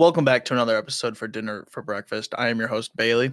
[0.00, 2.32] Welcome back to another episode for Dinner for Breakfast.
[2.38, 3.32] I am your host, Bailey.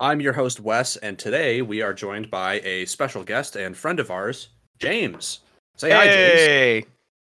[0.00, 4.00] I'm your host, Wes, and today we are joined by a special guest and friend
[4.00, 4.48] of ours,
[4.78, 5.40] James.
[5.76, 6.40] Say hi, James.
[6.40, 6.84] Hey,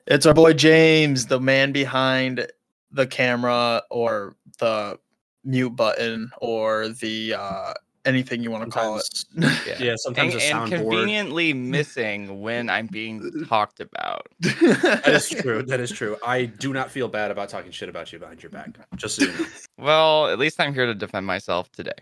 [0.06, 2.50] It's our boy James, the man behind
[2.90, 4.98] the camera or the
[5.44, 7.74] mute button or the uh,
[8.04, 9.24] anything you want to call it.
[9.66, 9.76] Yeah.
[9.78, 14.26] Yeah, sometimes and, a and conveniently missing when I'm being talked about.
[14.40, 15.62] That is true.
[15.62, 16.16] That is true.
[16.24, 18.70] I do not feel bad about talking shit about you behind your back.
[18.96, 19.46] Just so you know.
[19.78, 21.92] Well, at least I'm here to defend myself today.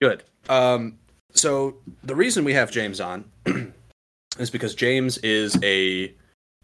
[0.00, 0.24] Good.
[0.48, 0.98] Um,
[1.32, 3.24] so the reason we have James on
[4.38, 6.14] is because James is a.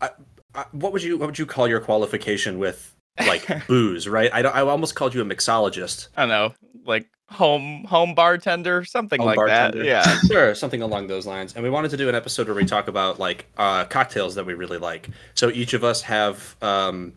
[0.00, 0.10] I,
[0.54, 4.08] I, what would you what would you call your qualification with like booze?
[4.08, 4.30] Right.
[4.32, 6.08] I I almost called you a mixologist.
[6.16, 9.78] I don't know, like home home bartender, something Home like bartender.
[9.78, 9.84] that.
[9.86, 10.18] Yeah.
[10.26, 11.54] Sure, something along those lines.
[11.54, 14.44] And we wanted to do an episode where we talk about like uh, cocktails that
[14.46, 15.08] we really like.
[15.34, 17.12] So each of us have um,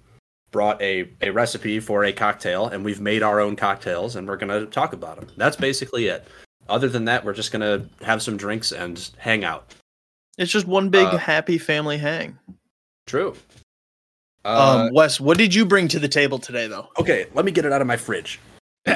[0.51, 4.37] brought a, a recipe for a cocktail, and we've made our own cocktails, and we're
[4.37, 5.29] gonna talk about them.
[5.37, 6.25] That's basically it.
[6.69, 9.73] Other than that, we're just gonna have some drinks and hang out.
[10.37, 12.37] it's just one big Uh, happy family hang.
[13.05, 13.35] True.
[14.47, 16.87] Uh, Um, Wes, what did you bring to the table today, though?
[16.99, 18.39] okay, let me get it out of my fridge.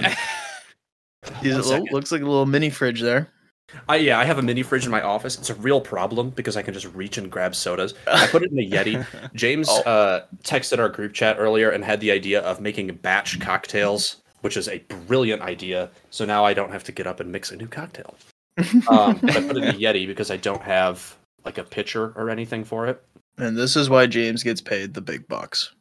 [1.44, 3.30] Is it lo- looks like a little mini fridge there.
[3.88, 5.38] I yeah, I have a mini fridge in my office.
[5.38, 7.94] It's a real problem because I can just reach and grab sodas.
[8.08, 9.06] I put it in a Yeti.
[9.36, 9.82] James Oh.
[9.84, 14.58] uh, texted our group chat earlier and had the idea of making batch cocktails, which
[14.58, 15.90] is a brilliant idea.
[16.10, 18.16] So now I don't have to get up and mix a new cocktail.
[18.90, 22.30] Um, I put it in a Yeti because I don't have like a pitcher or
[22.30, 23.02] anything for it.
[23.42, 25.72] And this is why James gets paid the big bucks.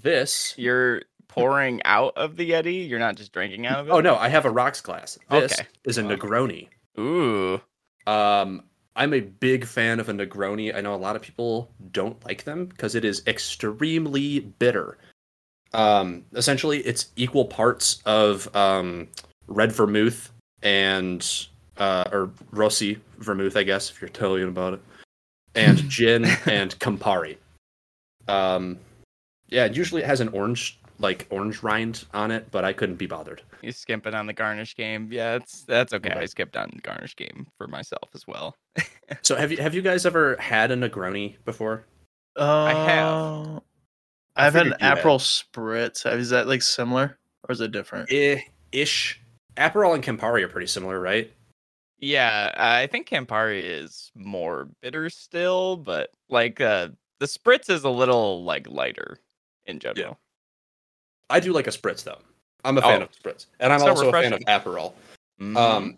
[0.00, 0.54] This.
[0.56, 2.88] You're pouring out of the Yeti.
[2.88, 3.90] You're not just drinking out of it.
[3.90, 5.18] Oh no, I have a rocks glass.
[5.28, 5.68] This Okay.
[5.84, 6.68] is a Negroni.
[7.00, 7.60] Ooh.
[8.06, 8.62] Um,
[8.94, 10.72] I'm a big fan of a Negroni.
[10.76, 14.96] I know a lot of people don't like them because it is extremely bitter.
[15.72, 19.08] Um, essentially, it's equal parts of um,
[19.48, 20.30] red vermouth
[20.62, 21.46] and
[21.78, 24.80] uh, or Rossi vermouth, I guess, if you're Italian about it,
[25.54, 27.36] and gin and Campari.
[28.28, 28.78] Um,
[29.48, 33.06] yeah, usually it has an orange like orange rind on it, but I couldn't be
[33.06, 33.42] bothered.
[33.60, 35.08] You skimping on the garnish game.
[35.10, 36.10] Yeah, it's that's okay.
[36.10, 38.56] I skipped on the garnish game for myself as well.
[39.20, 41.84] So have you have you guys ever had a Negroni before?
[42.38, 43.62] Uh, I have.
[44.36, 44.98] I've had an figured you had.
[44.98, 46.18] Aperol Spritz.
[46.18, 48.10] Is that like similar or is it different?
[48.10, 48.40] Eh,
[48.72, 49.20] ish.
[49.58, 51.30] Aperol and Campari are pretty similar, right?
[52.02, 56.88] Yeah, I think Campari is more bitter still, but like uh
[57.20, 59.18] the spritz is a little like lighter
[59.66, 60.18] in general.
[61.30, 62.18] I do like a spritz though.
[62.64, 63.04] I'm a fan Oh.
[63.04, 64.72] of spritz, and I'm So also a fan of refreshing.
[64.72, 64.92] Aperol.
[65.40, 65.56] Mhm.
[65.56, 65.96] Um,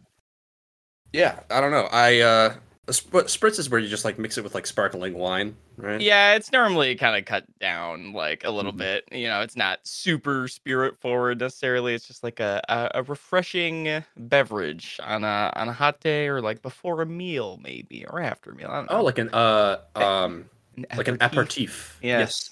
[1.14, 1.88] yeah, I don't know.
[1.90, 2.54] I uh,
[2.86, 6.00] a sp- spritz is where you just like mix it with like sparkling wine, right?
[6.00, 8.78] yeah, it's normally kind of cut down like a little Mhm.
[8.78, 9.04] bit.
[9.12, 11.94] You know, it's not super spirit forward necessarily.
[11.94, 16.40] It's just like a, a a refreshing beverage on a on a hot day or
[16.42, 18.68] like before a meal maybe or after a meal.
[18.70, 18.98] I don't know.
[18.98, 21.98] Oh, like an uh um An like an aperitif.
[22.02, 22.50] Yes.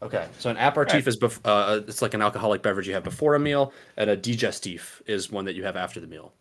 [0.00, 1.08] Okay, so an aperitif Right.
[1.08, 4.16] is bef- uh it's like an alcoholic beverage you have before a meal, and a
[4.16, 6.32] digestif is one that you have after the meal.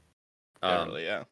[0.61, 1.23] Um, yeah.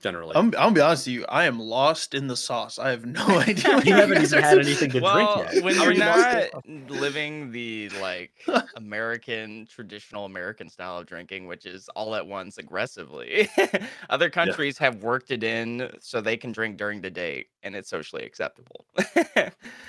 [0.00, 0.34] Generally.
[0.34, 1.26] I'm, I'm gonna be honest with you.
[1.28, 2.78] I am lost in the sauce.
[2.78, 3.80] I have no idea.
[3.84, 5.64] you haven't even had anything to well, drink yet.
[5.64, 8.32] when you're are you lost not living the like
[8.76, 13.48] American traditional American style of drinking, which is all at once aggressively,
[14.10, 17.88] other countries have worked it in so they can drink during the day and it's
[17.88, 18.86] socially acceptable.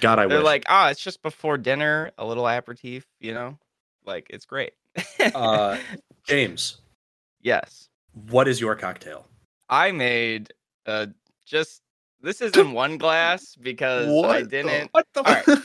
[0.01, 0.45] God, I They're wish.
[0.45, 3.57] like, ah, it's just before dinner, a little aperitif, you know,
[4.05, 4.73] like it's great.
[5.33, 5.77] uh,
[6.25, 6.81] James,
[7.41, 7.89] yes,
[8.29, 9.25] what is your cocktail?
[9.71, 10.53] I made
[10.85, 11.07] uh
[11.45, 11.81] just
[12.21, 14.89] this is in one glass because I What the- didn't.
[14.91, 15.23] What the?
[15.23, 15.47] All right.
[15.47, 15.57] All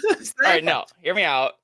[0.43, 1.55] right, no, hear me out.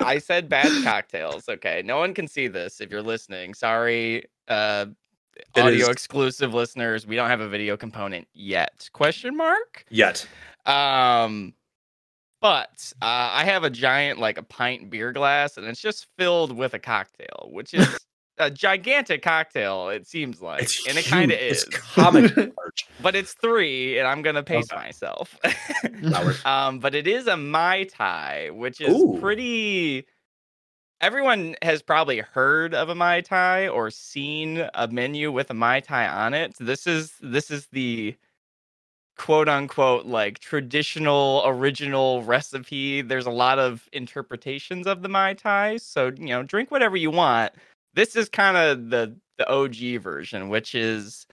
[0.00, 1.48] I said bad cocktails.
[1.48, 3.54] Okay, no one can see this if you're listening.
[3.54, 4.86] Sorry, uh,
[5.54, 7.06] It audio is- exclusive listeners.
[7.06, 8.90] We don't have a video component yet.
[8.92, 9.86] Question mark.
[9.88, 10.26] Yet.
[10.66, 11.54] Um,
[12.42, 16.52] but uh, I have a giant, like a pint beer glass, and it's just filled
[16.52, 17.98] with a cocktail, which is
[18.38, 19.88] a gigantic cocktail.
[19.88, 21.64] It seems like, It's and it kind of is.
[21.68, 21.76] It's
[23.02, 24.76] but it's three, and I'm gonna pace Okay.
[24.76, 25.38] myself.
[26.44, 29.18] Um, but it is a mai tai, which is Ooh.
[29.20, 30.06] pretty.
[31.00, 35.80] Everyone has probably heard of a mai tai or seen a menu with a mai
[35.80, 36.56] tai on it.
[36.58, 38.16] This is this is the
[39.16, 43.02] quote unquote like traditional original recipe.
[43.02, 47.10] There's a lot of interpretations of the mai tai, so you know, drink whatever you
[47.10, 47.52] want.
[47.96, 51.26] This is kind of the the OG version, which is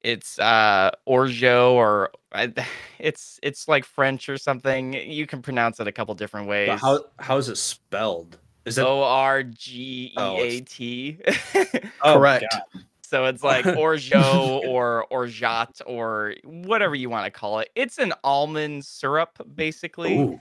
[0.00, 2.10] it's uh orgeat or
[2.98, 4.94] it's it's like French or something.
[4.94, 6.68] You can pronounce it a couple different ways.
[6.68, 8.38] But how how is it spelled?
[8.64, 11.18] Is that O R G E Oh, A T.
[12.02, 12.46] oh, Correct.
[13.02, 17.70] So it's like orgeat or orgeat or whatever you want to call it.
[17.74, 20.18] It's an almond syrup, basically.
[20.18, 20.40] Ooh.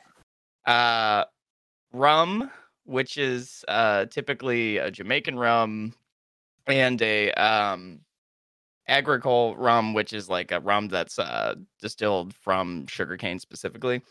[0.65, 1.25] Uh,
[1.91, 2.49] rum,
[2.85, 5.93] which is uh, typically a Jamaican rum,
[6.67, 7.99] and a um,
[8.87, 14.01] agricole rum, which is like a rum that's uh, distilled from sugarcane specifically.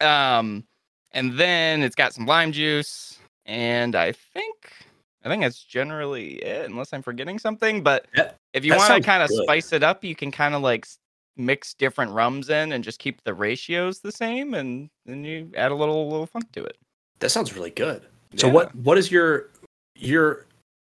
[0.00, 0.64] Um,
[1.12, 4.56] and then it's got some lime juice, and I think
[5.24, 7.82] I think that's generally it, unless I'm forgetting something.
[7.82, 8.06] But
[8.52, 10.86] if you want to kind of spice it up, you can kind of like
[11.36, 15.72] mix different rums in and just keep the ratios the same, and then you add
[15.72, 16.76] a little little funk to it.
[17.20, 18.02] That sounds really good.
[18.36, 18.52] So Yeah.
[18.52, 19.48] what what is your
[19.94, 20.46] your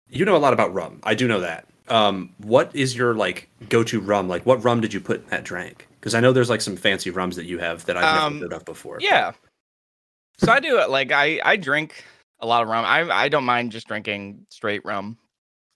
[0.10, 1.00] you know a lot about rum.
[1.04, 1.68] I do know that.
[1.88, 4.28] Um what is your like go-to rum?
[4.28, 5.88] Like what rum did you put in that drink?
[6.00, 8.46] Because I know there's like some fancy rums that you have that I've Um, never
[8.46, 8.98] heard of before.
[9.02, 9.34] Yeah.
[10.38, 12.04] So I do it like I I drink
[12.40, 12.86] a lot of rum.
[12.86, 15.18] I I don't mind just drinking straight rum.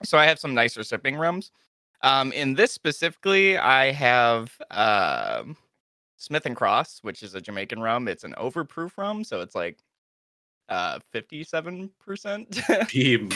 [0.03, 1.51] So I have some nicer sipping rums.
[2.01, 5.57] Um, in this specifically, I have um
[6.17, 8.07] Smith and Cross, which is a Jamaican rum.
[8.07, 9.77] It's an overproof rum, so it's like
[10.69, 11.89] uh 57%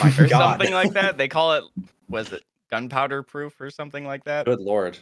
[0.00, 0.38] my or God.
[0.58, 1.16] something like that.
[1.18, 1.64] They call it
[2.08, 4.46] was it gunpowder proof or something like that.
[4.46, 4.98] Good lord.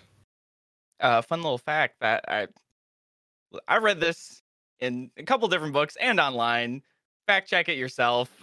[1.01, 2.47] uh, fun little fact that I
[3.67, 4.43] I read this
[4.81, 6.83] in a couple different books and online.
[7.27, 8.31] Fact check it yourself.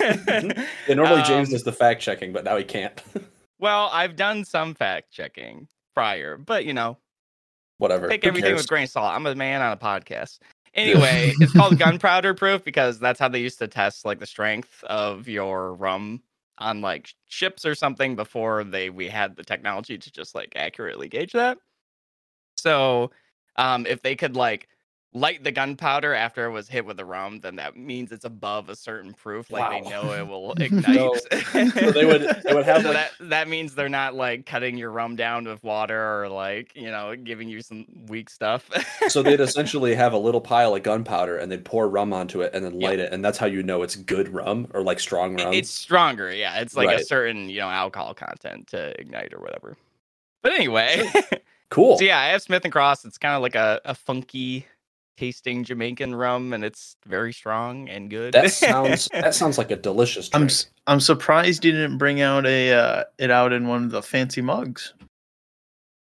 [0.00, 3.02] Yeah, normally James Um, does the fact checking, but now he can't.
[3.58, 6.96] Well, I've done some fact checking prior, but you know,
[7.78, 8.08] Whatever.
[8.08, 8.58] take Who everything cares?
[8.60, 9.12] with a grain of salt.
[9.14, 10.38] I'm a man on a podcast.
[10.78, 14.82] Anyway, it's called gunpowder proof because that's how they used to test like the strength
[14.84, 16.22] of your rum
[16.58, 21.08] on like ships or something before they we had the technology to just like accurately
[21.08, 21.58] gauge that.
[22.56, 23.10] So,
[23.56, 24.68] um, if they could like
[25.18, 28.68] light the gunpowder after it was hit with the rum, then that means it's above
[28.68, 29.50] a certain proof.
[29.50, 30.84] Like they know it will ignite.
[31.20, 31.20] So
[31.90, 34.90] they would- they would have, So like- that that means they're not like cutting your
[34.90, 38.70] rum down with water or like you know giving you some weak stuff.
[39.08, 42.52] so they'd essentially have a little pile of gunpowder and they'd pour rum onto it
[42.54, 42.88] and then Yeah.
[42.88, 45.52] light it, and that's how you know it's good rum or like strong rum.
[45.52, 46.60] it's stronger, yeah.
[46.60, 49.76] It's like a certain you know alcohol content to ignite or whatever.
[50.42, 51.04] But anyway,
[51.70, 51.98] cool.
[51.98, 53.04] so yeah, I have Smith and Cross.
[53.04, 54.66] It's kind of like a, a funky
[55.18, 58.32] tasting Jamaican rum, and it's very strong and good.
[58.34, 60.34] That sounds that sounds like a delicious Drink.
[60.34, 60.50] I'm drink.
[60.52, 64.02] s- I'm surprised you didn't bring out a uh, it out in one of the
[64.02, 64.94] fancy mugs.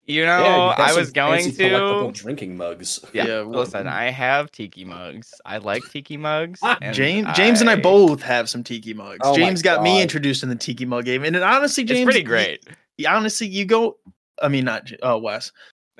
[0.05, 2.11] you know, Yeah, you I was going to.
[2.13, 2.99] drinking mugs.
[3.13, 5.33] Yeah, Yeah, well- listen, I have tiki mugs.
[5.45, 6.59] I like tiki mugs.
[6.63, 9.19] and James James and I both have some tiki mugs.
[9.23, 12.05] Oh James got me introduced in the tiki mug game, and it, honestly, James, It's
[12.05, 12.65] pretty y- great.
[12.97, 13.97] y- honestly, you go.
[14.41, 15.51] I mean, not J- oh Wes.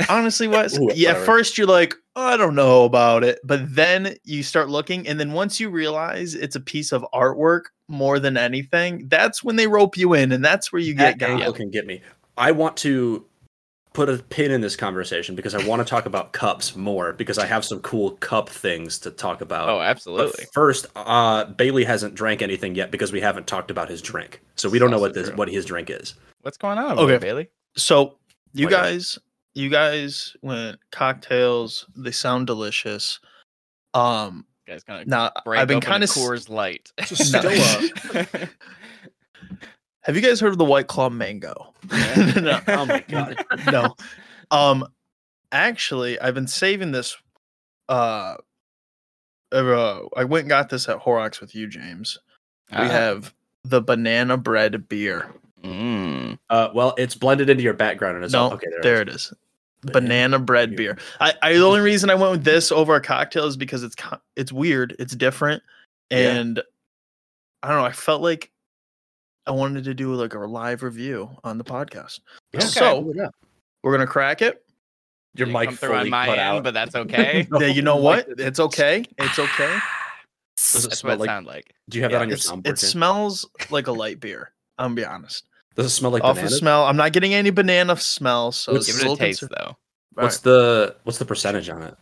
[0.09, 0.77] Honestly, Wes.
[0.79, 4.69] Ooh, yeah, at first you're like, I don't know about it, but then you start
[4.69, 9.43] looking, and then once you realize it's a piece of artwork more than anything, that's
[9.43, 11.29] when they rope you in, and that's where you get That got.
[11.31, 12.01] angle can get me.
[12.37, 13.25] I want to
[13.93, 17.37] put a pin in this conversation because I want to talk about cups more because
[17.37, 19.67] I have some cool cup things to talk about.
[19.67, 20.45] Oh, But absolutely.
[20.53, 24.69] first, uh, Bailey hasn't drank anything yet because we haven't talked about his drink, so
[24.69, 25.35] we don't know what this true.
[25.37, 26.15] what his drink is.
[26.41, 26.93] What's going on?
[26.99, 27.13] Okay.
[27.15, 27.49] Okay, Bailey.
[27.75, 28.17] So
[28.53, 28.81] you Wait, wait.
[28.81, 29.19] guys,
[29.53, 31.85] you guys went cocktails.
[31.95, 33.19] They sound delicious.
[33.93, 36.09] Um, You guys kind of now I've been kind of.
[36.09, 36.91] Coors Light.
[37.05, 37.41] Just No.
[37.41, 38.25] still
[40.03, 41.73] Have you guys heard of the White Claw mango?
[41.91, 42.15] Yeah.
[42.41, 43.45] no, Oh my god.
[43.71, 43.95] no.
[44.49, 44.87] Um,
[45.51, 47.15] actually, I've been saving this.
[47.87, 48.35] Uh,
[49.51, 52.17] uh, I went and got this at Horrocks with you, James.
[52.71, 52.87] We Ah.
[52.87, 55.29] have the banana bread beer.
[55.63, 56.39] Mm.
[56.49, 58.67] Uh, well, it's blended into your background and it's No, all, okay.
[58.69, 59.33] There, there it it is.
[59.83, 60.93] Banana Banana bread beer.
[60.95, 61.03] beer.
[61.19, 63.95] I, I the only reason I went with this over a cocktail is because it's
[64.35, 65.63] it's weird, it's different,
[66.11, 66.17] Yeah.
[66.35, 66.61] and
[67.63, 67.85] I don't know.
[67.85, 68.51] I felt like
[69.47, 72.19] I wanted to do like a live review on the podcast.
[72.53, 72.71] is.
[72.73, 73.11] So-
[73.83, 74.63] We're gonna crack it.
[75.35, 76.63] your Didn't mic come through on fully my cut end, out.
[76.63, 77.47] but that's okay.
[77.51, 78.27] No, yeah, you know what?
[78.37, 79.03] It's okay.
[79.17, 79.77] It's okay.
[80.57, 81.27] Does it That's smell what it like?
[81.29, 81.73] sounds like.
[81.89, 82.59] Do you have Yeah, that on your soundboard?
[82.67, 82.77] it Jen?
[82.77, 84.51] smells like a light beer.
[84.77, 85.45] I'm gonna be honest.
[85.75, 86.51] Does it smell like Off bananas?
[86.53, 88.51] the smell, I'm not getting any banana smell.
[88.51, 89.77] So What's- it's Give it a taste concer- though.
[90.13, 91.95] What's the what's the percentage on it?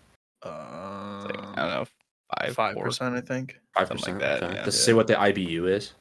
[0.44, 1.86] It's like, I Uh, don't know,
[2.40, 3.60] five five percent, I think.
[3.76, 4.56] Five percent like that, Okay.
[4.56, 4.64] yeah.
[4.66, 5.94] Does it say what the IBU is?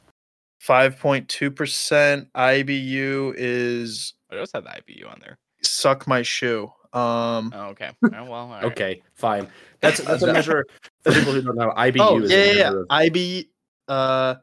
[0.60, 5.36] Five point two percent IBU is What else had the IBU on there?
[5.62, 6.72] suck my shoe.
[6.94, 7.52] Um.
[7.54, 7.90] Oh, okay.
[8.04, 8.64] Oh, well, all right.
[8.64, 9.46] Okay, fine.
[9.80, 10.64] That's that's a measure
[11.02, 11.72] for people who don't know.
[11.76, 12.70] IBU oh is yeah, a yeah, yeah.
[12.72, 13.50] of- IB.
[13.86, 14.34] Uh,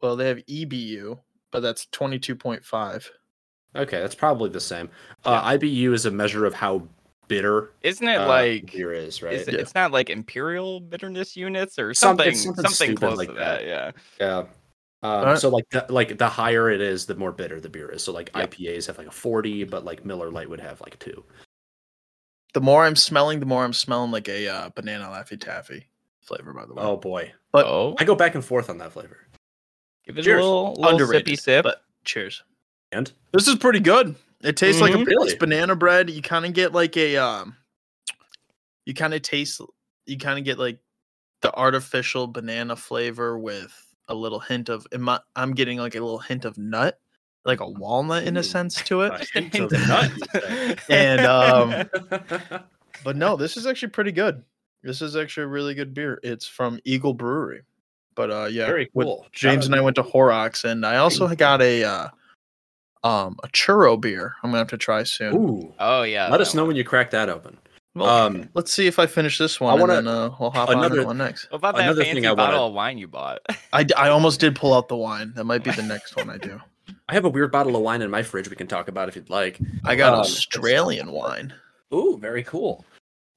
[0.00, 1.18] well, they have EBU,
[1.52, 3.08] but that's twenty two point five.
[3.76, 4.90] Okay, that's probably the same.
[5.24, 6.82] Uh, IBU is a measure of how
[7.28, 9.32] bitter Isn't it uh, like beer is, right?
[9.34, 9.60] is it, Yeah.
[9.60, 13.34] it's not like imperial bitterness units or something it's something, something stupid close like to
[13.34, 13.60] that.
[13.60, 13.66] that.
[13.66, 13.90] Yeah.
[14.20, 14.38] Yeah.
[14.38, 14.46] Um,
[15.20, 15.38] Alright.
[15.38, 18.02] So like the, like the higher it is, the more bitter the beer is.
[18.04, 18.50] So like Yep.
[18.50, 21.24] IPAs have like a forty, but like Miller Lite would have like two.
[22.52, 25.86] The more I'm smelling, the more I'm smelling like a uh, banana laffy taffy
[26.20, 26.52] flavor.
[26.52, 29.16] By the way, Oh boy, But- oh, I go back and forth on that flavor.
[30.06, 30.40] Give it cheers.
[30.40, 31.62] a little, little Underrated, sippy sip.
[31.64, 32.42] but cheers.
[32.92, 34.14] And This is pretty good.
[34.42, 35.06] It tastes like a Mhm.
[35.06, 35.26] really?
[35.26, 35.36] Really?
[35.38, 36.10] banana bread.
[36.10, 37.56] You kind of get like a um,
[38.86, 39.60] you kind of taste.
[40.06, 40.78] You kind of get like
[41.42, 43.72] the artificial banana flavor with
[44.08, 44.86] a little hint of.
[44.92, 46.98] am I- I'm getting like a little hint of nut,
[47.44, 49.14] like a walnut in a sense to it.
[49.14, 50.18] a Just hint hint of of nut, nut.
[50.34, 50.76] you say.
[50.90, 51.88] And um,
[53.04, 54.42] but no, this is actually pretty good.
[54.82, 56.18] This is actually a really good beer.
[56.24, 57.62] It's from Eagle Brewery.
[58.14, 61.62] But uh, yeah, Very with- James and I went to Horrocks, and I also got
[61.62, 62.08] a uh,
[63.04, 64.34] um a churro beer.
[64.42, 65.34] I'm gonna have to try soon.
[65.34, 66.24] Ooh, oh yeah.
[66.24, 66.68] let that us know one.
[66.68, 67.58] when you crack that open.
[67.94, 70.50] Well, Um, let's see if I finish this one, I wanna- and then uh, we'll
[70.50, 71.50] hop on another- to one next.
[71.50, 73.40] What about that another fancy thing I bottle wanna- of wine you bought?
[73.72, 75.32] I, I almost did pull out the wine.
[75.34, 76.58] That might be the next one I do.
[77.08, 79.16] I have a weird bottle of wine in my fridge we can talk about if
[79.16, 79.58] you'd like.
[79.84, 81.52] I got Um, Australian wine.
[81.92, 82.84] Ooh, very cool.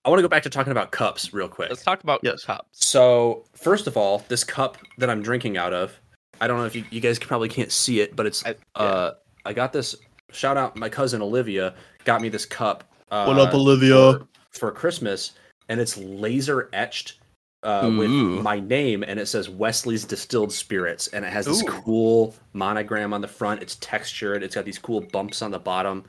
[0.06, 1.70] I want to go back to talking about cups real quick.
[1.70, 2.44] Let's talk about Yes.
[2.46, 2.68] cups.
[2.72, 6.00] So, first of all, this cup that I'm drinking out of,
[6.40, 9.12] I don't know if you, you guys probably can't see it, but it's I- uh
[9.46, 9.96] I got this
[10.32, 13.96] shout out my cousin Olivia got me this cup uh, What up, Olivia?
[13.96, 15.32] for, for Christmas
[15.70, 17.20] and it's laser etched
[17.64, 21.68] uh, with my name and it says Wesley's Distilled Spirits and it has this Ooh.
[21.68, 23.62] cool monogram on the front.
[23.62, 24.44] It's textured.
[24.44, 26.04] It's got these cool bumps on the bottom.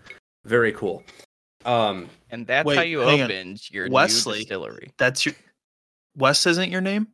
[0.44, 1.02] Very cool.
[1.66, 3.30] Um And that's Wait, how you hang on.
[3.30, 4.38] opened your Wesley.
[4.38, 4.92] new distillery.
[4.98, 5.34] That's your
[6.16, 7.08] Wes isn't your name?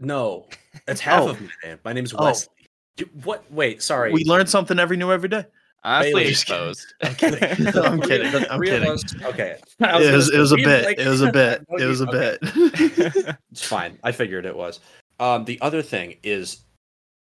[0.00, 0.46] no,
[0.86, 1.28] that's half Oh.
[1.30, 1.78] of my name.
[1.84, 2.24] My name's Oh.
[2.24, 2.48] Wesley.
[2.96, 3.44] Dude, what?
[3.52, 4.12] Wait, sorry.
[4.12, 5.44] We learn something every new every day.
[5.84, 6.28] Honestly Bailey.
[6.28, 6.94] exposed.
[7.02, 7.42] I'm kidding.
[7.76, 8.44] I'm kidding.
[8.50, 8.88] I'm kidding.
[8.88, 9.56] us- okay.
[9.80, 10.84] It was, it was a bit.
[10.84, 11.64] like- It was a bit.
[11.78, 12.38] It was a okay.
[12.40, 13.36] bit.
[13.50, 13.98] It's fine.
[14.04, 14.78] I figured it was.
[15.20, 16.58] Um, the other thing is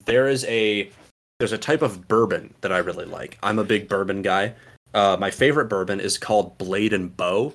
[0.06, 0.90] there is a
[1.38, 3.38] there's a type of bourbon that I really like.
[3.42, 4.54] I'm a big bourbon guy.
[4.94, 7.54] Uh, my favorite bourbon is called Blade and Bow,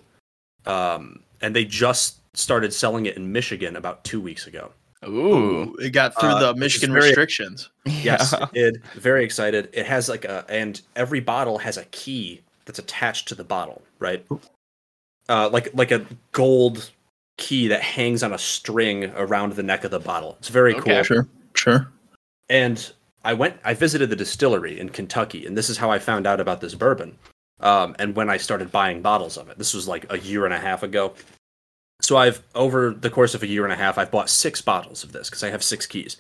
[0.66, 4.72] um, and they just started selling it in Michigan about two weeks ago.
[5.06, 5.76] Ooh.
[5.80, 7.70] It got through Uh, the Michigan very- restrictions.
[7.86, 8.46] Yes, Yeah.
[8.46, 8.84] it did.
[8.96, 9.70] Very excited.
[9.74, 13.82] It has like a and every bottle has a key that's attached to the bottle,
[14.00, 14.26] right?
[15.30, 16.90] Uh, like like a gold
[17.38, 20.36] key that hangs on a string around the neck of the bottle.
[20.40, 20.96] It's very Okay.
[20.96, 21.04] cool.
[21.04, 21.28] Sure.
[21.54, 21.92] Sure.
[22.50, 22.92] And
[23.28, 26.40] I went, I visited the distillery in Kentucky, and this is how I found out
[26.40, 27.18] about this bourbon.
[27.60, 30.54] Um, and when I started buying bottles of it, this was like a year and
[30.54, 31.14] a half ago.
[32.02, 35.04] So I've, over the course of a year and a half, I've bought six bottles
[35.04, 36.16] of this because I have six keys.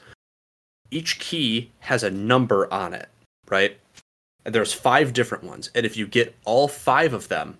[0.91, 3.07] Each key has a number on it,
[3.47, 3.79] right?
[4.43, 5.71] And there's five different ones.
[5.73, 7.57] And if you get all five of them,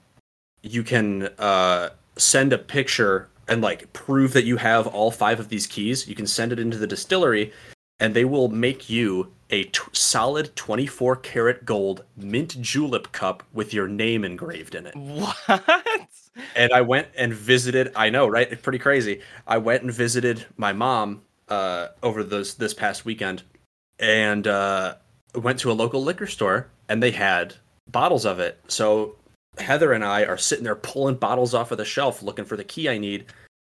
[0.62, 5.48] you can uh, send a picture and like prove that you have all five of
[5.48, 6.06] these keys.
[6.06, 7.54] You can send it into the distillery,
[7.98, 13.74] and they will make you a t- solid 24 karat gold mint julep cup with
[13.74, 14.96] your name engraved in it.
[14.96, 16.10] What?
[16.56, 17.92] And I went and visited.
[17.96, 18.51] I know, right?
[18.51, 19.22] It's pretty crazy.
[19.48, 23.44] I went and visited my mom uh, over this this past weekend,
[24.00, 24.96] and uh,
[25.34, 27.56] went to a local liquor store, and they had
[27.92, 28.60] bottles of it.
[28.68, 29.16] So
[29.58, 32.63] Heather and I are sitting there pulling bottles off of the shelf, looking for the
[32.63, 33.25] key I need,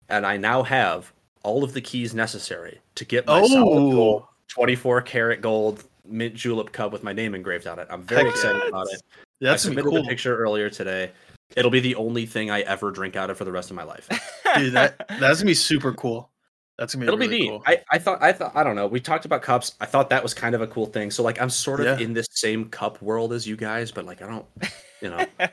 [0.09, 1.13] and I now have
[1.43, 6.35] all of the keys necessary to get my solid gold, Oh, 24 karat gold mint
[6.35, 7.87] julep cup with my name engraved on it.
[7.91, 8.69] I'm very Heck excited yeah.
[8.69, 9.03] about it.
[9.41, 11.11] that's I submitted cool, the picture earlier today.
[11.57, 13.85] It'll be the only thing I ever drink out of for the rest of my
[13.85, 14.09] life.
[14.57, 14.73] dude.
[14.75, 16.31] That that's gonna be super cool.
[16.79, 17.49] That's gonna be It'll really be neat.
[17.51, 17.63] cool.
[17.67, 18.87] I, I thought I thought I don't know.
[18.87, 19.75] We talked about cups.
[19.81, 21.11] I thought that was kind of a cool thing.
[21.11, 22.05] So like I'm sort of Yeah.
[22.05, 24.47] in this same cup world as you guys, but like I don't,
[25.01, 25.25] you know.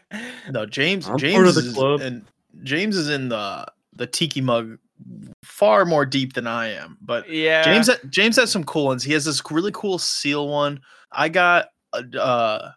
[0.49, 1.05] No, James.
[1.05, 2.01] I'm part James of the is club.
[2.01, 2.25] and
[2.63, 4.79] James is in the the tiki mug
[5.43, 6.97] far more deep than I am.
[7.01, 7.63] But yeah.
[7.63, 9.03] James James has some cool ones.
[9.03, 10.81] He has this really cool seal one.
[11.11, 12.71] I got a- uh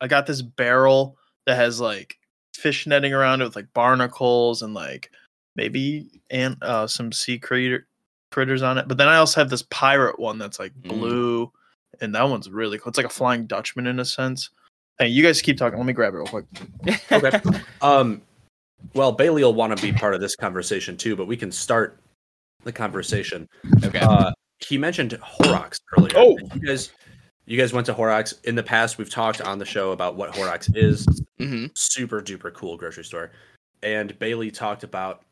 [0.00, 1.16] I got this barrel
[1.46, 2.16] that has like
[2.54, 5.10] fish netting around it with like barnacles and like
[5.56, 7.86] maybe and uh some sea critter
[8.30, 8.88] critters on it.
[8.88, 10.88] But then I also have this pirate one that's like Mm.
[10.88, 11.52] blue
[12.00, 12.88] and that one's really cool.
[12.90, 14.50] It's like a flying Dutchman in a sense.
[14.98, 15.78] Hey, you guys keep talking.
[15.78, 16.44] Let me grab it real quick.
[17.12, 17.40] Okay.
[17.82, 18.22] Um,
[18.94, 21.98] well, Bailey will want to be part of this conversation too, but we can start
[22.64, 23.48] the conversation.
[23.84, 24.00] okay.
[24.00, 26.12] Uh, he mentioned Horrocks earlier.
[26.16, 26.36] Oh.
[26.54, 26.90] you guys,
[27.46, 28.96] you guys went to Horrocks in the past.
[28.98, 31.06] We've talked on the show about what Horrocks is.
[31.38, 33.32] hmm Super duper cool grocery store,
[33.82, 35.22] and Bailey talked about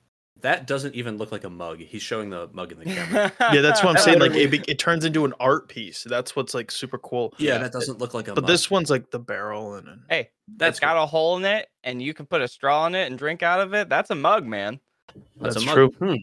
[0.41, 1.79] That doesn't even look like a mug.
[1.81, 3.33] He's showing the mug in the camera.
[3.53, 4.19] Yeah, that's what I'm saying.
[4.19, 6.03] Like it, it turns into an art piece.
[6.05, 7.33] That's what's like super cool.
[7.39, 7.59] yeah, Yeah.
[7.59, 8.35] that doesn't look like a mug.
[8.37, 8.49] But mug.
[8.49, 11.69] this one's like the barrel and, and Hey, That's it's got a hole in it,
[11.85, 13.89] and you can put a straw in it and drink out of it.
[13.89, 14.81] That's a mug, man.
[15.41, 15.75] That's, that's a mug.
[15.75, 15.89] true.
[16.09, 16.17] Hmm,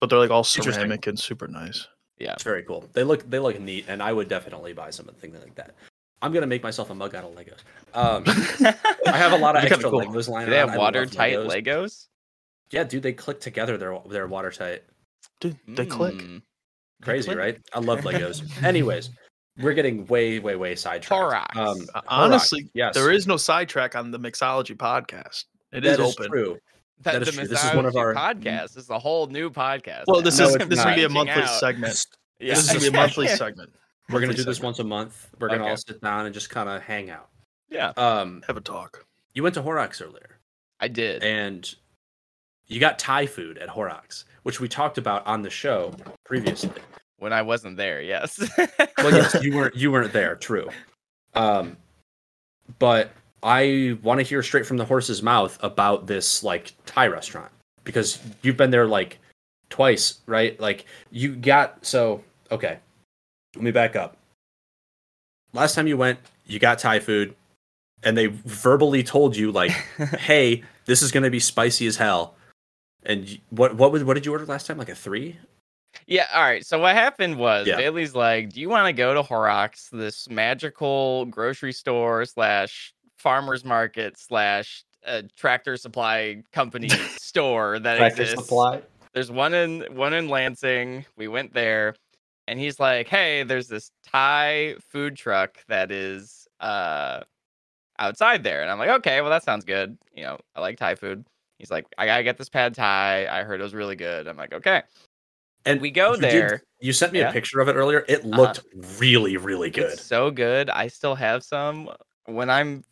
[0.00, 1.86] but they're like all ceramic and super nice.
[2.18, 2.84] Yeah, it's very cool.
[2.94, 5.74] They look they look neat, and I would definitely buy something like that.
[6.22, 7.60] I'm gonna make myself a mug out of Legos.
[7.94, 8.24] Um,
[9.06, 10.00] I have a lot of extra cool.
[10.00, 10.70] Legos lying Do they around.
[10.70, 11.64] have I love watertight Legos.
[11.64, 12.06] Legos?
[12.70, 13.76] Yeah, dude, they click together.
[13.78, 14.82] They're they're watertight.
[15.40, 16.14] Dude, they click.
[16.16, 16.42] Mm.
[17.02, 17.38] Crazy, click.
[17.38, 17.58] right?
[17.72, 18.42] I love Legos.
[18.64, 19.10] Anyways,
[19.60, 21.06] we're getting way, way, way sidetracked.
[21.54, 21.56] Horrocks.
[21.56, 25.44] Um, Uh, Honestly, yes, there is no sidetrack on the Mixology podcast.
[25.72, 26.30] It is that is open.
[26.30, 26.58] true.
[27.02, 27.48] That, That is the true.
[27.48, 28.74] This is one of our- podcasts.
[28.74, 30.04] This is a whole new podcast.
[30.08, 31.60] Well, this No, is it's this is gonna be a monthly out.
[31.60, 32.04] segment.
[32.40, 32.54] Yeah.
[32.54, 33.70] This is gonna be a monthly segment.
[34.08, 35.28] We're gonna Monthly do this once a month.
[35.38, 35.70] We're gonna Okay.
[35.70, 37.28] all sit down and just kind of hang out.
[37.70, 39.04] yeah, Um, Have a talk.
[39.34, 40.40] you went to Horrocks earlier,
[40.80, 41.22] I did.
[41.22, 41.72] and
[42.68, 45.94] you got Thai food at Horrocks, which we talked about on the show
[46.24, 46.70] previously.
[47.18, 48.38] when I wasn't there, yes.
[48.98, 50.68] well, yes, you weren't you weren't there, true.
[51.34, 51.76] Um,
[52.78, 53.10] but
[53.42, 57.50] I want to hear straight from the horse's mouth about this like Thai restaurant
[57.84, 59.18] because you've been there like
[59.70, 60.58] twice, right?
[60.60, 62.78] Like you got so okay.
[63.54, 64.16] Let me back up.
[65.54, 67.34] Last time you went, you got Thai food,
[68.02, 69.70] and they verbally told you like,
[70.18, 72.34] "Hey, this is gonna be spicy as hell."
[73.08, 74.78] And what what was what did you order last time?
[74.78, 75.36] Like a three?
[76.06, 76.64] Yeah, all right.
[76.64, 77.76] So what happened was Yeah.
[77.76, 83.64] Bailey's like, "Do you want to go to Horrocks, this magical grocery store slash farmers
[83.64, 88.82] market slash uh, tractor supply company store that exists?" Supply.
[89.14, 91.06] There's one in one in Lansing.
[91.16, 91.94] We went there,
[92.46, 97.22] and he's like, "Hey, there's this Thai food truck that is uh
[97.98, 99.96] outside there," and I'm like, "Okay, well that sounds good.
[100.14, 101.24] You know, I like Thai food."
[101.58, 103.26] He's like, "I gotta get this pad Thai.
[103.26, 104.82] I heard it was really good." I'm like, "Okay."
[105.64, 106.62] And We go you did- there.
[106.80, 107.30] you sent me Yeah.
[107.30, 108.04] a picture of it earlier.
[108.08, 108.28] It uh-huh.
[108.40, 108.60] looked
[108.98, 109.92] really, really good.
[109.92, 110.70] It's so good.
[110.70, 111.90] I still have some.
[112.26, 112.84] When I'm,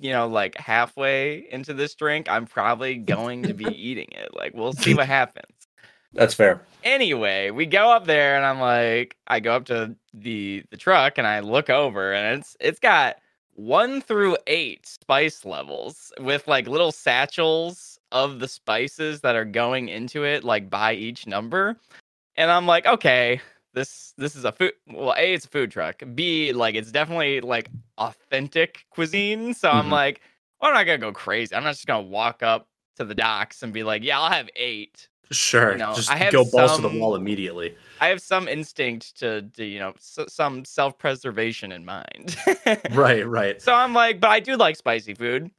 [0.00, 4.34] you know, like halfway into this drink, I'm probably going to be eating it.
[4.34, 5.46] Like, we'll see what happens.
[6.12, 6.60] That's fair.
[6.84, 11.18] Anyway, we go up there and I'm like, I go up to the the truck
[11.18, 13.16] and I look over and it's it's got
[13.54, 19.88] one through eight spice levels with like little satchels of the spices that are going
[19.90, 21.76] into it, like by each number.
[22.36, 23.40] And I'm like, okay,
[23.74, 26.02] this this is a food well, A, it's a food truck.
[26.14, 29.52] B, like it's definitely like authentic cuisine.
[29.52, 29.90] So I'm Mhm.
[29.92, 30.20] like,
[30.60, 31.54] well, I'm not gonna go crazy.
[31.54, 34.48] I'm not just gonna walk up to the docks and be like, yeah, I'll have
[34.56, 35.08] eight.
[35.32, 35.74] Sure.
[35.76, 37.74] No, Just I have go balls to the wall immediately.
[38.00, 42.36] I have some instinct to, to you know, s- some self preservation in mind.
[42.92, 43.60] Right, right.
[43.60, 45.50] so I'm like, but I do like spicy food.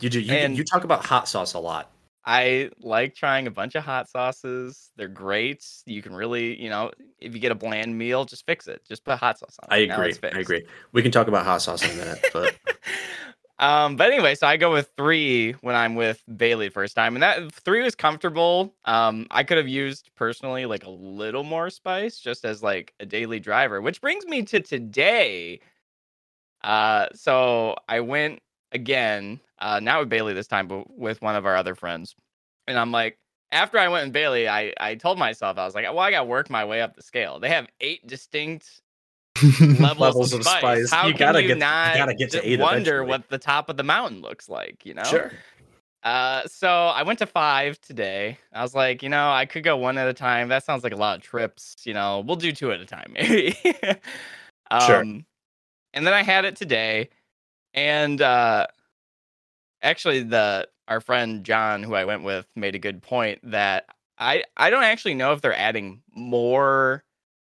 [0.00, 0.20] You do.
[0.20, 1.92] You, And- you talk about hot sauce a lot.
[2.26, 4.90] I like trying a bunch of hot sauces.
[4.96, 5.66] They're great.
[5.84, 8.82] You can really, you know, if you get a bland meal, just fix it.
[8.88, 9.82] Just put hot sauce on it.
[9.82, 10.30] I Now agree.
[10.32, 10.66] I agree.
[10.92, 12.56] We can talk about hot sauce in a minute, but
[13.58, 17.22] um, but anyway, so I go with three when I'm with Bailey first time, and
[17.22, 18.74] that three was comfortable.
[18.86, 23.06] Um, I could have used personally like a little more spice just as like a
[23.06, 25.60] daily driver, which brings me to today.
[26.62, 28.40] Uh, so I went
[28.72, 32.14] again, uh, not with Bailey this time, but with one of our other friends,
[32.68, 33.18] and I'm like,
[33.50, 36.20] after I went with Bailey, I I told myself I was like, well, I got
[36.20, 37.40] to work my way up the scale.
[37.40, 38.80] They have eight distinct
[39.42, 40.88] levels, Levels of of spice.
[40.88, 40.90] spice.
[40.92, 43.08] How You gotta you get- you gotta get to eight wonder eventually.
[43.08, 44.84] what the top of the mountain looks like?
[44.86, 45.04] You know.
[45.04, 45.32] sure.
[46.02, 48.36] Uh, so I went to five today.
[48.52, 50.48] I was like, you know, I could go one at a time.
[50.48, 51.76] That sounds like a lot of trips.
[51.84, 53.56] You know, we'll do two at a time, maybe.
[54.70, 55.00] um, Sure.
[55.00, 57.08] And then I had it today,
[57.72, 58.66] and uh,
[59.84, 63.86] actually, the our friend John, who I went with, made a good point that
[64.18, 67.04] I I don't actually know if they're adding more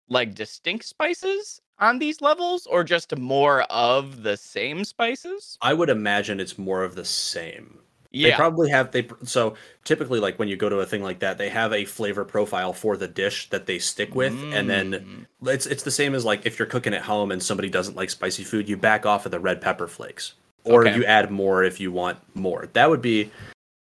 [0.10, 5.58] like distinct spices on these levels or just more of the same spices.
[5.62, 7.80] I would imagine it's more of the same.
[8.12, 8.30] Yeah.
[8.32, 11.38] They probably have they so typically like when you go to a thing like that,
[11.38, 15.50] they have a flavor profile for the dish that they stick with, and then Mm.
[15.54, 18.10] it's it's the same as like if you're cooking at home and somebody doesn't like
[18.10, 20.34] spicy food, you back off of the red pepper flakes,
[20.67, 20.95] or Okay.
[20.95, 22.67] you add more if you want more.
[22.73, 23.32] That would be,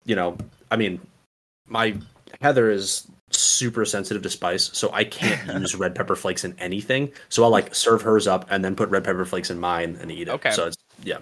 [0.04, 0.36] you know,
[0.70, 1.00] I mean,
[1.68, 1.96] my
[2.40, 7.12] Heather is super sensitive to spice, so I can't use red pepper flakes in anything.
[7.28, 10.10] So I'll like serve hers up and then put red pepper flakes in mine and
[10.10, 10.32] eat it.
[10.32, 10.50] Okay.
[10.50, 11.18] So it's yeah,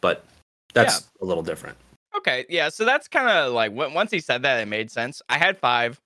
[0.00, 0.24] but
[0.74, 1.76] that's a little different.
[2.16, 2.68] Okay, yeah.
[2.70, 5.22] So that's kind of like once he said that, it made sense.
[5.28, 6.00] I had five.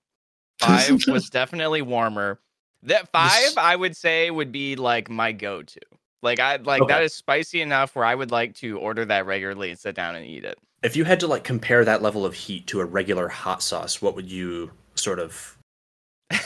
[0.59, 2.39] Five was definitely warmer.
[2.83, 5.81] That five, I would say, would be like my go-to.
[6.23, 7.05] Like I like that Okay.
[7.05, 10.27] is spicy enough where I would like to order that regularly and sit down and
[10.27, 10.59] eat it.
[10.83, 14.01] if you had to like compare that level of heat to a regular hot sauce,
[14.03, 15.57] what would you sort of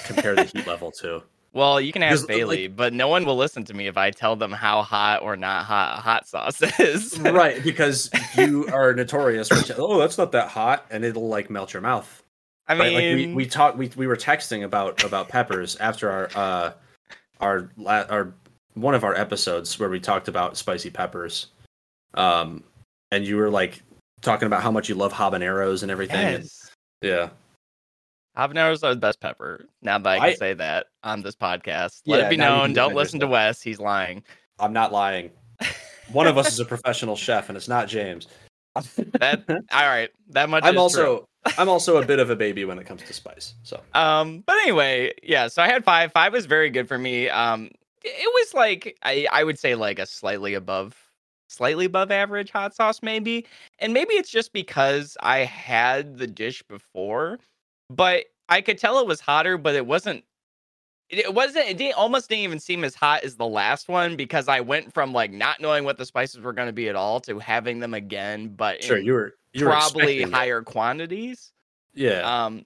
[0.05, 1.23] compare the heat level to?
[1.55, 4.11] Well, you can ask like- Bailey, but no one will listen to me if I
[4.11, 7.17] tell them how hot or not hot hot sauce is.
[7.21, 11.51] right, because you are notorious for t- oh, that's not that hot, and it'll like
[11.51, 12.25] melt your mouth.
[12.67, 16.11] I Right, mean, like we we talked we, we were texting about about peppers after
[16.11, 16.73] our uh
[17.41, 18.35] our la- our
[18.75, 21.47] one of our episodes where we talked about spicy peppers.
[22.15, 22.63] Um
[23.11, 23.83] and you were like
[24.23, 26.17] talking about how much you love habaneros and everything.
[26.17, 26.71] and- yes.
[27.03, 27.29] yeah.
[28.37, 29.67] Habaneros are the best pepper.
[29.83, 32.67] Now that I can I- say that on this podcast, let Yeah, it be known.
[32.67, 33.27] can Don't defend listen to.
[33.29, 33.63] Wes.
[33.63, 34.25] He's lying.
[34.59, 35.31] I'm not lying.
[36.13, 38.27] One of us is a professional chef and it's not James.
[39.21, 40.11] That all right.
[40.31, 40.65] That much.
[40.65, 41.05] I'm is true.
[41.05, 43.55] also I'm also a bit of a baby when it comes to spice.
[43.63, 45.47] So Um, but anyway, yeah.
[45.49, 46.11] So I had five.
[46.13, 47.29] Five was very good for me.
[47.29, 47.71] Um,
[48.05, 50.97] it was like I I would say like a slightly above,
[51.49, 53.47] slightly above average hot sauce maybe,
[53.79, 57.39] and maybe it's just because I had the dish before,
[57.91, 60.25] but I could tell it was hotter, but it wasn't.
[61.11, 61.69] It, wasn't.
[61.69, 64.93] It didn't almost didn't even seem as hot as the last one because I went
[64.93, 67.79] from like not knowing what the spices were going to be at all to having
[67.79, 70.35] them again, but sure, you were you were probably expecting it.
[70.35, 71.53] higher quantities.
[71.93, 72.21] Yeah.
[72.21, 72.65] Um,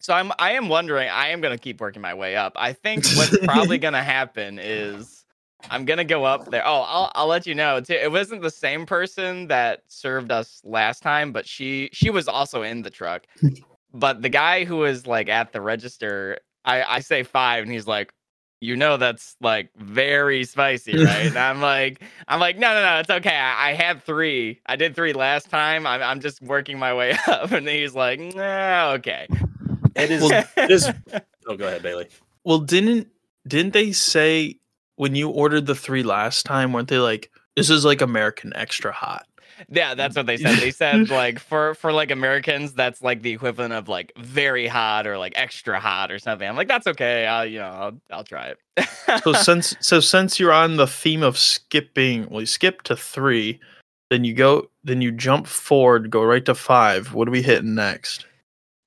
[0.00, 1.08] so I'm I am wondering.
[1.08, 2.54] I am gonna keep working my way up.
[2.56, 5.24] I think what's probably gonna happen is
[5.70, 6.66] I'm gonna go up there.
[6.66, 7.92] Oh, I'll I'll let you know too.
[7.94, 12.62] It wasn't the same person that served us last time, but she she was also
[12.62, 13.26] in the truck.
[13.92, 17.86] but the guy who was like at the register, I I say five, and he's
[17.86, 18.12] like.
[18.62, 21.28] You know that's like very spicy, right?
[21.28, 23.34] And I'm like, I'm like, no, no, no, it's okay.
[23.34, 24.60] I, I had three.
[24.66, 25.86] I did three last time.
[25.86, 27.52] I'm, I'm just working my way up.
[27.52, 29.28] And he's like, nah, okay.
[29.96, 30.90] It is Well, it is
[31.46, 32.06] Oh go ahead, Bailey.
[32.44, 33.08] Well, didn't
[33.46, 34.58] didn't they say
[34.96, 36.72] when you ordered the three last time?
[36.72, 39.26] Weren't they like this is like American extra hot?
[39.68, 40.58] yeah, that's what they said.
[40.58, 45.06] They said like for for like Americans, that's like the equivalent of like very hot
[45.06, 46.48] or like extra hot or something.
[46.48, 47.26] I'm like, that's okay.
[47.26, 48.88] I'll you know I'll I'll try it.
[49.22, 53.60] So since so since you're on the theme of skipping, well, you skip to three,
[54.10, 57.14] then you go, then you jump forward, go right to five.
[57.14, 58.26] What are we hitting next?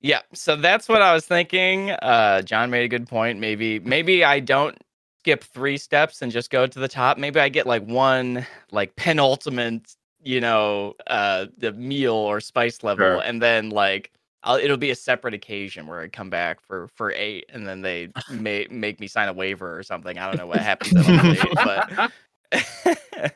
[0.04, 1.92] Yeah, so that's what I was thinking.
[1.92, 3.40] Uh, John made a good point.
[3.40, 4.78] Maybe maybe I don't
[5.20, 7.18] skip three steps and just go to the top.
[7.18, 13.06] Maybe I get like one like penultimate, you know, uh, the meal or spice level,
[13.06, 13.22] Sure.
[13.24, 14.12] and then like
[14.44, 17.82] I'll, it'll be a separate occasion where I come back for for eight, and then
[17.82, 20.18] they may make me sign a waiver or something.
[20.18, 22.12] I don't know what happens at all but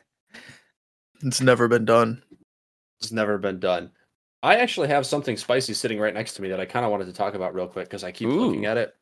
[1.22, 2.22] It's never been done.
[3.00, 3.90] It's never been done.
[4.42, 7.06] I actually have something spicy sitting right next to me that I kind of wanted
[7.06, 8.94] to talk about real quick because I keep looking at it.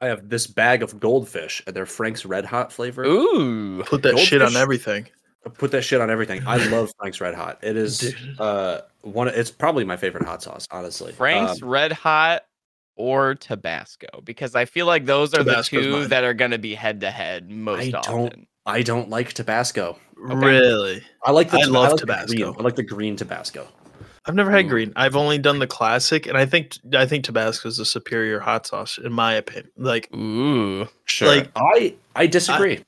[0.00, 3.04] I have this bag of goldfish and they're Frank's Red Hot flavor.
[3.04, 5.08] ooh, Put that shit on everything.
[5.54, 6.42] Put that shit on everything.
[6.46, 7.58] I love Frank's Red Hot.
[7.62, 8.40] It is Dude.
[8.40, 9.28] uh one.
[9.28, 11.12] It's probably my favorite hot sauce, honestly.
[11.12, 12.44] Frank's Um, Red Hot
[12.96, 16.08] or Tabasco because I feel like those are Tabasco's the two mine.
[16.10, 18.46] that are going to be head to head most I don't often.
[18.66, 19.98] I don't like Tabasco.
[20.16, 21.02] Really?
[21.24, 22.26] I like the I Tab- love like the Tabasco.
[22.52, 23.68] green- I like the green Tabasco.
[24.26, 24.68] I've never had Ooh.
[24.70, 24.92] green.
[24.96, 28.66] I've only done the classic, and I think I think Tabasco is the superior hot
[28.66, 29.70] sauce in my opinion.
[29.76, 31.28] Like Ooh, Sure.
[31.28, 32.84] Like- I I disagree.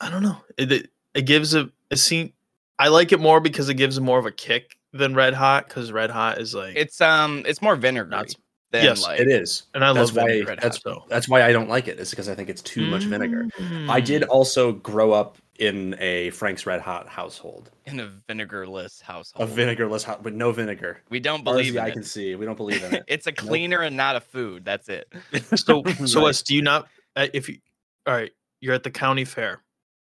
[0.00, 0.38] I don't know.
[0.56, 2.32] It it, it gives a it seem
[2.78, 5.92] I like it more because it gives more of a kick than Red Hot because
[5.92, 8.34] Red Hot is like it's um, it's more vinegar Not-
[8.70, 9.64] than yes, like it is.
[9.74, 11.98] and I that's love why Red that's Hot that's why I don't like it.
[12.00, 13.46] It's because I think it's too much vinegar.
[13.88, 14.28] I did Mm.
[14.28, 19.48] also grow up in a Frank's Red Hot household, in a vinegarless household.
[19.48, 20.98] a vinegarless hot with no vinegar.
[21.10, 21.92] we don't Far as believe the in eye it.
[21.92, 22.34] can see.
[22.36, 23.04] We don't believe in it.
[23.08, 24.64] it's a cleaner and not a food.
[24.64, 25.12] That's it.
[25.56, 26.26] So so Right.
[26.26, 27.58] Wes, do you not uh, if you
[28.06, 28.30] all right?
[28.60, 29.62] You're at the county fair.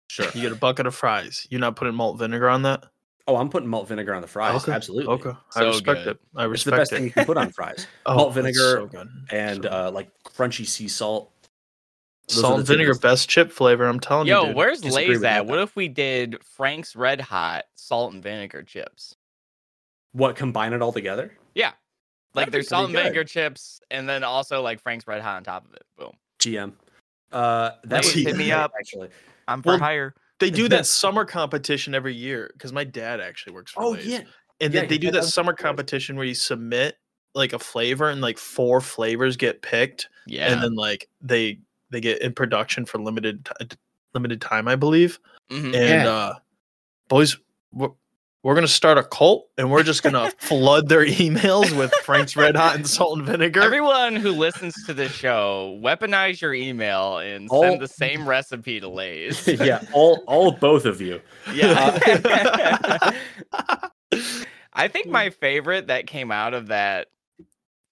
[0.09, 0.27] Sure.
[0.33, 1.47] You get a bucket of fries.
[1.49, 2.83] You're not putting malt vinegar on that?
[3.27, 4.61] Oh, I'm putting malt vinegar on the fries.
[4.61, 5.11] Okay, Absolutely.
[5.15, 6.07] Okay, I So respect good.
[6.09, 6.19] it.
[6.35, 6.53] I respect it.
[6.53, 6.95] It's the best it.
[6.95, 7.87] thing you can put on fries.
[8.05, 9.09] Oh, malt vinegar so good.
[9.31, 11.31] and So uh, like crunchy sea salt.
[12.27, 13.01] Those salt and vinegar best.
[13.01, 13.85] best chip flavor.
[13.85, 14.55] I'm telling Yo, you, dude.
[14.55, 15.45] where's Disagree Lay's at?
[15.45, 19.15] What if we did Frank's Red Hot salt and vinegar chips?
[20.13, 21.33] What combine it all together?
[21.53, 21.71] Yeah,
[22.33, 23.03] like That'd there's salt and good.
[23.03, 25.83] vinegar chips, and then also like Frank's Red Hot on top of it.
[25.97, 26.11] Boom.
[26.39, 26.73] GM.
[27.31, 28.71] Uh, that would hit me up.
[28.79, 29.09] Actually.
[29.47, 30.15] I'm for Well, hire.
[30.39, 34.05] they do that summer competition every year because my dad actually works for Oh Lay's.
[34.07, 34.17] yeah.
[34.61, 35.57] and Yeah, then they do that summer Lay's.
[35.61, 36.97] competition where you submit
[37.35, 40.51] like a flavor and like four flavors get picked Yeah.
[40.51, 41.59] and then like they
[41.95, 43.77] they get in production for limited ti-
[44.13, 45.19] limited time i believe
[45.51, 45.65] Mhm.
[45.67, 46.09] and Yeah.
[46.09, 46.33] uh
[47.07, 47.37] boys
[47.71, 47.89] we're,
[48.43, 52.55] we're gonna start a cult and we're just gonna flood their emails with frank's red
[52.55, 57.49] hot and salt and vinegar Everyone who listens to this show, weaponize your email and
[57.49, 59.47] All- send the same recipe to Lay's.
[59.47, 59.83] yeah.
[59.93, 61.21] All all both of you.
[61.53, 61.99] Yeah.
[64.73, 67.07] I think my favorite that came out of that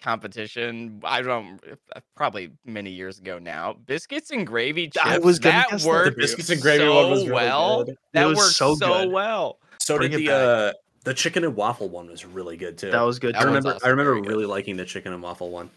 [0.04, 1.60] competition, I don't
[1.96, 3.74] uh, probably many years ago now.
[3.86, 5.00] Biscuits and gravy chips.
[5.04, 5.88] I was gonna that guess that.
[5.88, 7.84] The worked biscuits and gravy so one was really well.
[7.86, 7.96] good.
[8.14, 9.58] That was worked so so, well.
[9.80, 10.74] So Bring did the uh
[11.06, 12.92] the chicken and waffle one was really good too.
[12.92, 13.34] That was good.
[13.36, 14.30] That I remember also I remember very good.
[14.30, 15.70] really liking the chicken and waffle one.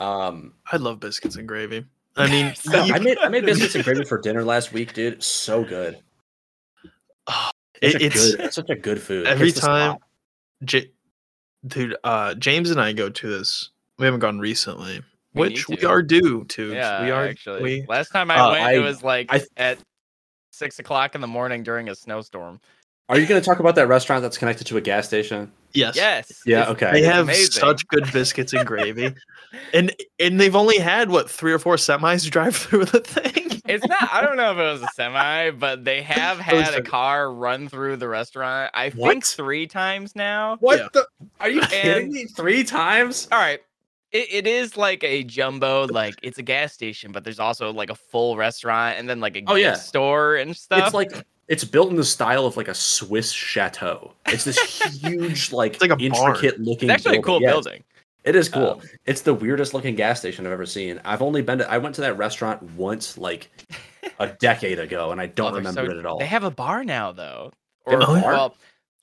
[0.00, 1.84] Um I love biscuits and gravy.
[2.16, 4.94] I mean, So- you- I made I made biscuits and gravy for dinner last week,
[4.94, 5.22] dude.
[5.22, 5.98] So good.
[7.82, 9.26] it- Such a it's good, it's such a good food.
[9.26, 9.98] every time.
[10.64, 10.90] J-
[11.66, 11.96] dude.
[12.04, 13.70] Uh, James and I go to this.
[13.98, 15.02] We haven't gone recently,
[15.34, 16.72] We which we are due to.
[16.74, 17.62] Yeah, we are actually.
[17.62, 19.78] We, Last time I Uh, went, I- it was like I- at
[20.52, 22.60] six o'clock in the morning during a snowstorm.
[23.08, 25.52] Are you going to talk about that restaurant that's connected to a gas station?
[25.72, 25.94] yes.
[25.96, 26.42] Yes.
[26.44, 26.90] Yeah, it's- okay.
[26.92, 27.52] They it's have amazing.
[27.52, 29.14] such good biscuits and gravy,
[29.72, 33.55] and and they've only had what three or four semis drive through the thing.
[33.68, 34.08] It's not.
[34.12, 37.32] I don't know if it was a semi, but they have had a a- car
[37.32, 38.70] run through the restaurant.
[38.74, 39.10] I What?
[39.10, 40.56] think three times now.
[40.60, 40.88] What Yeah.
[40.92, 41.06] the?
[41.40, 42.24] Are you kidding And- me?
[42.26, 43.28] Three times?
[43.32, 43.60] All right.
[44.12, 47.90] It, it is like a jumbo, like it's a gas station, but there's also like
[47.90, 49.74] a full restaurant and then like a Oh, gift yeah.
[49.74, 50.86] store and stuff.
[50.86, 51.12] It's like
[51.48, 54.12] it's built in the style of like a Swiss chateau.
[54.26, 54.58] It's this
[55.02, 56.12] huge, like, like a barn.
[56.36, 56.88] intricate looking.
[56.90, 57.82] it's actually a cool Yeah, building.
[58.26, 58.70] It is cool.
[58.72, 61.00] Um, it's the weirdest looking gas station I've ever seen.
[61.04, 61.70] I've only been to.
[61.70, 63.48] I went to that restaurant once, like
[64.18, 66.18] a decade ago, and I don't Oh, remember so- it at all.
[66.18, 67.52] They have a bar now, though.
[67.84, 68.20] Or, a bar?
[68.22, 68.56] well,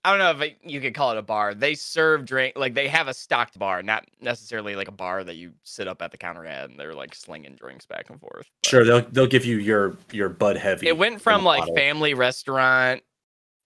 [0.03, 1.53] I don't know if you could call it a bar.
[1.53, 5.35] They serve drink, like they have a stocked bar, not necessarily like a bar that
[5.37, 8.45] you sit up at the counter at and they're like slinging drinks back and forth.
[8.61, 10.89] but- sure, they'll they'll give you your your Bud Heavy.
[10.89, 11.75] It went from like bottle.
[11.75, 13.01] family restaurant,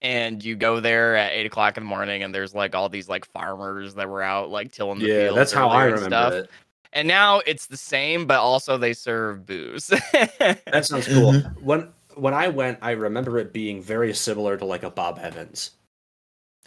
[0.02, 3.08] and you go there at eight o'clock in the morning, and there's like all these
[3.08, 5.36] like farmers that were out like tilling the Yeah, fields.
[5.36, 6.32] that's how I remember stuff.
[6.34, 6.50] it.
[6.92, 9.88] And now it's the same, but also they serve booze.
[9.88, 11.32] That sounds cool.
[11.32, 11.64] Mm-hmm.
[11.64, 15.72] When when I went, I remember it being very similar to like a Bob Evans.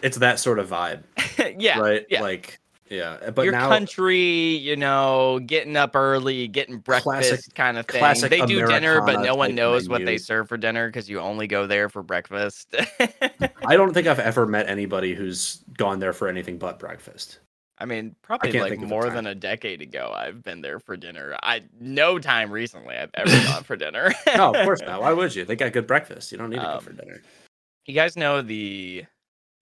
[0.03, 1.03] It's that sort of vibe,
[1.59, 2.05] yeah, right?
[2.09, 2.21] yeah.
[2.21, 2.59] Like,
[2.91, 3.29] yeah.
[3.31, 8.29] But your now, country, you know, getting up early, getting breakfast Classic- kind of thing.
[8.29, 11.47] They do dinner, but no one knows what they serve for dinner because you only
[11.47, 12.75] go there for breakfast.
[13.65, 17.39] I don't think I've ever met anybody who's gone there for anything but breakfast.
[17.77, 21.35] I mean, probably can't like more than a decade ago, I've been there for dinner.
[21.41, 24.13] I no time recently I've ever gone for dinner.
[24.35, 25.01] No, of course not.
[25.01, 25.45] Why would you?
[25.45, 26.31] They got good breakfast.
[26.31, 27.21] You don't need to go for Um, dinner.
[27.87, 29.05] You guys know the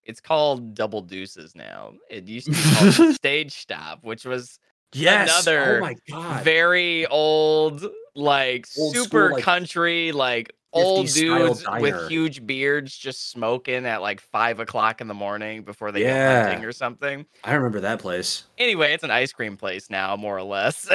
[0.10, 1.93] it's called Double Deuces now.
[2.10, 4.60] It used to be called Stage Stop, which was
[4.93, 5.30] Yes.
[5.30, 6.43] Oh another oh my god.
[6.43, 13.30] very old, like Old school, super like, country, like old dudes with huge beards just
[13.32, 16.41] smoking at like five o'clock in the morning before they Yeah.
[16.43, 17.26] go hunting or something.
[17.43, 18.43] I remember that place.
[18.58, 20.88] Anyway, it's an ice cream place now, more or less.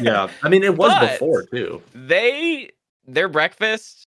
[0.00, 0.28] Yeah.
[0.42, 1.82] I mean, it was But- before too.
[1.94, 2.70] they
[3.06, 4.06] their breakfast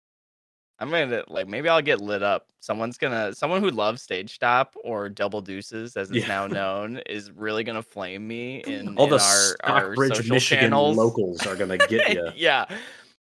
[0.78, 4.74] i'm gonna like maybe i'll get lit up someone's gonna someone who loves stage stop
[4.82, 6.28] or double deuces as it's Yeah.
[6.28, 10.70] now known is really gonna flame me in, All in the our, our social Michigan
[10.70, 12.30] channels locals are gonna get you.
[12.34, 12.64] yeah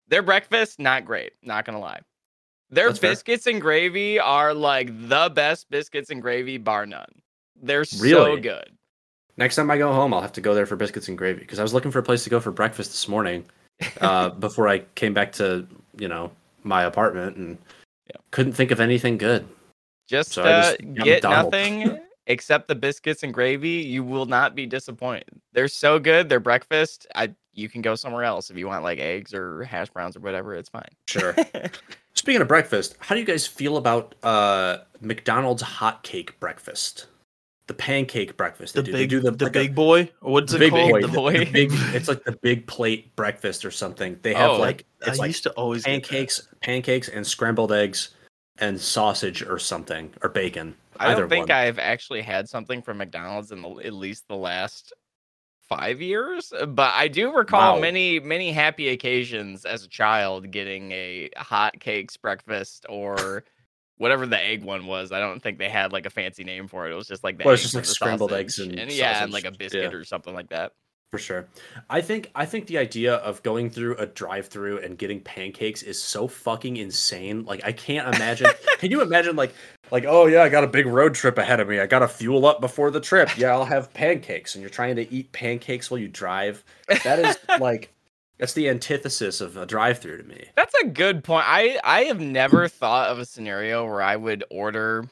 [0.08, 2.00] their breakfast not great not gonna lie
[2.70, 3.10] their That's fair.
[3.12, 7.22] biscuits and gravy are like the best biscuits and gravy bar none
[7.62, 8.70] they're so good
[9.38, 11.58] Next time I go home, I'll have to go there for biscuits and gravy because
[11.58, 13.46] I was looking for a place to go for breakfast this morning
[14.02, 15.66] uh, before I came back to
[15.96, 16.30] you know
[16.64, 17.56] my apartment and
[18.12, 18.20] Yeah.
[18.30, 19.48] couldn't think of anything good.
[20.06, 23.70] Just, So uh, just get nothing except the biscuits and gravy.
[23.70, 25.40] You will not be disappointed.
[25.52, 26.28] They're so good.
[26.28, 27.06] They're breakfast.
[27.14, 30.20] I you can go somewhere else if you want like eggs or hash browns or
[30.20, 30.54] whatever.
[30.54, 30.88] It's fine.
[31.06, 31.34] Sure.
[32.14, 37.06] Speaking of breakfast, how do you guys feel about uh, McDonald's hot cake breakfast?
[37.68, 38.74] The pancake breakfast.
[38.74, 38.92] The they do.
[38.92, 40.10] They big, do the, like a- big boy.
[40.20, 40.90] What's the it big called?
[40.90, 41.00] boy.
[41.02, 41.32] The the- boy.
[41.38, 41.70] the big.
[41.94, 44.18] It's like the big plate breakfast or something.
[44.22, 48.10] They have Oh, like I like used to always pancakes, pancakes, and scrambled eggs,
[48.58, 50.74] and sausage or something or bacon.
[50.98, 51.56] I don't think one.
[51.56, 54.92] I've actually had something from McDonald's in the, at least the last
[55.68, 57.80] five years, but I do recall Wow.
[57.80, 63.44] many many happy occasions as a child getting a hot cakes breakfast or.
[63.98, 66.86] Whatever the egg one was, I don't think they had like a fancy name for
[66.86, 66.92] it.
[66.92, 69.32] It was just like the Well, it's just like scrambled eggs sausage, and yeah, and
[69.32, 69.98] like a biscuit yeah.
[69.98, 70.72] or something like that.
[71.10, 71.46] for sure.
[71.90, 76.02] I think I think the idea of going through a drive-through and getting pancakes is
[76.02, 77.44] so fucking insane.
[77.44, 78.50] Like I can't imagine.
[78.78, 79.54] can you imagine like
[79.90, 81.78] like oh yeah, I got a big road trip ahead of me.
[81.78, 83.36] I got to fuel up before the trip.
[83.36, 86.64] Yeah, I'll have pancakes and you're trying to eat pancakes while you drive.
[87.04, 87.92] That is like
[88.42, 90.46] that's the antithesis of a drive-through to me.
[90.56, 91.44] That's a good point.
[91.46, 95.04] I I have never thought of a scenario where I would order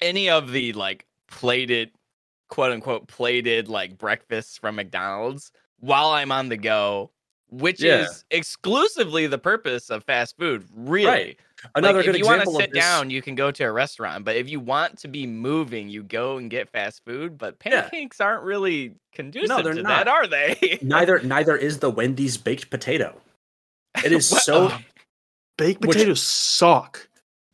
[0.00, 1.90] any of the like plated
[2.48, 7.10] quote unquote plated like breakfasts from McDonald's while I'm on the go,
[7.50, 8.04] which Yeah.
[8.04, 11.06] is exclusively the purpose of fast food, really.
[11.06, 11.38] Right.
[11.74, 14.24] Another like, good if you want to sit down, you can go to a restaurant.
[14.24, 17.36] But if you want to be moving, you go and get fast food.
[17.36, 17.82] But Yeah.
[17.82, 20.04] pancakes aren't really conducive they're to not.
[20.04, 20.78] that, are they?
[20.82, 23.20] neither neither is the Wendy's baked potato.
[24.04, 24.78] It is so Uh,
[25.56, 27.07] baked Which- potatoes suck.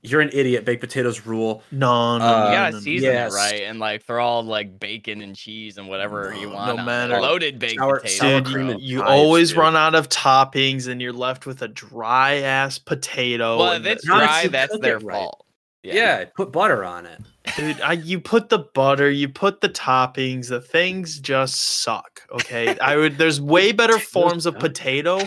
[0.04, 0.64] You're an idiot.
[0.64, 1.62] Baked potatoes rule.
[1.72, 2.82] No, no, Uh, no, you gotta no, no.
[2.82, 3.32] season yes.
[3.32, 6.76] it right and like throw all like bacon and cheese and whatever you want.
[6.76, 8.18] no matter- Loaded baked Sour- potatoes.
[8.18, 8.74] sour Dude, cream bro.
[8.74, 9.58] and you pies, always dude.
[9.58, 13.58] run out of toppings and you're left with a dry ass potato.
[13.58, 15.14] well, and if it's the- Not if dry, that's their right.
[15.16, 15.40] fault.
[15.82, 16.24] Yeah.
[16.34, 17.20] put butter on it.
[17.58, 22.22] Dude, I, you put the butter, you put the toppings, the things just suck.
[22.32, 23.18] Okay, I would.
[23.18, 25.18] There's way better forms of potato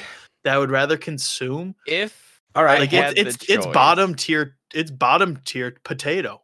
[0.43, 1.75] that I would rather consume.
[1.85, 2.26] If
[2.57, 4.55] All right, Like it's it's it's bottom tier.
[4.73, 6.41] It's bottom tier potato.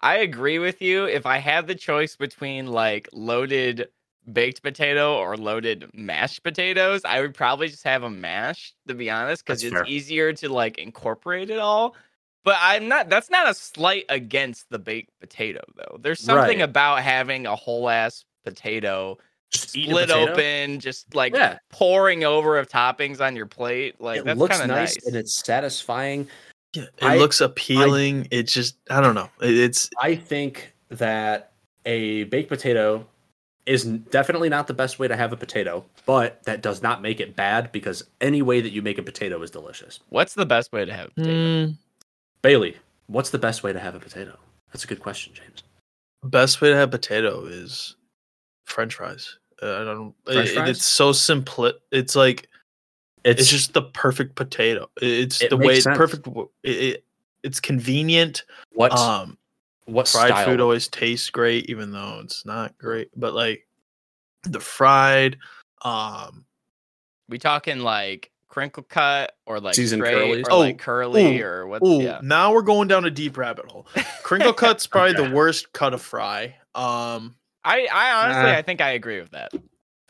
[0.00, 1.04] I agree with you.
[1.06, 3.88] If I had the choice between like loaded
[4.32, 9.10] baked potato or loaded mashed potatoes, I would probably just have a mashed, to be
[9.10, 9.84] honest, because it's fair.
[9.84, 11.96] easier to like incorporate it all.
[12.44, 13.08] But I'm not.
[13.10, 15.98] That's not a slight against the baked potato, though.
[16.00, 16.64] There's something Right.
[16.68, 19.18] about having a whole ass potato
[19.50, 24.00] just split open, just like Yeah, pouring over of toppings on your plate.
[24.00, 25.06] Like it that's looks nice, nice.
[25.06, 26.28] and it's satisfying.
[26.74, 28.28] Yeah, it I- looks appealing.
[28.30, 29.28] it just I don't know.
[29.40, 31.52] It's I think that
[31.86, 33.06] a baked potato
[33.66, 37.20] is definitely not the best way to have a potato, but that does not make
[37.20, 40.00] it bad because any way that you make a potato is delicious.
[40.08, 41.32] What's the best way to have a potato?
[41.36, 41.76] mm,
[42.42, 44.38] Bailey, what's the best way to have a potato?
[44.72, 45.62] That's a good question, James.
[46.24, 47.96] best way to have potato is
[48.70, 49.38] French fries.
[49.62, 50.14] Uh, I don't.
[50.28, 50.68] It- fries?
[50.70, 51.72] it's so simple.
[51.92, 52.48] It's like
[53.24, 54.88] It's, it's just the perfect potato.
[55.00, 55.96] It's It the way it's sense.
[55.98, 56.26] perfect.
[56.62, 57.04] It, it,
[57.42, 58.44] it's convenient.
[58.72, 59.36] what Um,
[59.86, 60.44] what fried style?
[60.46, 63.08] food always tastes great, even though it's not great.
[63.16, 63.66] But like
[64.44, 65.36] the fried,
[65.82, 66.44] um,
[67.28, 70.46] We talking like crinkle cut or like Seasoned straight curlies?
[70.50, 72.20] or like Oh, curly ooh, or what's ooh, yeah.
[72.22, 73.86] now we're going down a deep rabbit hole.
[74.22, 75.28] Crinkle cut's probably Okay.
[75.28, 76.56] the worst cut of fry.
[76.74, 78.58] Um, I I honestly Nah.
[78.58, 79.52] I think I agree with that.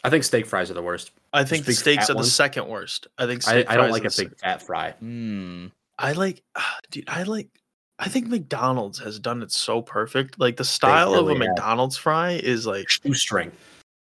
[0.03, 1.11] I think steak fries are the worst.
[1.33, 3.07] I think the steaks fat are the second worst.
[3.19, 4.93] I think I, steak I don't like are a the big fat fry.
[4.93, 5.67] Hmm.
[5.99, 7.09] I like, ah, dude.
[7.09, 7.49] I like.
[7.99, 10.41] I think McDonald's has done it so perfect.
[10.41, 11.49] Like the style of a really have.
[11.49, 13.53] McDonald's fry is like, Shoestring.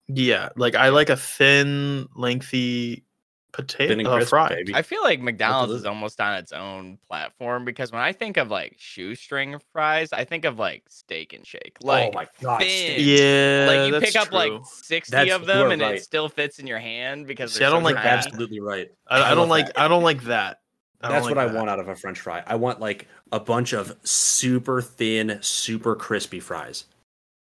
[0.08, 3.04] yeah, like I like a thin, lengthy
[3.52, 4.50] potato Thin and uh, fry.
[4.50, 4.76] baby.
[4.76, 8.50] I feel like McDonald's is almost on its own platform because when I think of
[8.50, 11.78] like shoestring fries, I think of like steak and shake.
[11.82, 12.64] Like oh my god.
[12.64, 15.96] Yeah, like you pick up like 60 That's- of them and right.
[15.96, 18.26] it still fits in your hand because See, I don't so like You're that.
[18.26, 18.92] absolutely right.
[19.08, 19.68] I, I I don't like.
[19.68, 19.80] that.
[19.80, 20.60] I don't like that.
[21.02, 22.44] I That's like what I want out of a French fry.
[22.46, 26.86] I want like a bunch of super thin, super crispy fries.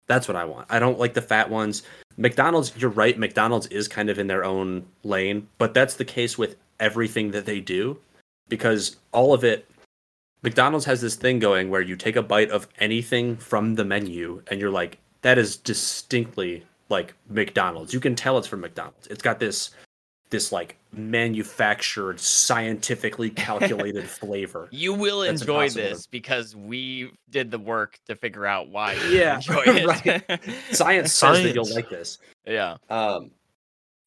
[0.08, 0.68] That's what I want.
[0.70, 1.84] I don't like the fat ones.
[2.20, 3.18] McDonald's, you're right.
[3.18, 7.46] McDonald's is kind of in their own lane, but that's the case with everything that
[7.46, 7.98] they do
[8.50, 9.66] because all of it.
[10.42, 14.42] McDonald's has this thing going where you take a bite of anything from the menu
[14.48, 17.94] and you're like, that is distinctly like McDonald's.
[17.94, 19.08] You can tell it's from McDonald's.
[19.08, 19.72] It's got this
[20.30, 24.68] this like manufactured, scientifically calculated flavor.
[24.72, 28.94] You will That's enjoy impossible this because we did the work to figure out why
[28.94, 29.86] you Yeah, enjoy it.
[30.30, 30.40] right.
[30.72, 32.20] Science says that you'll like this.
[32.46, 32.78] yeah.
[32.90, 33.32] Um,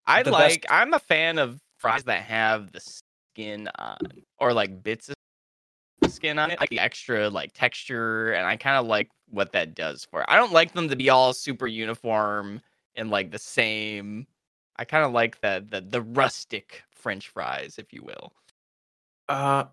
[0.07, 3.99] I like best- I'm a fan of fries that have the skin on
[4.39, 5.15] or like bits of
[6.11, 9.75] skin on it, like the extra like texture, and I kind of like what that
[9.75, 10.27] does for it.
[10.29, 12.61] I don't like them to be all super uniform
[12.97, 14.27] and like the same.
[14.77, 18.33] I kind of like the, the the rustic French fries, if you will.
[19.29, 19.65] Uh,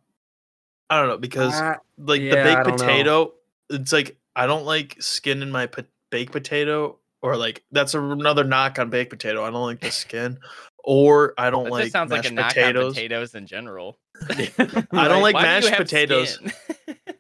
[0.90, 2.86] I don't know because uh, like the yeah, I baked don't know.
[2.86, 3.34] potato,
[3.70, 8.44] it's like I don't like skin in my po- baked potato, or like that's another
[8.44, 9.44] knock on baked potato.
[9.44, 10.40] I don't like the skin,
[10.84, 12.86] or I don't That like sounds like mashed a knock potatoes.
[12.86, 14.00] on potatoes in general.
[14.30, 16.40] I don't like do you mashed have potatoes.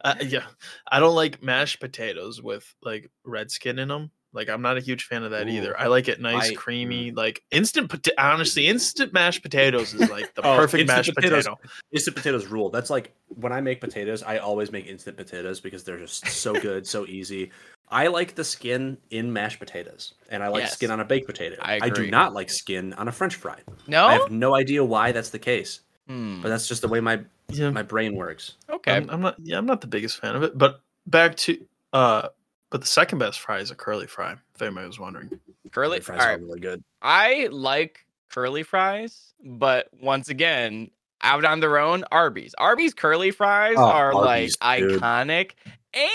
[0.01, 0.45] Uh, yeah,
[0.89, 4.11] I don't like mashed potatoes with like red skin in them.
[4.31, 5.51] Like I'm not a huge fan of that Ooh.
[5.51, 5.79] either.
[5.79, 7.89] I like it nice, I- creamy, like instant.
[7.89, 11.59] Pota- honestly, instant mashed potatoes is like the Oh, perfect mashed potatoes- potato.
[11.91, 12.69] instant potatoes rule.
[12.69, 16.53] That's like when I make potatoes, I always make instant potatoes because they're just so
[16.61, 17.51] good, so easy.
[17.91, 20.73] I like the skin in mashed potatoes, and I like Yes.
[20.73, 21.55] skin on a baked potato.
[21.59, 23.57] I do not like skin on a French fry.
[23.87, 24.05] no.
[24.05, 27.21] I have no idea why that's the case, Hmm, but that's just the way my
[27.49, 28.57] Yeah, my brain works.
[28.69, 28.93] okay.
[28.93, 29.37] I'm, I'm not.
[29.41, 30.55] Yeah, I'm not the biggest fan of it.
[30.55, 32.27] But back to uh,
[32.69, 34.35] but the second best fry is a curly fry.
[34.55, 35.39] If anybody was wondering.
[35.71, 36.83] Curly My fries all are really good.
[37.01, 40.89] I like curly fries, but once again,
[41.21, 42.53] out on their own, Arby's.
[42.57, 45.01] Arby's curly fries Oh, are Arby's, like dude.
[45.01, 45.51] iconic.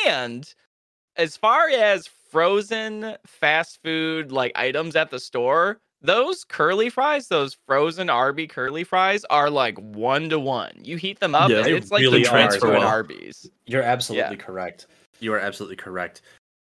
[0.07, 0.52] And
[1.16, 7.57] as far as frozen fast food like items at the store, those curly fries, those
[7.66, 10.72] frozen Arby curly fries, are like one to one.
[10.82, 12.88] You heat them up, Yeah, and they it's like really the transfer as in well.
[12.88, 13.50] Arby's.
[13.66, 14.86] You're absolutely correct.
[15.20, 16.22] You are absolutely correct.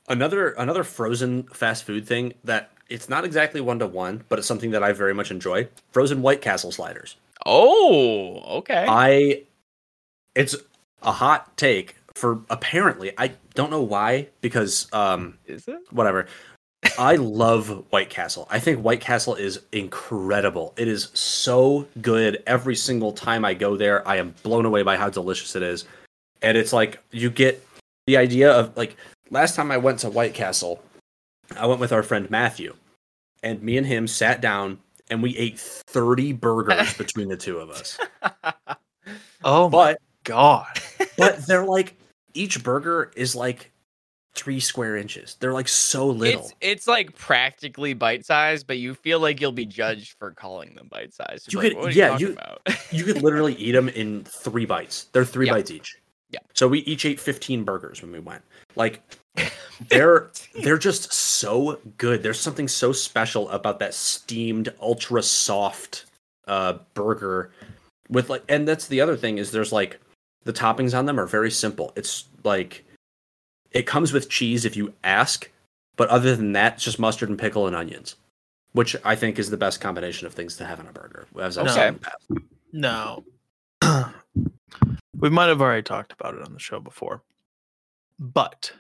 [0.09, 4.47] Another another frozen fast food thing that it's not exactly one to one, but it's
[4.47, 5.69] something that I very much enjoy.
[5.91, 7.17] Frozen White Castle sliders.
[7.45, 8.87] Oh, okay.
[8.89, 9.43] I
[10.35, 10.55] it's
[11.03, 15.81] a hot take for apparently I don't know why because um Is it?
[15.91, 16.27] whatever.
[16.99, 18.47] I love White Castle.
[18.49, 20.73] I think White Castle is incredible.
[20.77, 24.07] It is so good every single time I go there.
[24.07, 25.85] I am blown away by how delicious it is.
[26.43, 27.67] And it's like you get
[28.07, 28.97] the idea of like
[29.31, 30.83] last time I went to White Castle,
[31.57, 32.75] I went with our friend Matthew.
[33.43, 34.79] And me and him sat down
[35.11, 37.99] and we ate 30 burgers between the two of us.
[39.45, 40.67] Oh my But god.
[41.17, 41.95] but they're like
[42.35, 43.71] each burger is like
[44.35, 45.37] 3 square inches.
[45.39, 46.41] They're like so little.
[46.43, 50.75] It's it's like practically bite sized, but you feel like you'll be judged for calling
[50.75, 51.53] them bite sized.
[51.53, 55.05] You like, could- what yeah, talking you- you could literally eat them in three bites.
[55.13, 55.53] They're three Yeah.
[55.53, 55.97] bites each.
[56.31, 56.41] Yeah.
[56.55, 58.43] So we each ate 15 burgers when we went.
[58.75, 59.03] Like
[59.89, 60.31] they're
[60.63, 62.23] they're just so good.
[62.23, 66.07] There's something so special about that steamed ultra soft
[66.49, 67.51] uh burger
[68.09, 69.99] with like and that's the other thing is there's like
[70.45, 71.93] the toppings on them are very simple.
[71.97, 72.85] It's like
[73.73, 75.51] it comes with cheese if you ask,
[75.97, 78.17] but other than that, it's just mustard and pickle and onions,
[78.73, 81.27] which I think is the best combination of things to have in a burger.
[81.39, 81.75] As I've Okay.
[81.75, 82.27] said in the past.
[82.73, 83.25] No.
[85.21, 87.23] we might have already talked about it on the show before.
[88.19, 88.73] But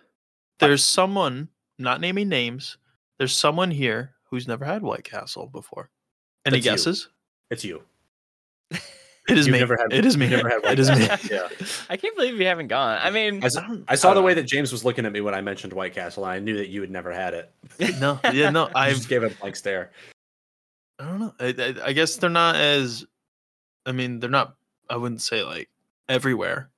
[0.60, 2.78] there's someone, not naming names,
[3.18, 5.90] there's someone here who's never had White Castle before.
[6.44, 6.70] Any That's you.
[6.72, 7.08] guesses?
[7.50, 7.82] It's you.
[9.28, 9.58] It is You've me.
[9.58, 10.28] never had- it is me.
[10.28, 11.04] you've never had it is me.
[11.28, 11.48] Yeah.
[11.90, 13.00] I can't believe you haven't gone.
[13.02, 14.84] I mean, I, s- I don't- I saw I the don't way that James was
[14.84, 17.10] looking at me when I mentioned White Castle, and I knew that you had never
[17.12, 17.50] had it.
[17.98, 18.70] no, yeah, no.
[18.72, 19.90] I just gave a blank stare.
[21.00, 21.34] I don't know.
[21.40, 23.04] I, I, I guess they're not as.
[23.84, 24.54] I mean, they're not.
[24.88, 25.68] I wouldn't say like
[26.08, 26.70] everywhere.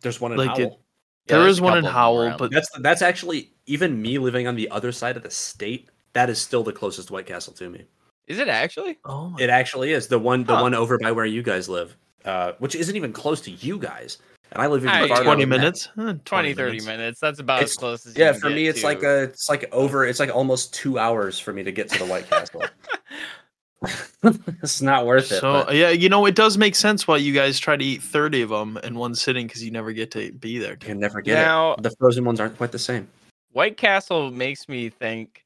[0.00, 0.80] There's one in Like it- Howell.
[1.28, 2.38] yeah, there's one in couple of them Howell, around.
[2.38, 5.88] but That's that's actually even me living on the other side of the state.
[6.12, 7.84] That is still the closest White Castle to me.
[8.26, 8.98] is it actually?
[9.04, 10.62] oh my, It actually is the one the Huh.
[10.62, 14.18] one over by where you guys live, uh, which isn't even close to you guys.
[14.52, 15.22] And I live even farther.
[15.24, 15.58] twenty than that.
[15.58, 16.86] minutes, Eh, 20, 30 minutes.
[16.86, 17.20] minutes.
[17.20, 19.02] That's about It's- as close as you Yeah, can for get me, it's to- like
[19.04, 22.06] a, it's like over, it's like almost two hours for me to get to the
[22.06, 22.64] White Castle.
[24.62, 25.40] it's not worth it.
[25.40, 28.02] So but- yeah, you know, it does make sense why you guys try to eat
[28.02, 30.72] thirty of them in one sitting because you never get to be there.
[30.72, 31.82] You can never get Now- it.
[31.82, 33.08] The frozen ones aren't quite the same.
[33.52, 35.44] White Castle makes me think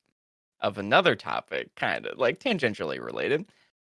[0.61, 3.45] of another topic, kind of like tangentially related.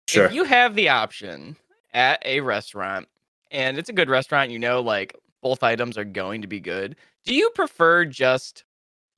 [0.08, 0.26] Sure.
[0.26, 1.56] If you have the option
[1.94, 3.08] at a restaurant
[3.50, 6.96] and it's a good restaurant, you know, like both items are going to be good,
[7.24, 8.64] do you prefer just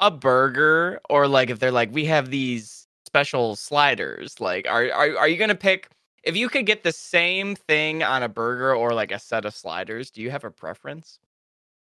[0.01, 2.86] a burger or like if they're like, we have these
[3.17, 4.41] special sliders?
[4.41, 5.89] Like, are, are, are you going to pick
[6.23, 9.55] if you could get the same thing on a burger or like a set of
[9.55, 10.11] sliders?
[10.11, 11.19] Do you have a preference?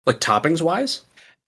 [0.06, 1.02] like toppings wise,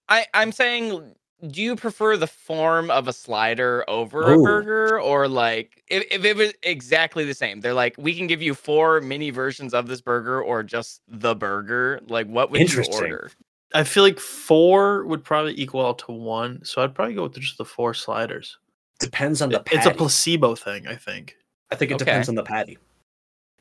[0.09, 1.14] I, I'm saying,
[1.49, 6.24] do you prefer the form of a slider over a burger, or like if, if
[6.24, 7.61] it was exactly the same?
[7.61, 11.34] They're like, we can give you four mini versions of this burger, or just the
[11.34, 12.01] burger.
[12.09, 13.30] Like, what would you order?
[13.74, 17.34] I feel like four would probably equal out to one, so I'd probably go with
[17.34, 18.57] just the four sliders.
[18.99, 19.76] Depends on the patty.
[19.78, 21.36] It's a placebo thing, I think.
[21.70, 22.05] I think it Okay.
[22.05, 22.78] depends on the patty.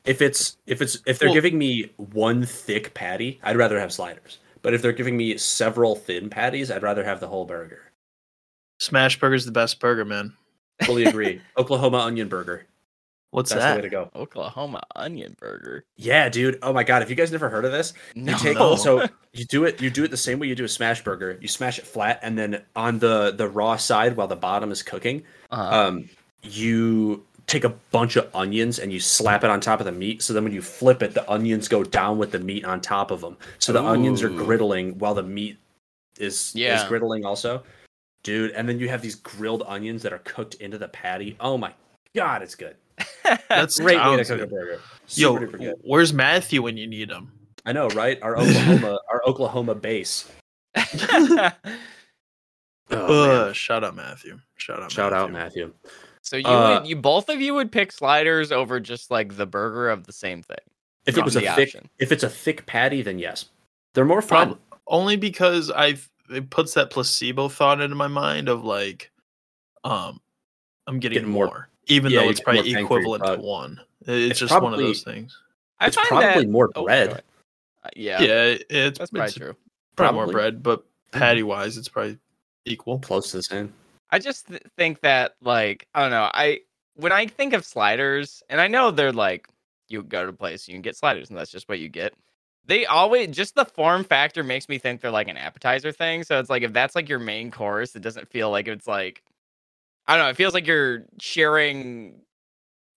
[0.04, 3.92] If it's if it's if they're Well- giving me one thick patty, I'd rather have
[3.92, 4.38] sliders.
[4.62, 7.92] But if they're giving me several thin patties, I'd rather have the whole burger.
[8.78, 10.34] Smash Burger's the best burger, man.
[10.84, 11.40] Fully agree.
[11.56, 12.66] Oklahoma onion burger.
[13.36, 14.10] What's That's the way to go.
[14.16, 15.84] Oklahoma onion burger.
[15.96, 16.58] Yeah, dude.
[16.62, 17.92] Oh my god, have you guys never heard of this?
[18.14, 18.76] No, You take No.
[18.76, 21.36] so you do it you do it the same way you do a smash burger.
[21.42, 24.82] You smash it flat and then on the the raw side while the bottom is
[24.82, 25.56] cooking, uh,
[25.88, 26.08] um
[26.44, 30.22] you take a bunch of onions and you slap it on top of the meat
[30.22, 33.10] so then when you flip it the onions go down with the meat on top
[33.10, 33.36] of them.
[33.58, 35.58] So the onions are griddling while the meat
[36.18, 36.88] is is Yeah.
[36.88, 37.64] griddling also.
[38.22, 41.36] Dude, and then you have these grilled onions that are cooked into the patty.
[41.38, 41.74] Oh my
[42.14, 42.76] god, it's good.
[43.48, 44.80] That's Great way to cook a burger.
[45.10, 45.74] Yo, Super duper good.
[45.82, 47.30] where's Matthew when you need him?
[47.64, 48.20] I know, right?
[48.22, 50.30] Our Oklahoma, our Oklahoma base.
[52.88, 53.30] Oh, man.
[53.48, 54.38] uh, shout out Matthew.
[54.58, 54.92] Shout out.
[54.92, 55.66] Shout out Matthew.
[55.66, 55.90] Matthew.
[56.22, 59.46] so you Uh, would, you both of you would pick sliders over just like the
[59.46, 60.56] burger of the same thing.
[61.04, 61.88] If it was a thick, option.
[61.98, 63.46] if it's a thick patty, then yes,
[63.94, 64.48] they're more fun.
[64.50, 69.10] Prob- only because I've it puts that placebo thought into my mind of like,
[69.82, 70.20] um,
[70.86, 73.46] I'm getting, Getting more- more, even Yeah, though it's probably bang for your equivalent to
[73.46, 73.80] one.
[74.06, 75.38] It's, It's just one of those things.
[75.80, 77.06] I it's find probably that, more oh, bread.
[77.08, 77.24] go ahead.
[77.84, 79.56] Uh, yeah, Yeah, it's that's probably it's true.
[79.94, 82.18] probably more bread, but patty wise, it's probably
[82.64, 82.98] equal.
[82.98, 83.72] Close to the same.
[84.10, 86.30] I just th- think that like I don't know.
[86.32, 86.60] I
[86.94, 89.48] when I think of sliders, and I know they're like
[89.88, 92.14] you go to a place you can get sliders, and that's just what you get.
[92.64, 96.24] They always just the form factor makes me think they're like an appetizer thing.
[96.24, 99.22] So it's like if that's like your main course, it doesn't feel like it's like
[100.08, 100.30] I don't know.
[100.30, 102.20] It feels like you're sharing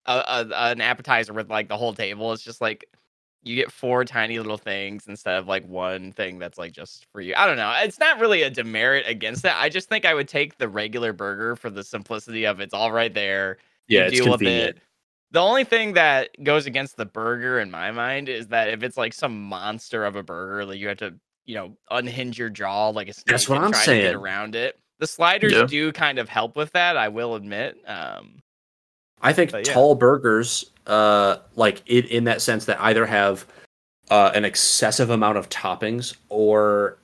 [0.05, 2.33] a, a an appetizer with like the whole table.
[2.33, 2.85] It's just like
[3.41, 7.21] you get four tiny little things instead of like one thing that's like just for
[7.21, 7.33] you.
[7.37, 7.73] I don't know.
[7.77, 9.53] It's not really a demerit against it.
[9.55, 12.91] I just think I would take the regular burger for the simplicity of it's all
[12.91, 13.57] right there.
[13.87, 14.77] Yeah, you it's deal with convenient.
[14.77, 14.81] it.
[15.31, 18.97] The only thing that goes against the burger in my mind is that if it's
[18.97, 21.13] like some monster of a burger, like you have to,
[21.45, 24.15] you know, unhinge your jaw like a snake That's what I'm try to get saying.
[24.15, 24.77] around it.
[24.99, 25.65] The sliders Yeah.
[25.65, 27.77] do kind of help with that, I will admit.
[27.87, 28.41] Um,
[29.21, 29.61] I think yeah.
[29.63, 33.45] tall burgers, uh, like in, in that sense that either have
[34.09, 36.97] uh, an excessive amount of toppings or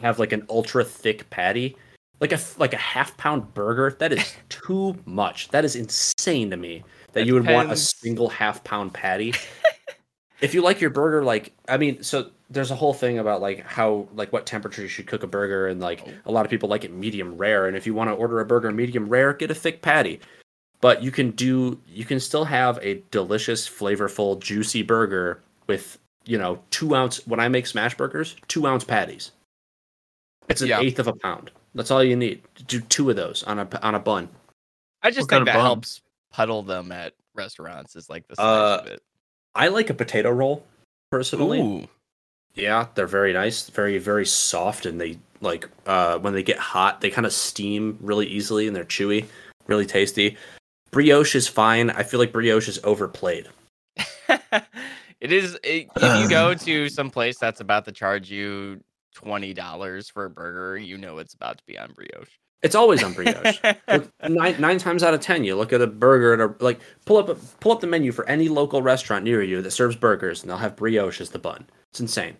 [0.00, 1.76] have like an ultra thick patty,
[2.20, 3.96] like a like a half pound burger.
[3.98, 5.48] That is too much.
[5.48, 6.82] That is insane to me.
[7.12, 9.34] That It you would want a single half pound patty.
[10.44, 13.64] if you like your burger, like I mean, so there's a whole thing about like
[13.66, 16.68] how like what temperature you should cook a burger, and like a lot of people
[16.68, 17.66] like it medium rare.
[17.66, 20.20] And if you want to order a burger medium rare, get a thick patty
[20.80, 26.36] but you can do you can still have a delicious flavorful juicy burger with you
[26.36, 29.30] know two ounce when i make smash burgers two ounce patties
[30.50, 30.80] it's an Yeah.
[30.80, 33.94] eighth of a pound that's all you need do two of those on a on
[33.94, 34.28] a bun
[35.02, 35.64] I just What kind think of that bun?
[35.64, 39.02] helps puddle them at restaurants is like the size Uh, of it.
[39.54, 40.64] I like a potato roll
[41.10, 41.60] personally.
[41.60, 41.88] Ooh.
[42.54, 47.00] yeah they're very nice very very soft and they like uh when they get hot
[47.00, 49.24] they kind of steam really easily and they're chewy
[49.66, 50.36] really tasty.
[50.90, 51.90] Brioche is fine.
[51.90, 53.48] I feel like brioche is overplayed.
[55.20, 58.78] It is it, if you go to some place that's about to charge you
[59.14, 62.28] twenty dollars for a burger, you know it's about to be on brioche.
[62.62, 63.58] it's always on brioche
[63.88, 66.80] Look, nine nine times out of ten, you look at a burger and a, like
[67.06, 70.42] pull up pull up the menu for any local restaurant near you that serves burgers,
[70.42, 71.66] and they'll have brioche as the bun.
[71.90, 72.36] It's insane.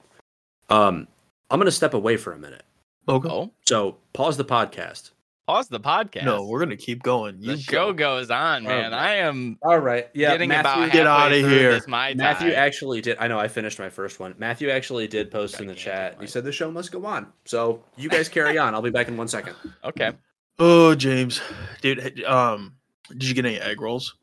[0.69, 1.07] Um,
[1.51, 2.65] I'm gonna step away for a minute,
[3.09, 3.29] Okay.
[3.29, 5.11] oh, so pause the podcast.
[5.47, 6.25] Pause the podcast.
[6.25, 7.41] No, we're gonna keep going.
[7.41, 8.19] the You show go.
[8.21, 8.87] goes on, man.
[8.93, 8.97] Okay.
[8.97, 10.31] I am All right, yeah.
[10.33, 11.73] getting Matthew, about Get out of here.
[11.73, 12.59] This my Matthew time.
[12.59, 13.17] actually did.
[13.19, 14.35] I know I finished my first one.
[14.39, 16.17] Matthew actually did post in the chat.
[16.21, 17.27] He said the show must go on.
[17.45, 18.75] So you guys carry on.
[18.75, 19.57] I'll be back in one second.
[19.85, 20.13] okay.
[20.59, 21.41] Oh, James,
[21.83, 22.23] dude.
[22.25, 22.75] Um,
[23.11, 24.15] did you get any egg rolls?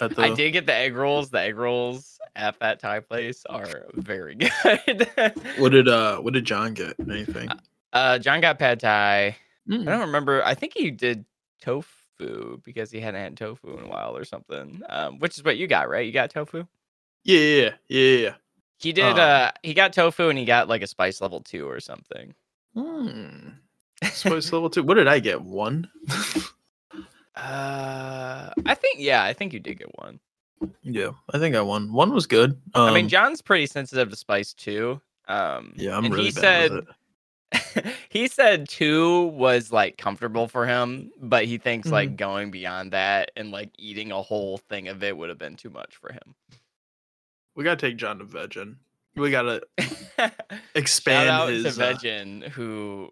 [0.00, 1.30] At the I did get the egg rolls.
[1.30, 5.40] The egg rolls at that Thai place are very good.
[5.58, 6.94] What did uh What did John get?
[7.00, 7.48] Anything?
[7.92, 9.36] uh, John got pad thai.
[9.68, 9.82] Mm.
[9.82, 10.44] I don't remember.
[10.44, 11.24] I think he did
[11.60, 14.82] tofu because he hadn't had tofu in a while or something.
[14.88, 16.06] Um, which is what you got, right?
[16.06, 16.66] You got tofu.
[17.24, 18.34] Yeah, yeah, yeah.
[18.78, 19.04] He did.
[19.04, 22.34] Um, uh, he got tofu and he got like a spice level two or something.
[22.74, 23.50] Hmm.
[24.02, 24.82] Spice level two.
[24.82, 25.40] What did I get?
[25.40, 25.88] One.
[27.36, 30.20] Uh, I think yeah, I think you did get one.
[30.82, 31.92] yeah, I think I won.
[31.92, 32.52] One was good.
[32.74, 35.00] Um, I mean, John's pretty sensitive to spice too.
[35.26, 36.94] Um, yeah, I'm and really he bad said with it.
[38.08, 41.94] he said two was like comfortable for him, but he thinks Mm-hmm.
[41.94, 45.56] like going beyond that and like eating a whole thing of it would have been
[45.56, 46.34] too much for him.
[47.54, 48.76] We gotta take John to Vegin.
[49.16, 49.62] We gotta
[50.18, 50.32] Shout
[50.74, 51.62] expand out his.
[51.62, 53.10] to uh, Vegin, who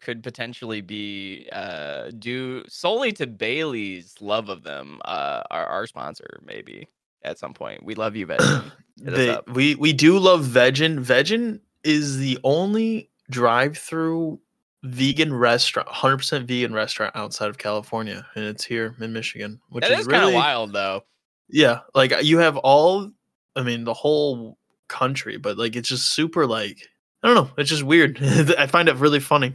[0.00, 6.40] could potentially be uh due solely to Bailey's love of them, uh our, our sponsor,
[6.44, 6.88] maybe
[7.22, 7.82] at some point.
[7.82, 8.70] We love you, Vegin.
[9.04, 9.50] Hit us they, up.
[9.50, 10.98] we we do love Vegin.
[11.04, 14.40] Vegin is the only drive-through
[14.82, 20.00] vegan restaurant, 100% vegan restaurant outside of California, and it's here in Michigan, which is,
[20.00, 21.02] is kind really of wild though.
[21.48, 21.80] yeah.
[21.94, 23.10] Like you have all,
[23.56, 24.58] I mean, the whole
[24.88, 26.78] country, but like it's just super like
[27.22, 27.50] I don't know.
[27.56, 28.18] It's just weird.
[28.22, 29.54] I find it really funny.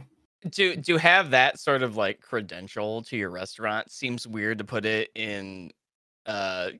[0.52, 4.84] To to have that sort of like credential to your restaurant seems weird to put
[4.84, 5.70] it in
[6.26, 6.70] uh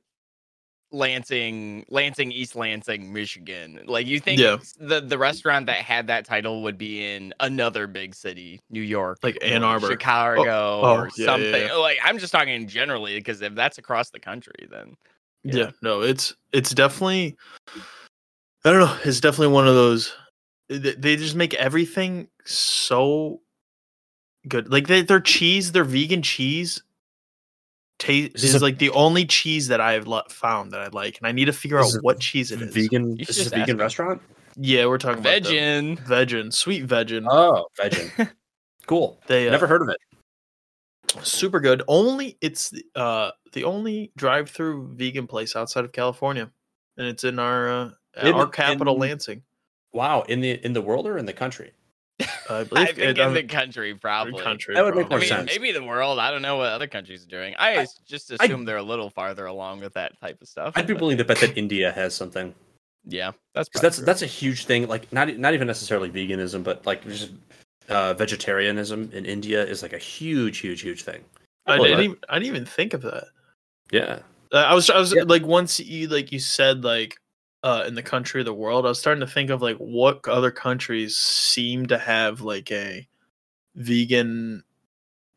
[0.92, 3.80] Lansing, Lansing, East Lansing, Michigan.
[3.86, 4.56] Like you think Yeah.
[4.78, 9.18] the the restaurant that had that title would be in another big city, New York,
[9.22, 9.88] Like Ann Arbor.
[9.88, 11.62] Chicago, oh, oh or yeah, something.
[11.62, 11.74] yeah.
[11.74, 14.96] Like I'm just talking generally because if that's across the country, then
[15.44, 15.70] Yeah.
[15.82, 17.36] No, it's it's definitely
[18.64, 20.12] I don't know, it's definitely one of those
[20.70, 23.40] eh, they, they just make everything so
[24.48, 24.70] good.
[24.72, 26.82] Like they, their cheese, their vegan cheese
[28.00, 30.88] taste Is this is a- like the only cheese that I've lo- found that I
[30.88, 32.74] like and I need to figure out what cheese it is.
[32.74, 33.14] Vegan.
[33.16, 33.76] This is a vegan him.
[33.78, 34.20] restaurant.
[34.56, 35.96] Yeah, we're talking about them.
[35.96, 36.06] Vegin.
[36.06, 37.26] Vegin, sweet vegin.
[37.30, 38.28] Oh, veggie.
[38.86, 39.20] cool.
[39.28, 39.98] they uh, Never heard of it.
[41.22, 41.82] super good.
[41.88, 46.48] Only it's the- uh the only drive-through vegan place outside of California,
[46.96, 47.90] and it's in our uh,
[48.22, 49.42] In- our capital, in- Lansing.
[49.92, 50.22] Wow.
[50.22, 51.72] In the in the world or in the country?
[52.50, 54.42] I I believe think it, in um, the country, probably.
[54.42, 54.74] country.
[54.74, 55.46] That would make I mean, sense.
[55.50, 56.18] maybe the world.
[56.18, 57.54] I don't know what other countries are doing.
[57.58, 60.72] I, I- just I- assume they're a little farther along with that type of stuff.
[60.76, 62.54] I'd be willing to bet that India has something.
[63.06, 64.04] yeah, that's 'Cause probably that's true.
[64.06, 64.88] that's a huge thing.
[64.88, 67.30] Like not not even necessarily veganism, but like just
[67.88, 71.24] uh, vegetarianism in India is like a huge, huge, huge thing.
[71.66, 71.96] I Well, didn't.
[71.98, 73.24] that- Even, I didn't even think of that.
[73.92, 74.20] Yeah,
[74.52, 74.88] Uh, I was.
[74.90, 75.22] I was Yeah.
[75.24, 77.16] like once you like you said like
[77.62, 78.84] uh in the country of the world.
[78.86, 83.06] I was starting to think of like what other countries seem to have like a
[83.74, 84.62] vegan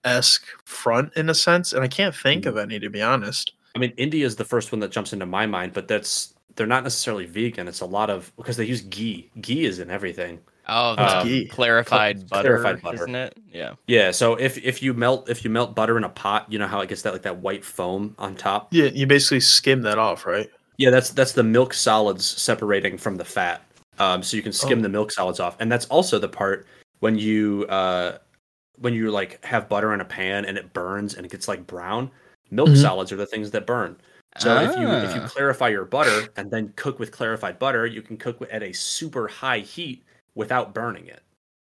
[0.04, 3.54] esque front in a sense, and I can't think of any to be honest.
[3.76, 6.68] I mean India is the first one that jumps into my mind, but that's they're
[6.68, 7.68] not necessarily vegan.
[7.68, 9.30] It's a lot of because they use ghee.
[9.42, 10.40] Ghee is in everything.
[10.68, 11.46] oh, What's the ghee?
[11.48, 12.96] clarified Cl- butter, clarified butter.
[12.98, 13.38] isn't it?
[13.52, 13.74] Yeah.
[13.88, 16.68] Yeah, so if if you melt if you melt butter in a pot, you know
[16.68, 18.68] how it gets that like that white foam on top.
[18.72, 20.50] Yeah, you basically skim that off, right?
[20.78, 23.62] Yeah, that's that's the milk solids separating from the fat.
[24.00, 24.82] Um, so you can skim Oh.
[24.82, 26.66] the milk solids off, and that's also the part
[27.00, 28.18] when you uh,
[28.80, 31.68] when you like have butter in a pan and it burns and it gets like
[31.68, 32.10] brown.
[32.50, 32.82] Milk Mhm.
[32.82, 33.96] solids are the things that burn.
[34.40, 35.28] So if you if you Ah.
[35.28, 39.28] clarify your butter and then cook with clarified butter, you can cook at a super
[39.28, 40.04] high heat
[40.34, 41.22] without burning it,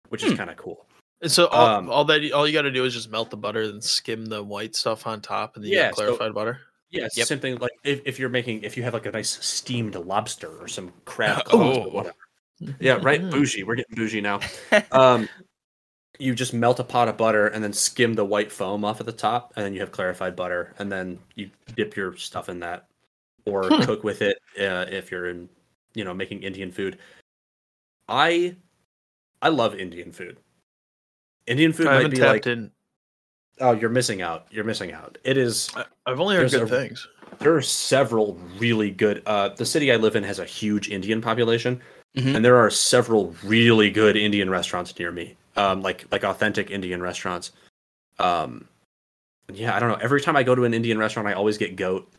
[0.08, 0.38] which is Hmm.
[0.38, 0.88] kind of cool.
[1.22, 3.38] And so all, Um, all that all you got to do is just melt the
[3.38, 6.62] butter and skim the white stuff on top, and then you Yeah, so- clarified butter.
[6.96, 7.28] Yeah, it's Yep.
[7.28, 10.68] something like if, if you're making if you have like a nice steamed lobster or
[10.68, 11.84] some crab Oh.
[11.84, 12.16] or whatever.
[12.80, 13.22] Yeah, right.
[13.22, 13.32] Mhm.
[13.32, 13.64] Bougie.
[13.64, 14.40] We're getting bougie now.
[14.92, 15.28] um,
[16.18, 19.06] you just melt a pot of butter and then skim the white foam off at
[19.06, 22.60] the top, and then you have clarified butter, and then you dip your stuff in
[22.62, 22.88] that,
[23.46, 23.84] or Hmm.
[23.84, 25.50] cook with it uh, if you're in,
[25.94, 26.98] you know, making Indian food.
[28.08, 28.56] I,
[29.42, 30.38] I love Indian food.
[31.48, 32.72] Indian food I might haven't be tapped like, in.
[33.62, 34.48] Oh, you're missing out.
[34.52, 35.18] You're missing out.
[35.24, 35.70] It is.
[35.76, 37.08] I, I've only heard good a- things.
[37.40, 39.22] There are several really good.
[39.26, 41.82] Uh, the city I live in has a huge Indian population,
[42.16, 42.36] Mhm.
[42.36, 45.36] and there are several really good Indian restaurants near me.
[45.58, 47.52] Um, like like authentic Indian restaurants.
[48.20, 48.68] Um,
[49.54, 49.96] yeah, I don't know.
[50.02, 52.10] Every time I go to an Indian restaurant, I always get goat.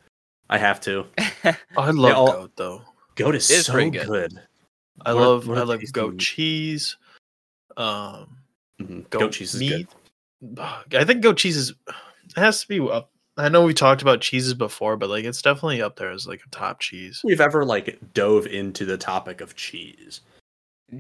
[0.51, 1.07] I have to.
[1.76, 2.82] I love all- goat though.
[3.14, 4.07] Goat is It's so good.
[4.07, 4.41] good.
[5.05, 6.97] I What love what a I love goat cheese.
[7.76, 8.37] Um,
[8.80, 9.09] Mhm.
[9.11, 9.89] goat, Goat, cheese is good.
[10.59, 13.11] Ugh, I think goat cheese is it has to be up.
[13.39, 16.41] I know we talked about cheeses before, but like it's definitely up there as like
[16.47, 17.20] a top cheese.
[17.24, 20.20] We've ever like dove into the topic of cheese.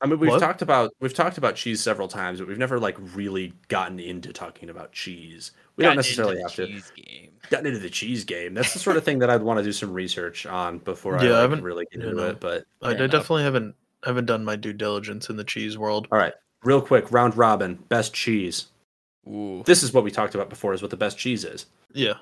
[0.00, 0.40] I mean, we've What?
[0.40, 4.32] talked about we've talked about cheese several times, but we've never like really gotten into
[4.32, 5.52] talking about cheese.
[5.76, 6.66] We don't Gotten into necessarily the have to.
[6.66, 7.30] cheese game.
[7.50, 8.54] gotten into the cheese game.
[8.54, 11.22] That's the sort of thing that I'd want to do some research on before I
[11.24, 12.26] Yeah, I like, haven't- really get into know.
[12.28, 12.40] it.
[12.40, 13.74] But I, I definitely haven't
[14.04, 16.08] haven't done my due diligence in the cheese world.
[16.10, 16.34] all right,
[16.64, 18.66] real quick, round robin, best cheese.
[19.28, 19.62] Ooh.
[19.64, 20.74] This is what we talked about before.
[20.74, 21.66] Is what the best cheese is.
[21.92, 22.14] Yeah,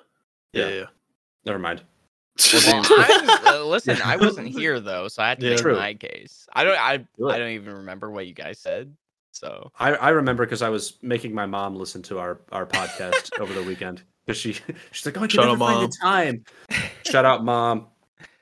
[0.53, 0.75] yeah, Yeah.
[0.75, 0.85] yeah.
[1.47, 1.83] Never mind.
[2.55, 2.83] Well,
[3.47, 5.53] uh, listen, I wasn't here though, so I had to Yeah.
[5.53, 5.77] make True.
[5.77, 6.47] my case.
[6.53, 6.79] I don't.
[6.79, 6.99] I.
[7.19, 8.95] do I don't even remember what you guys said.
[9.33, 13.31] So I, I remember because I was making my mom listen to our our podcast
[13.41, 14.53] over the weekend because she
[14.91, 15.91] she's like, oh, I can Shout never out, find Mom.
[15.91, 16.45] the time.
[17.07, 17.87] Shout out, mom.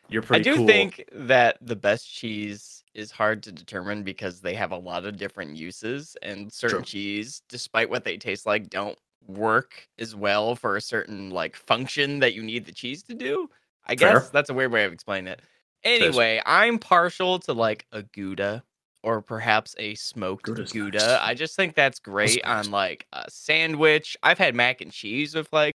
[0.09, 0.67] You're pretty I do cool.
[0.67, 5.17] think that the best cheese is hard to determine because they have a lot of
[5.17, 6.85] different uses, and certain True.
[6.85, 12.19] cheese, despite what they taste like, don't work as well for a certain like function
[12.21, 13.49] that you need the cheese to do.
[13.87, 14.15] I Fair.
[14.15, 15.41] guess that's a weird way of explaining it
[15.85, 18.63] Anyway, I'm partial to like a Gouda
[19.03, 20.99] or perhaps a smoked Gouda's Gouda.
[20.99, 21.19] nice.
[21.23, 22.67] I just think that's great nice.
[22.67, 24.17] on like a sandwich.
[24.23, 25.75] I've had mac and cheese with like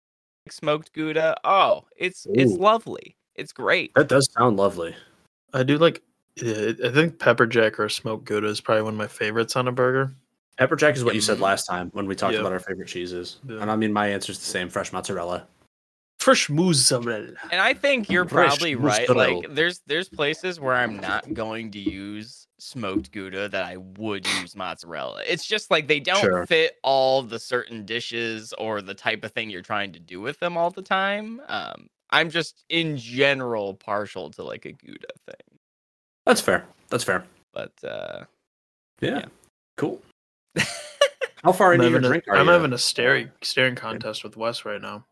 [0.50, 1.38] smoked Gouda.
[1.44, 3.16] Oh, it's it's lovely.
[3.36, 3.94] It's great.
[3.96, 4.96] that does sound lovely.
[5.54, 6.02] I do like.
[6.38, 9.68] Yeah, I think pepper jack or smoked gouda is probably one of my favorites on
[9.68, 10.12] a burger.
[10.58, 12.42] Pepper jack is what you said last time when we talked Yeah.
[12.42, 13.62] about our favorite cheeses, Yeah.
[13.62, 15.48] and I mean my answer is the same: fresh mozzarella.
[16.20, 17.34] Fresh mozzarella.
[17.52, 19.10] And I think you're Fresh probably right.
[19.10, 24.26] Like there's there's places where I'm not going to use smoked Gouda that I would
[24.40, 25.22] use mozzarella.
[25.28, 26.46] It's just like they don't Sure.
[26.46, 30.40] fit all the certain dishes or the type of thing you're trying to do with
[30.40, 31.42] them all the time.
[31.50, 35.53] Um I'm just in general partial to like a Gouda thing.
[36.26, 36.66] That's fair.
[36.90, 37.24] That's fair.
[37.54, 38.26] But uh
[39.02, 39.10] Yeah.
[39.20, 39.26] Yeah.
[39.78, 40.02] Cool.
[41.44, 42.52] How far I'm into your having, drink are I'm you?
[42.52, 45.04] having a staring staring contest with Wes right now.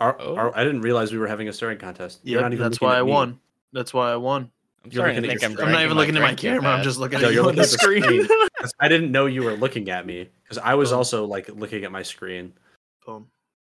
[0.00, 0.36] Are- Oh.
[0.36, 2.20] are- I didn't realize we were having a staring contest.
[2.22, 3.10] You're Yeah, not even that's why I me.
[3.10, 3.40] won.
[3.72, 4.50] That's why I won.
[4.84, 6.26] I'm You're starting to at think your I'm, I'm not even my looking at my
[6.28, 6.70] drink too camera.
[6.76, 8.02] I'm just looking No, at you're on the at the screen.
[8.02, 8.26] screen.
[8.58, 10.98] 'Cause I didn't know you were looking at me because I was Oh.
[10.98, 12.52] also like looking at my screen.
[13.04, 13.28] Boom.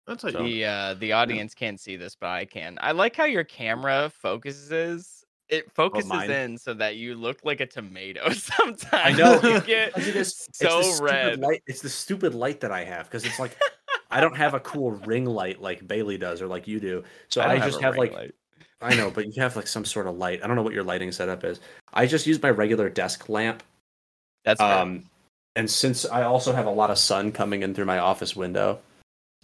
[0.06, 2.76] That's how So- The uh the audience can't see this, but I can.
[2.82, 5.15] I like how your camera focuses.
[5.48, 6.30] It focuses mine?
[6.30, 8.84] in so that you look like a tomato sometimes.
[8.92, 9.40] I know.
[9.42, 11.40] You get Because it is- so the stupid red.
[11.40, 13.56] Light, it's the stupid light that I have because it's like
[14.10, 17.04] I don't have a cool ring light like Bailey does or like you do.
[17.28, 18.34] So I, don't just have like light.
[18.80, 20.42] I know, but you have like some sort of light.
[20.42, 21.60] I don't know what your lighting setup is.
[21.94, 23.62] I just use my regular desk lamp
[24.44, 24.78] that's fair.
[24.78, 25.04] um
[25.56, 28.78] and since I also have a lot of sun coming in through my office window,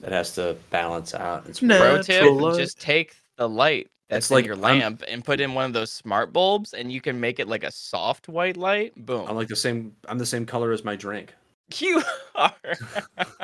[0.03, 1.46] it has to balance out.
[1.48, 2.24] It's Pro tip:
[2.57, 5.72] just take the light that's It's like your I'm- lamp and put in one of
[5.72, 8.94] those smart bulbs, and you can make it like a soft white light.
[9.06, 9.26] Boom.
[9.28, 9.94] I'm like the same.
[10.08, 11.32] I'm the same color as my drink.
[11.78, 12.02] you
[12.34, 12.52] are.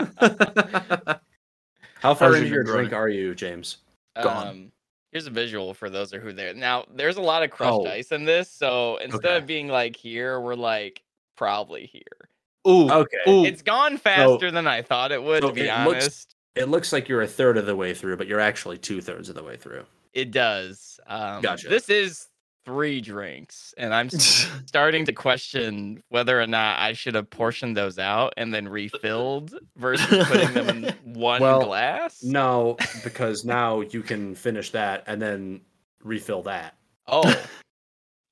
[2.00, 3.78] How far into your drink are you, James?
[4.22, 4.46] Gone.
[4.48, 4.72] Um,
[5.12, 6.54] here's a visual for those who are there.
[6.54, 7.86] Now, there's a lot of crushed Oh.
[7.86, 9.36] ice in this, so instead Okay.
[9.36, 11.02] of being like here, we're like
[11.36, 12.02] probably here.
[12.68, 13.16] Ooh, Okay.
[13.28, 13.44] ooh.
[13.44, 15.86] It's gone faster than I thought it would, so to be it honest.
[16.04, 19.00] looks- It looks like you're a third of the way through, but you're actually two
[19.00, 19.84] thirds of the way through.
[20.12, 20.98] It does.
[21.06, 21.68] Um, Gotcha.
[21.68, 22.28] This is
[22.64, 24.10] three drinks, and I'm
[24.66, 29.54] starting to question whether or not I should have portioned those out and then refilled
[29.76, 32.22] versus putting them in one Well, glass.
[32.22, 35.62] No, because now you can finish that and then
[36.02, 36.74] refill that.
[37.06, 37.22] Oh,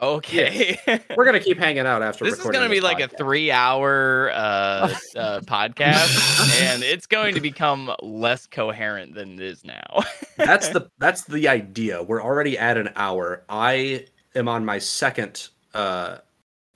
[0.01, 0.79] okay.
[1.17, 2.25] We're gonna keep hanging out after.
[2.25, 4.35] this is going to be like a three-hour uh,
[5.17, 10.03] uh, podcast, and it's going to become less coherent than it is now.
[10.37, 12.03] that's the that's the idea.
[12.03, 13.45] We're already at an hour.
[13.49, 16.19] I am on my second uh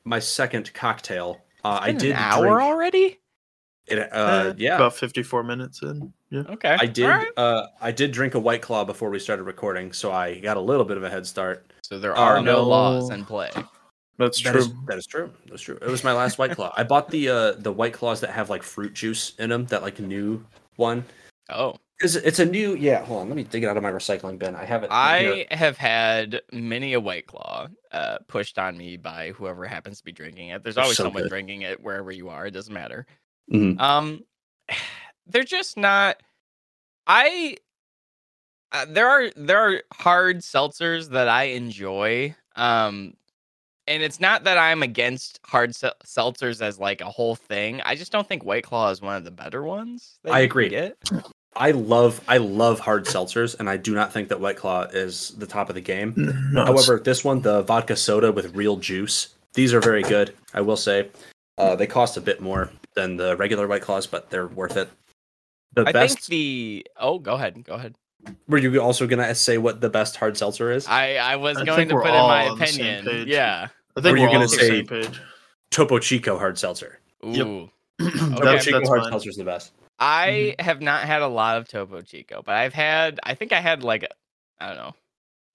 [0.04, 1.40] my second cocktail.
[1.62, 3.18] Uh, I Been did an hour drink already.
[3.86, 3.98] it.
[3.98, 6.12] Eh, Uh, yeah, about 54 minutes in.
[6.30, 6.42] Yeah.
[6.48, 7.04] Okay, I did.
[7.04, 7.28] Alright.
[7.36, 10.60] Uh, I did drink a white claw before we started recording, so I got a
[10.60, 11.70] little bit of a head start.
[11.90, 13.16] So there are Uh, no laws no.
[13.16, 13.50] in play.
[14.16, 14.58] That's true.
[14.58, 15.32] is that is true.
[15.48, 15.76] That's true.
[15.82, 16.72] It was my last white claw.
[16.76, 19.66] I bought the uh the white claws that have like fruit juice in them.
[19.66, 20.44] That like new
[20.76, 21.04] one.
[21.48, 21.76] Oh.
[22.02, 23.04] It's, it's a new yeah.
[23.04, 24.54] Hold on, let me dig it out of my recycling bin.
[24.54, 24.90] I have it.
[24.90, 25.44] right here.
[25.50, 30.04] I have had many a white claw uh, pushed on me by whoever happens to
[30.04, 30.62] be drinking it.
[30.62, 31.28] There's always so someone good.
[31.28, 32.46] drinking it wherever you are.
[32.46, 33.06] It doesn't matter.
[33.52, 33.78] Mhm.
[33.80, 34.20] Um,
[35.26, 36.22] they're just not.
[37.06, 37.56] I
[38.72, 42.34] uh, there are there are hard seltzers that I enjoy.
[42.56, 43.14] Um,
[43.86, 47.80] and it's not that I'm against hard sel- seltzers as like a whole thing.
[47.82, 50.18] I just don't think White Claw is one of the better ones.
[50.22, 50.68] that I you agree.
[50.68, 50.96] Get.
[51.56, 55.30] I love I love hard seltzers, and I do not think that White Claw is
[55.38, 56.14] the top of the game.
[56.16, 60.32] No, it's- However, this one, the vodka soda with real juice, these are very good.
[60.54, 61.08] I will say,
[61.58, 64.88] uh, they cost a bit more than the regular White Claws, but they're worth it.
[65.74, 66.18] The I best.
[66.18, 67.96] think the oh, go ahead, go ahead.
[68.48, 70.86] Were you also gonna say what the best hard seltzer is?
[70.86, 73.28] I I was I going to put in my on the same opinion.
[73.28, 73.68] Yeah.
[73.96, 75.20] I think were we're you all gonna on the say- same page.
[75.70, 76.98] Topo Chico hard seltzer.
[77.24, 77.68] Ooh.
[78.00, 78.12] Yep.
[78.18, 79.10] Topo that's, Chico hard fine.
[79.10, 79.72] seltzer is the best.
[79.98, 83.60] I have not had a lot of Topo Chico, but I've had I think I
[83.60, 84.06] had like
[84.58, 84.94] I don't know,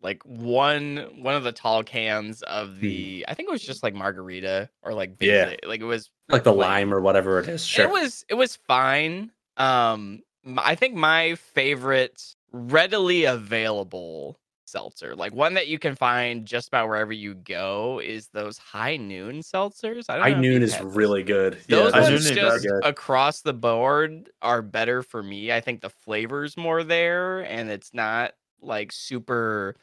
[0.02, 3.94] like one one of the tall cans of the I think it was just like
[3.94, 5.26] margarita or like Hmm.
[5.26, 5.46] Yeah.
[5.46, 7.66] basic- like it was Like the Like- lime or whatever it is.
[7.66, 7.86] Sure.
[7.86, 9.32] it was it was fine.
[9.58, 10.22] Um
[10.58, 16.88] I think my favorite readily available seltzer, like one that you can find just about
[16.88, 20.06] wherever you go, is those high noon seltzers.
[20.10, 21.58] I don't High know noon is really good.
[21.68, 25.52] Those those ones just across the board are better for me.
[25.52, 29.76] I think the flavor's more there, and it's not like super.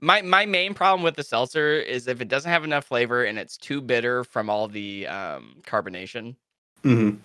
[0.00, 3.38] My my main problem with the seltzer is if it doesn't have enough flavor and
[3.38, 6.36] it's too bitter from all the um, carbonation.
[6.82, 7.18] Mhm.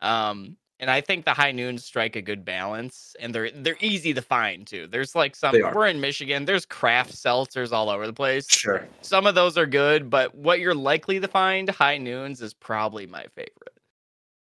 [0.00, 4.12] Um, and I think the high noons strike a good balance, and they're they're easy
[4.12, 4.86] to find too.
[4.88, 6.44] There's like some we're in Michigan.
[6.44, 8.46] There's craft seltzers all over the place.
[8.50, 8.86] Sure.
[9.00, 13.06] Some of those are good, but what you're likely to find, high noons, is probably
[13.06, 13.72] my favorite.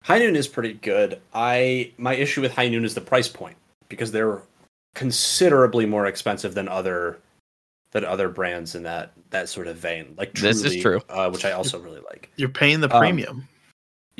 [0.04, 1.22] High Noon is pretty good.
[1.32, 3.56] I my issue with High Noon is the price point
[3.88, 4.42] because they're
[4.96, 7.20] considerably more expensive than other
[7.92, 10.16] than other brands in that that sort of vein.
[10.18, 11.02] Like This is true.
[11.08, 12.32] uh, which I also really like.
[12.36, 13.48] You're paying the Um, premium.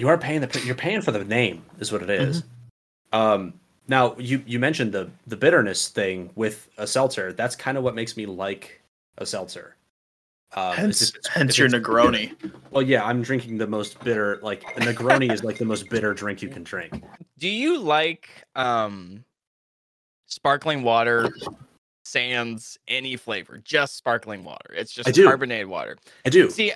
[0.02, 2.42] You are paying the you're paying for the name is what it is.
[2.42, 3.20] Mm-hmm.
[3.20, 3.54] Um,
[3.88, 7.34] now you you mentioned the the bitterness thing with a seltzer.
[7.34, 8.82] That's kind of what makes me like
[9.20, 9.76] a seltzer.
[10.56, 12.34] Um, hence, if it's- hence if your it's- Negroni.
[12.72, 14.40] Well, yeah, I'm drinking the most bitter.
[14.42, 17.04] Like a Negroni is like the most bitter drink you can drink.
[17.38, 19.24] Do you like um
[20.26, 21.30] sparkling water,
[22.06, 24.74] sans any flavor, just sparkling water?
[24.74, 25.26] It's just I do.
[25.26, 25.98] carbonated water.
[26.26, 26.50] I do.
[26.50, 26.74] See,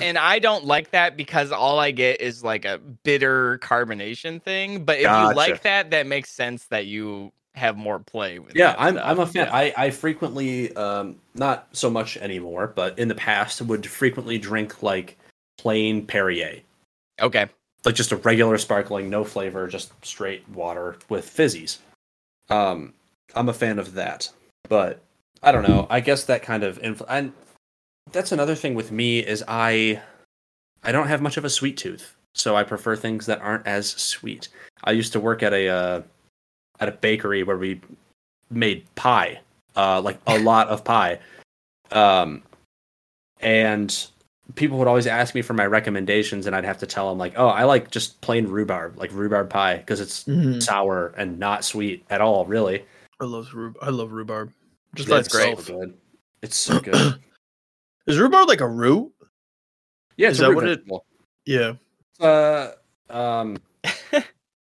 [0.00, 4.84] and I don't like that because all I get is like a bitter carbonation thing.
[4.84, 5.30] But if Gotcha.
[5.30, 8.50] you like that, that makes sense that you have more play with.
[8.50, 8.58] It.
[8.58, 9.06] Yeah, I'm stuff.
[9.06, 9.46] I'm a fan.
[9.46, 9.54] Yeah.
[9.54, 14.82] I I frequently um not so much anymore, but in the past would frequently drink
[14.82, 15.18] like
[15.58, 16.60] plain Perrier.
[17.20, 17.46] okay.
[17.84, 21.78] Like just a regular sparkling, no flavor, just straight water with fizzies.
[22.48, 22.94] Um
[23.34, 24.30] I'm a fan of that.
[24.68, 25.00] But
[25.42, 25.86] I don't know.
[25.90, 27.32] I guess that kind of influ- and
[28.12, 30.00] that's another thing with me is I
[30.82, 32.14] I don't have much of a sweet tooth.
[32.34, 34.48] So I prefer things that aren't as sweet.
[34.84, 36.02] I used to work at a uh,
[36.80, 37.80] at a bakery where we
[38.50, 39.40] made pie,
[39.76, 41.18] uh, like a lot of pie.
[41.90, 42.42] Um,
[43.40, 44.06] and
[44.54, 47.34] people would always ask me for my recommendations, and I'd have to tell them like,
[47.36, 50.62] "Oh, I like just plain rhubarb, like rhubarb pie, because it's Mhm.
[50.62, 52.84] sour and not sweet at all, really."
[53.20, 53.82] I love rhubarb.
[53.82, 54.52] I love rhubarb.
[54.94, 55.64] Just Yeah, by it's itself.
[55.66, 55.94] so good.
[56.42, 57.14] It's so good.
[58.08, 59.12] Is rhubarb like a root?
[60.16, 60.82] Yeah, Is a that root what it-
[61.46, 61.72] Yeah.
[62.26, 62.72] Uh,
[63.10, 63.56] um,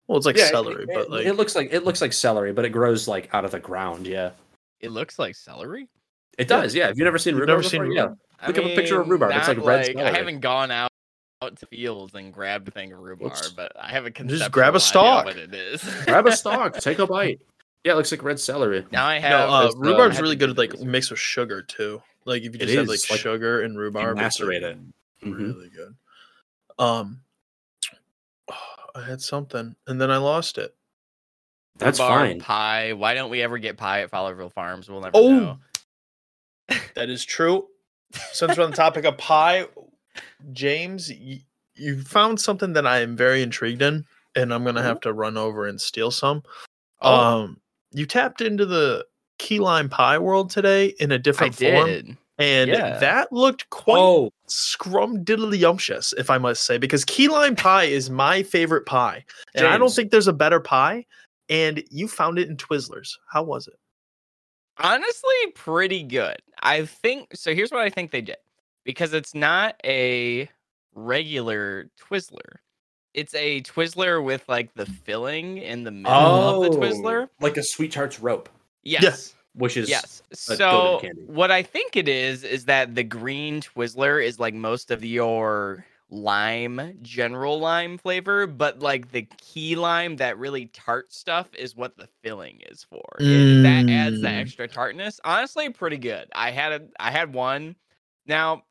[0.09, 2.53] Well, it's like yeah, celery, it, but like it looks like it looks like celery,
[2.53, 4.07] but it grows like out of the ground.
[4.07, 4.30] Yeah,
[4.80, 5.88] It looks like celery.
[6.38, 6.74] it does.
[6.74, 7.49] Yeah, have you never seen rhubarb?
[7.49, 7.95] never seen before?
[7.95, 8.18] rhubarb?
[8.40, 9.32] I Look up a picture of rhubarb.
[9.34, 10.14] It's like red I celery.
[10.14, 10.90] haven't gone out
[11.43, 14.51] out to fields and grabbed a thing of rhubarb, Let's- but I have a Just
[14.53, 15.24] grab a stalk.
[15.24, 15.82] What it is.
[16.07, 17.40] Grab a stalk, take a bite.
[17.84, 18.86] Yeah, it looks like red celery.
[18.92, 19.50] now I No, have.
[19.50, 20.86] uh, this, uh, rhubarb's really good like research.
[20.86, 22.02] mixed with sugar too.
[22.24, 24.78] Like if you It just have like like, sugar and rhubarb, it's, like, macerate it.
[25.24, 25.36] Mhm.
[25.38, 25.94] really good.
[26.78, 27.20] Um,
[28.94, 30.74] I had something and then I lost it.
[31.78, 32.40] That's Rhubarb fine.
[32.40, 32.92] Pie.
[32.92, 34.88] Why don't we ever get pie at Fowlerville Farms?
[34.88, 35.58] We'll never Oh, know.
[36.94, 37.66] That is true.
[38.32, 39.66] Since we're on the topic of pie,
[40.52, 41.40] James, you,
[41.74, 44.04] you found something that I am very intrigued in,
[44.36, 46.42] and I'm gonna have to run over and steal some.
[47.00, 47.14] Oh.
[47.14, 47.60] Um,
[47.93, 49.05] you tapped into the
[49.38, 52.16] key lime pie world today in a different form, did.
[52.38, 52.99] and yeah.
[52.99, 58.43] that looked quite Oh, scrumdiddlyumptious, if I must say, because key lime pie is my
[58.43, 59.24] favorite pie,
[59.55, 61.07] and I don't think there's a better pie.
[61.49, 63.18] And you found it in Twizzlers.
[63.30, 63.74] How was it?
[64.78, 66.36] honestly pretty good.
[66.62, 67.55] I think so.
[67.55, 68.36] Here's what I think they did
[68.84, 70.49] because it's not a
[70.95, 72.59] regular Twizzler.
[73.14, 77.24] It's a Twizzler with like the filling in the middle of the Twizzler.
[77.24, 78.48] Oh, like a SweeTarts rope,
[78.84, 79.02] Yes.
[79.02, 79.34] yes.
[79.54, 80.22] which is Yes.
[80.32, 85.04] So what I think it is is that the green Twizzler is like most of
[85.04, 91.74] your lime, general lime flavor, but like the key lime, that really tart stuff, is
[91.76, 93.02] what the filling is for.
[93.18, 94.40] It- that adds the Mm.
[94.40, 95.20] extra tartness.
[95.24, 96.28] Honestly, pretty good.
[96.34, 97.76] I had a, I had one.
[98.26, 98.64] Now,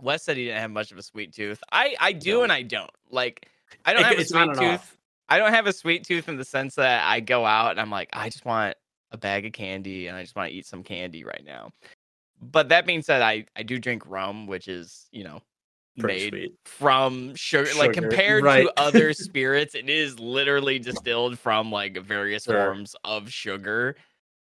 [0.00, 1.62] Wes said he didn't have much of a sweet tooth.
[1.72, 2.42] I, I do No.
[2.44, 2.90] and I don't.
[3.10, 3.48] Like,
[3.84, 4.96] I don't It- have a sweet tooth.
[5.30, 7.90] I don't have a sweet tooth in the sense that I go out and I'm
[7.90, 8.76] like, I just want
[9.12, 11.70] a bag of candy and I just want to eat some candy right now.
[12.40, 15.42] But that being said, I, I do drink rum, which is, you know,
[15.98, 16.54] Pretty made sweet.
[16.64, 17.68] from sugar.
[17.76, 18.62] Like compared right.
[18.62, 22.54] to other spirits, it is literally distilled from like various Sure.
[22.66, 23.96] forms of sugar.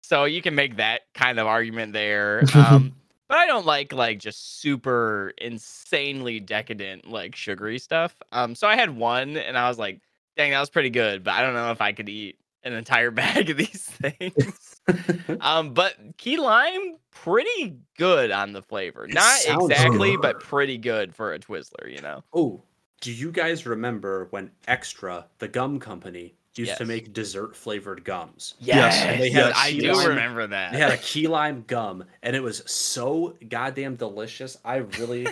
[0.03, 2.43] So you can make that kind of argument there.
[2.55, 2.95] Um,
[3.31, 8.17] but I don't like like just super insanely decadent like sugary stuff.
[8.33, 10.01] Um, so I had one and I was like,
[10.37, 13.11] dang, that was pretty good, but I don't know if I could eat an entire
[13.13, 14.81] bag of these things.
[15.41, 19.05] um, but key lime, pretty good on the flavor.
[19.05, 20.23] It Not exactly, good.
[20.23, 22.25] but pretty good for a Twizzler, you know.
[22.35, 22.65] oh,
[23.01, 28.55] do you guys remember when Extra, the gum company, used to make dessert flavored gums?
[28.59, 30.73] Yes, and they had a I key do lime- remember that.
[30.73, 34.57] They had a key lime gum, and it was so goddamn delicious.
[34.65, 35.27] I really,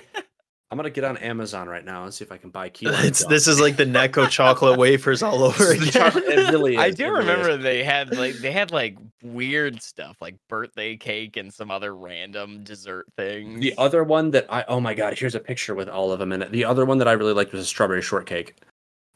[0.71, 3.07] I'm gonna get on Amazon right now and see if I can buy key lime.
[3.07, 3.31] It's, gum.
[3.31, 5.87] this is like the Necco chocolate wafers all over again.
[5.91, 6.81] chocolate- it really is.
[6.81, 7.27] I it do really is.
[7.29, 11.93] remember they had like they had like weird stuff like birthday cake and some other
[11.97, 13.61] random dessert things.
[13.61, 16.33] The other one that I oh my god, here's a picture with all of them
[16.33, 16.53] in it.
[16.53, 18.55] The other one that I really liked was a strawberry shortcake.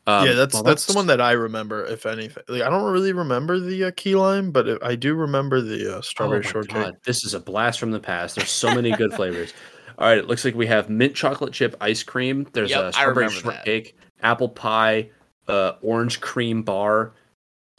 [0.07, 1.85] Um, yeah, that's well, that's the one that I remember.
[1.85, 5.15] If anything, like, I don't really remember the uh, key lime, but it, I do
[5.15, 6.75] remember the uh, oh strawberry my shortcake.
[6.75, 8.35] God, This is a blast from the past.
[8.35, 9.53] There's so many good flavors.
[9.99, 12.49] All right, it looks like we have mint chocolate chip ice cream.
[12.53, 13.55] There's Yep, I a strawberry remember that.
[13.57, 15.11] shortcake, apple pie,
[15.47, 17.13] uh, orange cream bar,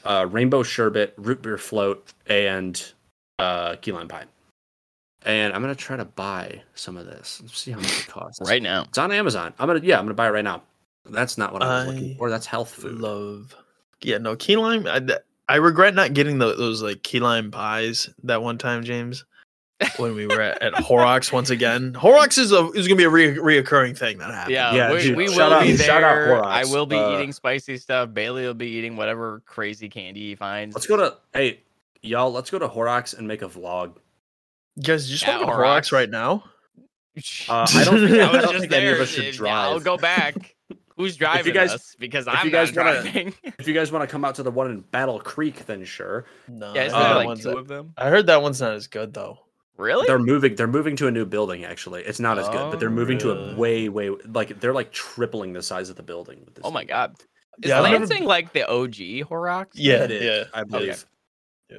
[0.05, 2.81] uh, rainbow sherbet, root beer float, and
[3.39, 4.25] uh, key lime pie.
[5.25, 7.39] And I'm gonna try to buy some of this.
[7.41, 8.39] Let's see how much it costs.
[8.47, 8.83] right now.
[8.83, 9.53] It's on Amazon.
[9.59, 10.63] I'm gonna yeah, I'm gonna buy it right now.
[11.05, 12.29] That's not what I was looking for.
[12.29, 12.99] That's health food.
[12.99, 13.55] Love,
[14.01, 14.87] yeah, no key lime.
[14.87, 15.01] I,
[15.49, 19.25] I regret not getting tho- those like key lime pies that one time, James,
[19.97, 21.93] when we were at, at Horrocks once again.
[21.93, 24.53] Horrocks is a is gonna be a re- reoccurring thing that happens.
[24.53, 26.43] Yeah, Yeah, we, dude, we shout will out- be shout out there.
[26.45, 28.13] I will be Uh, eating spicy stuff.
[28.13, 30.73] Bailey will be eating whatever crazy candy he finds.
[30.73, 31.59] Let's go to hey
[32.01, 32.31] y'all.
[32.31, 33.97] Let's go to Horrocks and make a vlog.
[34.77, 35.89] you guys just At want to go to Horrocks?
[35.89, 36.45] Horrocks right now?
[37.49, 39.53] Uh, I don't think, I I don't just think any of us should If- drive.
[39.53, 40.55] I'll go back.
[41.03, 41.95] Who's driving guys- us?
[41.99, 43.33] Because if I'm you guys not wanna- driving.
[43.59, 46.25] If you guys want to come out to the one in Battle Creek, then sure.
[46.47, 47.93] No, yeah, I heard that like one's two not- of them?
[47.97, 49.39] I heard that one's not as good though.
[49.77, 50.05] Really?
[50.05, 50.55] They're moving.
[50.55, 51.65] They're moving to a new building.
[51.65, 54.59] Actually, it's not as good, but they're Oh, moving to a oh, way, way like
[54.59, 56.41] they're like tripling the size of the building.
[56.45, 57.15] With this Oh my new god.
[57.63, 59.77] Is Yeah, I've never- like the OG Horrocks?
[59.77, 60.43] Yeah, It is, yeah.
[60.53, 61.05] I believe.
[61.69, 61.77] Yeah.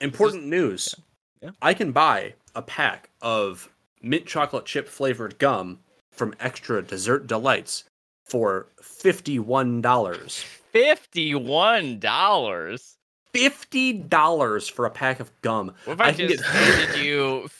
[0.00, 0.94] Important news.
[1.40, 1.50] Yeah.
[1.60, 3.68] I can buy a pack of
[4.00, 5.78] mint chocolate chip flavored gum
[6.10, 7.84] from Extra Dessert Delights
[8.24, 10.44] for fifty-one dollars.
[10.72, 12.96] Fifty-one dollars.
[13.32, 15.74] fifty dollars for a pack of gum.
[15.84, 17.58] What if I, I just get- handed you Just for-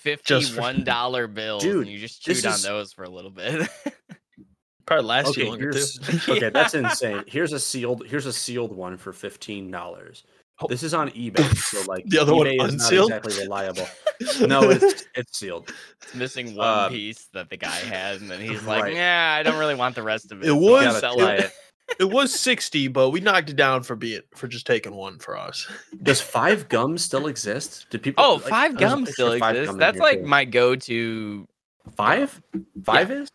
[0.57, 3.31] fifty-one dollar bills Dude, and you just this chewed on is- those for a little
[3.31, 3.69] bit?
[4.87, 6.33] Probably last Okay, you longer too.
[6.33, 6.51] okay.
[6.51, 7.23] That's insane.
[7.29, 8.05] Here's a sealed.
[8.07, 10.25] Here's a sealed one for fifteen dollars.
[10.61, 10.68] Oh.
[10.68, 13.11] This is on eBay, so like The other one eBay is unsealed?
[13.11, 13.86] not exactly reliable.
[14.46, 15.72] No, it's it's sealed.
[16.03, 18.94] It's missing one Uh, piece that the guy had, and then he's like, right.
[18.94, 21.53] "Yeah, I don't really want the rest of it." It so was- sell it." it.
[21.98, 25.36] it was sixty, but we knocked it down for being for just taking one for
[25.36, 25.66] us.
[26.05, 27.86] Does five gum still exist?
[27.90, 28.22] Do people?
[28.24, 29.70] Oh, like, five there's gum still of Five exists.
[29.72, 30.26] Gum That's like too.
[30.26, 31.48] my go-to
[31.96, 32.40] five.
[32.84, 33.28] Five is.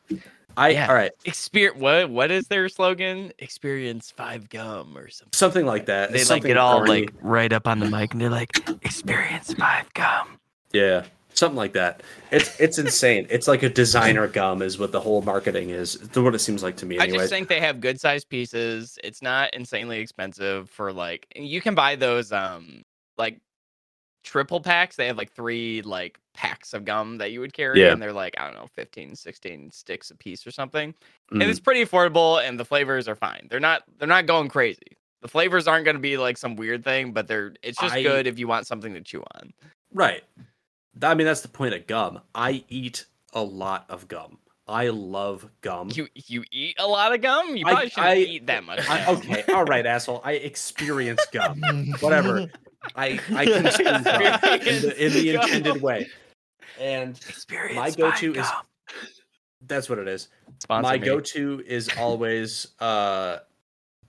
[0.57, 0.87] I Yeah.
[0.87, 1.11] all right.
[1.23, 1.79] experience.
[1.79, 3.31] What what is their slogan?
[3.39, 5.29] Experience five gum or something.
[5.33, 6.11] Something like that.
[6.11, 8.49] They It's like get all like right up on the mic and they're like,
[8.81, 10.39] "Experience five gum."
[10.73, 11.05] Yeah,
[11.35, 12.01] something like that.
[12.31, 13.27] It's it's insane.
[13.29, 15.95] It's like a designer gum is what the whole marketing is.
[15.95, 16.97] It's what it seems like to me.
[16.97, 18.97] I just think they have good sized pieces.
[19.03, 22.81] It's not insanely expensive for like you can buy those um
[23.17, 23.39] like
[24.27, 24.95] triple packs.
[24.97, 27.91] They have like three like packs of gum that you would carry Yeah.
[27.91, 30.93] and they're like I don't know 15 16 sticks a piece or something.
[31.31, 31.41] Mm.
[31.41, 33.47] And it's pretty affordable and the flavors are fine.
[33.49, 34.97] They're not they're not going crazy.
[35.21, 38.03] The flavors aren't going to be like some weird thing, but they're it's just I-
[38.03, 39.53] good if you want something to chew on.
[39.93, 40.23] right.
[41.01, 42.21] I mean, that's the point of gum.
[42.33, 44.39] I eat a lot of gum.
[44.67, 45.89] I love gum.
[45.93, 47.55] You you eat a lot of gum?
[47.55, 48.89] You I- probably shouldn't I- eat that much.
[48.89, 50.21] I, okay, all right, asshole.
[50.23, 51.61] I experience gum.
[51.99, 52.47] Whatever.
[52.95, 56.07] I I consume gum in the, in the Experience intended way,
[56.79, 58.51] and Experience my go-to five is
[59.67, 60.27] that's what it is.
[60.59, 61.05] Sponsor my me.
[61.05, 63.39] go-to is always uh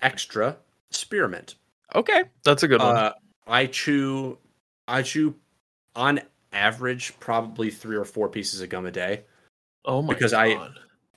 [0.03, 0.57] extra
[0.91, 1.55] spearmint.
[1.95, 2.25] Okay.
[2.45, 2.97] That's a good one.
[2.97, 3.13] Uh,
[3.47, 4.39] I chew,
[4.87, 5.35] I chew,
[5.97, 6.21] on
[6.53, 9.23] average, probably three or four pieces of gum a day.
[9.85, 10.41] Oh my because god!
[10.49, 10.69] I-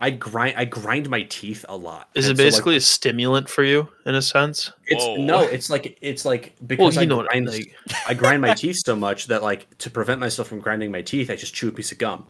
[0.04, 2.10] I grind, I grind my teeth a lot.
[2.16, 4.72] Is it And so, like, basically a stimulant for you in a sense?
[4.88, 5.18] it's Whoa.
[5.18, 7.68] no, it's like it's like Well, because you I know what I grind.
[8.08, 11.30] I grind my teeth so much that like to prevent myself from grinding my teeth,
[11.30, 12.28] I just chew a piece of gum.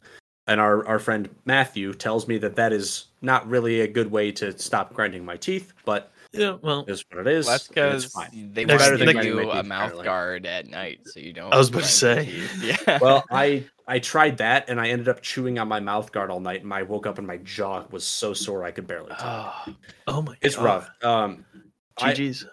[0.47, 4.33] And our our friend Matthew tells me that that is not really a good way
[4.33, 7.45] to stop grinding my teeth, but Yeah, well, it is what it is.
[7.45, 8.51] Well, that's because fine.
[8.53, 10.03] they Next- want to give you my a mouth apparently.
[10.05, 11.53] guard at night, so you don't.
[11.53, 12.23] I was about to say.
[12.25, 12.47] your.
[12.87, 12.99] Yeah.
[13.01, 16.39] well, I I tried that and I ended up chewing on my mouth guard all
[16.39, 19.63] night, and I woke up and my jaw was so sore I could barely talk.
[19.67, 19.75] oh,
[20.07, 20.63] oh my, It's god.
[20.65, 20.89] rough.
[21.03, 21.45] Um,
[21.97, 22.45] I- GG's.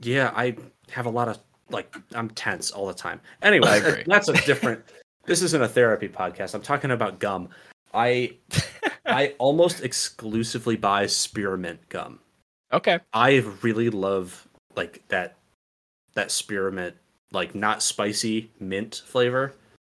[0.00, 0.56] yeah, I
[0.90, 3.20] have a lot of like I'm tense all the time.
[3.42, 4.82] Anyway, that's a different.
[5.26, 6.54] this isn't a therapy podcast.
[6.54, 7.50] I'm talking about gum.
[7.92, 8.36] I
[9.04, 12.18] I almost exclusively buy spearmint gum.
[12.72, 13.00] Okay.
[13.12, 14.46] I really love
[14.76, 15.36] like that
[16.14, 16.96] that spearmint
[17.32, 19.54] like not spicy mint flavor.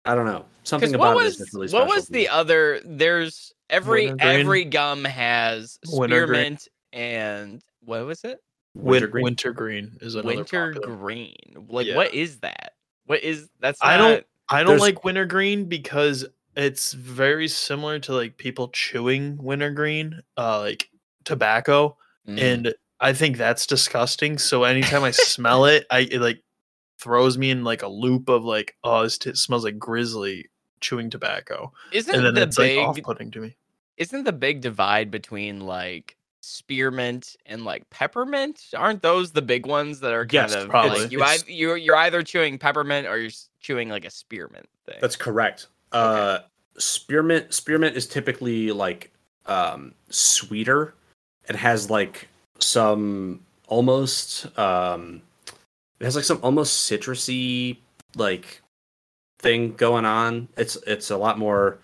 [0.05, 1.85] I don't know something about what was is really special.
[1.87, 2.81] what was the other?
[2.85, 4.39] There's every Wintergreen?
[4.39, 8.39] every gum has spearmint and what was it?
[8.73, 9.23] Wintergreen, Wintergreen?
[9.23, 11.35] wintergreen is another Winter popular- green.
[11.69, 11.95] Like Yeah.
[11.95, 12.73] what is that?
[13.05, 13.79] What is that's?
[13.81, 16.25] I don't- I don't There's- like wintergreen because
[16.57, 20.89] it's very similar to like people chewing wintergreen, uh, like
[21.23, 21.97] tobacco,
[22.27, 22.39] Mm.
[22.41, 24.37] and I think that's disgusting.
[24.37, 26.43] So anytime I smell it, I it like
[26.99, 30.49] throws me in like a loop of like, oh, this t- smells like grizzly
[30.81, 33.55] chewing tobacco, isn't and then the it's like big off-putting to me.
[33.97, 38.61] isn't the big divide between like spearmint and like peppermint?
[38.75, 41.01] Aren't those the big ones that are kind Yes, of probably.
[41.01, 44.67] like you It's- either you're you're either chewing peppermint or you're chewing like a spearmint
[44.85, 44.97] thing.
[45.01, 45.67] That's correct.
[45.91, 46.39] Uh,
[46.77, 49.11] spearmint spearmint is typically like
[49.47, 50.93] um, sweeter.
[51.47, 52.27] It has like
[52.59, 55.21] some almost um,
[55.99, 57.77] it has like some almost citrusy
[58.15, 58.61] like
[59.39, 60.47] thing going on.
[60.57, 61.79] It's it's a lot more.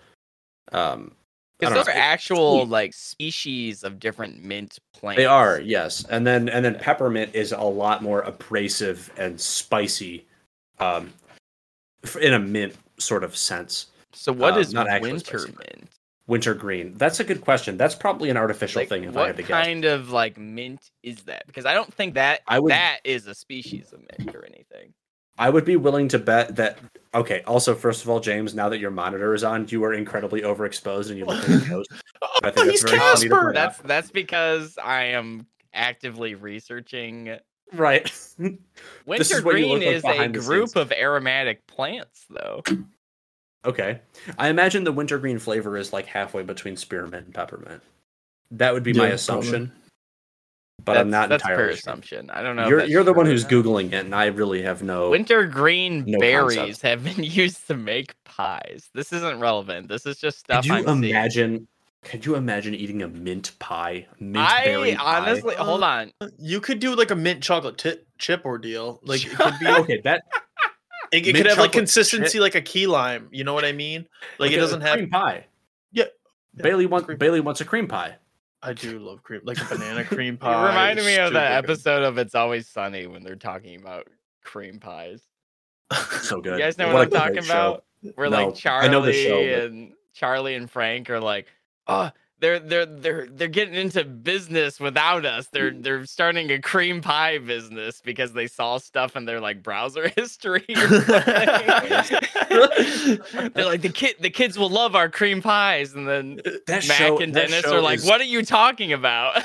[0.72, 1.12] Um,
[1.58, 1.92] because those know.
[1.92, 2.70] are actual sweet.
[2.70, 5.18] like species of different mint plants.
[5.18, 10.24] They are yes, and then and then peppermint is a lot more abrasive and spicy,
[10.78, 11.12] um,
[12.20, 13.86] in a mint sort of sense.
[14.12, 15.56] So what uh, is not winter spicy.
[15.58, 15.88] mint?
[16.28, 16.94] Wintergreen.
[16.96, 17.76] That's a good question.
[17.76, 19.50] That's probably an artificial Like, thing if I had to guess.
[19.50, 21.46] what kind of like mint is that?
[21.46, 24.94] Because I don't think that I would- that is a species of mint or anything.
[25.40, 26.78] I would be willing to bet that.
[27.14, 27.42] Okay.
[27.46, 31.10] Also, first of all, James, now that your monitor is on, you are incredibly overexposed
[31.10, 31.90] and you look like a ghost.
[32.42, 33.52] I think Oh, that's he's very Casper.
[33.54, 37.38] That's that's because I am actively researching
[37.72, 38.10] Right.
[39.06, 40.76] Winter green like is a group scenes.
[40.76, 42.62] of aromatic plants, though.
[43.64, 44.00] Okay.
[44.38, 47.82] I imagine the wintergreen flavor is like halfway between spearmint and peppermint.
[48.50, 49.72] That would be my Yeah, assumption,
[50.84, 51.78] but that's, I'm not that's a entirely sure.
[51.78, 52.30] assumption.
[52.30, 52.66] I don't know.
[52.68, 55.10] You're you're the one who's googling it, and I really have no.
[55.10, 56.82] Winter green No berries concept.
[56.82, 58.88] have been used to make pies.
[58.94, 59.88] This isn't relevant.
[59.88, 61.14] This is just stuff Could you I'm seeing.
[61.14, 61.68] imagine?
[62.04, 64.06] Could you imagine eating a mint pie?
[64.20, 65.18] Mint berry I pie?
[65.18, 66.10] honestly hold on.
[66.38, 69.00] You could do like a mint chocolate ti- chip ordeal.
[69.02, 69.66] Like it could be.
[69.68, 70.22] okay, that
[71.12, 73.28] It, it could have like chocolate consistency like a key lime.
[73.32, 74.06] You know what I mean?
[74.38, 74.94] Like it a doesn't have.
[74.98, 75.46] cream pie.
[75.92, 76.04] Yeah.
[76.56, 78.16] Bailey wants cream- Bailey wants a cream pie.
[78.62, 80.68] I do love cream, like a banana cream You pie.
[80.68, 84.08] reminded me of that episode of It's Always Sunny when they're talking about
[84.44, 85.22] cream pies.
[86.22, 86.54] So good.
[86.54, 87.52] You guys know What what, a I'm talking great show.
[87.54, 87.84] about?
[88.16, 91.46] Where No, like Charlie I know the show, but- and Charlie and Frank are like,
[91.86, 92.10] oh,
[92.40, 95.48] they're they're they're they're getting into business without us.
[95.48, 95.82] They're mm.
[95.82, 100.64] they're starting a cream pie business because they saw stuff in their like browser history.
[100.68, 100.78] they're
[103.64, 107.18] like the kid the kids will love our cream pies, and then That Mac show,
[107.18, 109.42] and Dennis are like, is- what are you talking about?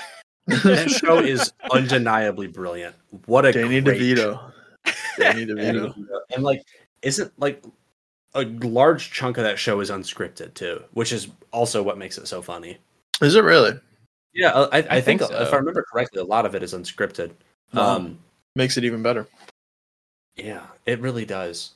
[0.48, 2.96] That show is undeniably brilliant.
[3.26, 4.52] What a Danny great DeVito.
[5.18, 5.96] Danny Danny DeVito.
[5.96, 6.20] DeVito.
[6.36, 6.62] And like,
[7.02, 7.64] isn't like
[8.36, 12.28] a large chunk of that show is unscripted too, which is also what makes it
[12.28, 12.78] so funny.
[13.22, 13.80] Is it really?
[14.34, 15.54] Yeah, uh, I, I, think, think if.
[15.54, 17.32] I remember correctly, a lot of it is unscripted.
[17.74, 17.98] Wow.
[17.98, 18.20] Um,
[18.56, 19.28] Makes it even better.
[20.36, 21.72] yeah, it really does.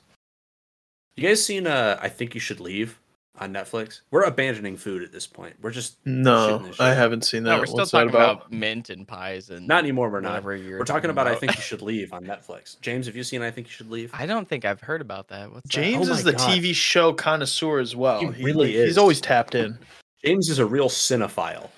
[1.16, 1.66] You guys seen?
[1.66, 2.98] Uh, I think you should leave
[3.40, 4.00] on Netflix.
[4.10, 5.54] We're abandoning food at this point.
[5.62, 7.50] We're just No, I haven't seen that.
[7.50, 8.52] no, we're still What's talking about?
[8.52, 10.10] mint and pies and not anymore.
[10.10, 10.30] We're not.
[10.30, 11.26] whatever you're We're talking about.
[11.26, 12.80] I think you should leave on Netflix.
[12.80, 13.42] James, have you seen?
[13.42, 14.10] I think you should leave.
[14.14, 15.50] I don't think I've heard about that.
[15.52, 15.68] What's that?
[15.72, 16.50] James Oh is the God.
[16.50, 18.20] TV show connoisseur as well.
[18.30, 18.98] He really He's is.
[18.98, 19.78] always tapped in.
[20.24, 21.70] James is a real cinephile.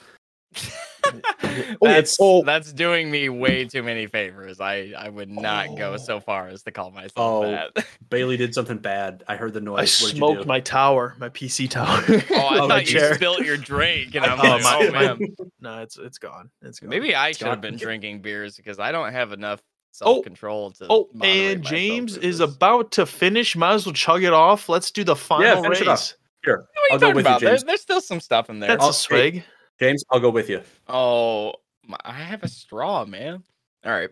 [1.83, 2.43] Oh, that's oh.
[2.45, 4.61] that's doing me way too many favors.
[4.61, 5.97] I I would not go Oh.
[5.97, 7.85] so far as to call myself Oh, that.
[8.11, 9.25] Bailey did something bad.
[9.29, 9.75] I heard the noise.
[9.77, 10.49] I What did you smoked do?
[10.49, 12.03] my tower, my PC tower.
[12.31, 13.15] Oh, I Oh, thought you chair.
[13.15, 15.19] spilt your drink, and I'm Oh, like, oh man,
[15.61, 16.51] No, it's it's gone.
[16.63, 16.91] It's gone.
[16.91, 19.61] maybe I should have been drinking beers because I don't have enough
[20.03, 20.87] Oh, self control to.
[20.89, 23.57] Oh, and James is about to finish.
[23.57, 24.69] Might as well chug it off.
[24.69, 26.15] Let's do the final finish race.
[26.45, 27.41] Here, What are you I'll talking with you, about?
[27.41, 28.69] There- there's still some stuff in there.
[28.69, 29.43] That's I'll- a swig.
[29.81, 30.63] James, I'll go with you.
[30.89, 31.55] Oh,
[32.05, 33.43] I have a straw, man.
[33.85, 34.11] All right.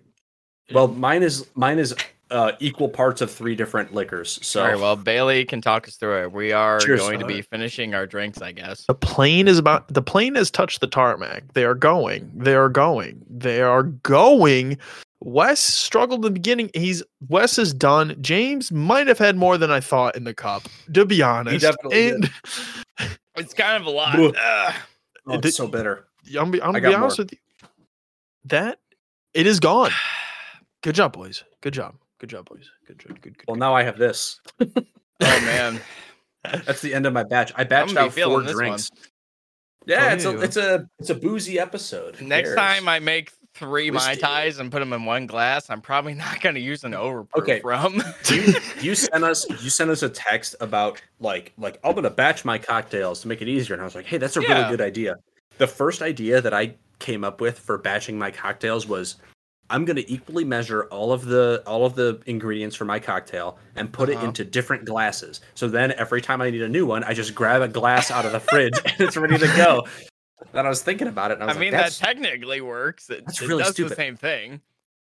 [0.73, 1.95] Well, mine is mine is
[2.31, 4.39] uh, equal parts of three different liquors.
[4.43, 4.79] So All right.
[4.79, 6.33] Well, Bailey can talk us through it.
[6.33, 7.01] We are Cheers.
[7.01, 8.85] going to be finishing our drinks, I guess.
[8.87, 9.89] The plane is about.
[9.93, 11.53] The plane has touched the tarmac.
[11.55, 12.31] They are going.
[12.35, 13.25] They are going.
[13.29, 14.79] They are going.
[15.21, 16.71] Wes struggled in the beginning.
[16.75, 18.17] He's Wes is done.
[18.21, 21.63] James might have had more than I thought in the cup, to be honest.
[21.63, 22.31] definitely and
[23.37, 24.35] It's kind of a lot.
[25.29, 25.35] Ugh.
[25.35, 25.35] Ugh.
[25.35, 26.07] oh, it's Did- so bitter.
[26.39, 27.39] I'm, be, I'm gonna be got honest with you.
[28.45, 28.79] That
[29.35, 29.93] it is gone.
[30.83, 31.45] Good job, boys.
[31.61, 31.95] Good job.
[32.19, 32.71] Good job, boys.
[32.87, 33.21] Good job.
[33.21, 33.39] Good.
[33.39, 33.45] Good.
[33.47, 34.41] Well, now I have this.
[35.21, 35.81] Oh man.
[36.45, 37.53] That's the end of my batch.
[37.57, 38.89] I batched out four drinks.
[38.95, 38.99] Oh,
[39.85, 42.21] Yeah, it's a it's a it's a boozy episode.
[42.23, 44.21] Next time I make three mai Whiskey.
[44.23, 47.29] tais and put them in one glass, I'm probably not going to use an overproof
[47.39, 47.61] Okay.
[47.65, 48.03] rum.
[48.31, 52.45] you you sent us you sent us a text about like like I'm gonna batch
[52.45, 54.53] my cocktails to make it easier, and I was like, hey, that's a Yeah.
[54.55, 55.17] really good idea.
[55.59, 59.17] The first idea that I came up with for batching my cocktails was
[59.71, 63.93] I'm gonna equally measure all of the all of the ingredients for my cocktail and
[63.93, 64.21] put Uh-huh.
[64.21, 65.41] it into different glasses.
[65.55, 68.25] So then every time I need a new one, I just grab a glass out
[68.25, 69.87] of the fridge and it's ready to go.
[70.53, 73.11] And I was thinking about it, I I like, mean, that technically works.
[73.11, 73.93] It, that's it really does stupid.
[73.93, 74.61] the same thing.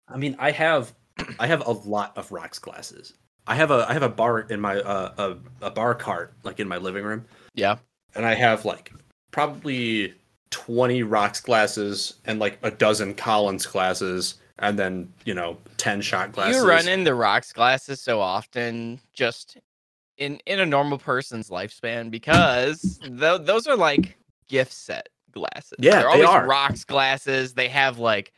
[0.09, 0.93] I mean, I have
[1.39, 3.15] I have a lot of rocks glasses.
[3.47, 6.61] I have a I have a bar in my uh, a a bar cart like
[6.61, 7.25] in my living room,
[7.55, 7.79] Yeah.
[8.15, 8.93] and I have like
[9.33, 10.15] probably
[10.51, 16.33] twenty rocks glasses and like a dozen Collins glasses, and then you know ten shot
[16.33, 16.63] glasses.
[16.63, 19.57] You run into rocks glasses so often just
[20.19, 24.17] in in a normal person's lifespan because tho- those are like
[24.49, 25.75] gift set glasses.
[25.79, 26.47] Yeah, They're they always are.
[26.47, 27.55] rocks glasses.
[27.55, 28.33] They have like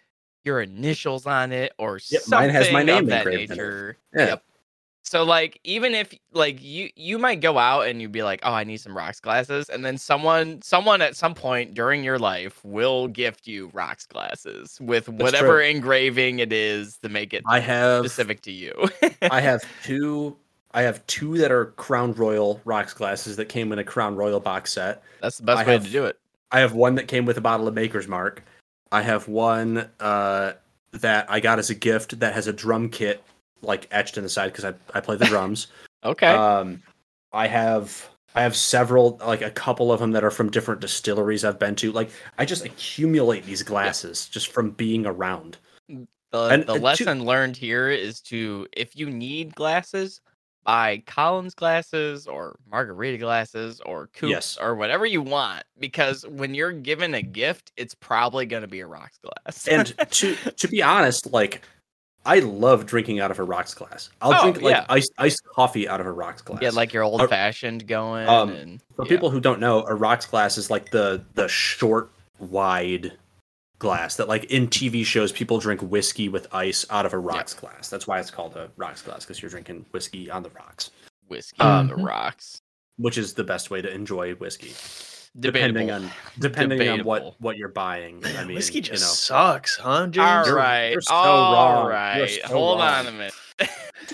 [0.45, 3.59] your initials on it or Yep, something mine has my name of that engraved in
[3.59, 3.61] it.
[3.61, 3.99] nature.
[4.14, 4.26] Yeah.
[4.26, 4.45] Yep.
[5.07, 8.53] So like even if like you you might go out and you'd be like, "Oh,
[8.53, 12.64] I need some rocks glasses." And then someone someone at some point during your life
[12.64, 18.01] will gift you rocks glasses with whatever engraving it is to make it I have
[18.01, 18.72] specific to you.
[19.30, 20.36] I have two.
[20.72, 24.40] I have two that are Crown Royal rocks glasses that came in a Crown Royal
[24.40, 25.03] box set.
[25.20, 26.18] That's the best I way have- to do it.
[26.55, 28.44] I have one that came with a bottle of Maker's Mark.
[28.92, 30.53] I have one uh,
[30.92, 33.24] that I got as a gift that has a drum kit
[33.61, 35.66] like etched in the side because I, I play the drums.
[36.04, 36.26] Okay.
[36.26, 36.83] Um,
[37.33, 41.46] I have I have several like a couple of them that are from different distilleries
[41.46, 41.92] I've been to.
[41.92, 45.57] Like I just accumulate these glasses just from being around.
[45.88, 50.20] the and- the and to- lesson learned here is to if you need glasses,
[50.64, 54.58] buy Collins glasses or margarita glasses or coops Yes.
[54.61, 58.80] or whatever you want because when you're given a gift, it's probably going to be
[58.80, 59.66] a rocks glass.
[59.68, 61.62] And to to be honest, like
[62.26, 64.08] I love drinking out of a rocks glass.
[64.22, 64.86] I'll Oh, drink like yeah.
[64.88, 66.61] iced iced coffee out of a rocks glass.
[66.61, 68.26] Get like your old fashioned going.
[68.28, 69.08] um, and For yeah.
[69.11, 73.12] people who don't know, a rocks glass is like the the short, wide
[73.84, 77.52] glass that like in TV shows people drink whiskey with ice out of a rocks
[77.54, 77.90] glass.
[77.90, 80.90] That's why it's called a rocks glass because you're drinking whiskey on the rocks,
[81.28, 81.68] whiskey mm-hmm.
[81.68, 82.62] on the rocks.
[82.96, 84.72] which is the best way to enjoy whiskey.
[85.38, 85.72] Debatable.
[85.74, 88.24] Depending on depending on what what you're buying.
[88.24, 90.26] I mean, whiskey you just know, sucks, huh, James?
[90.26, 90.92] All You're- right.
[90.92, 91.88] you're so all wrong.
[91.90, 92.40] right.
[92.42, 92.88] So Hold wrong.
[92.88, 93.34] on a minute.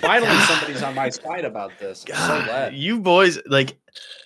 [0.01, 2.05] finally somebody's on my side about this.
[2.13, 2.75] I'm so glad.
[2.75, 3.79] you boys like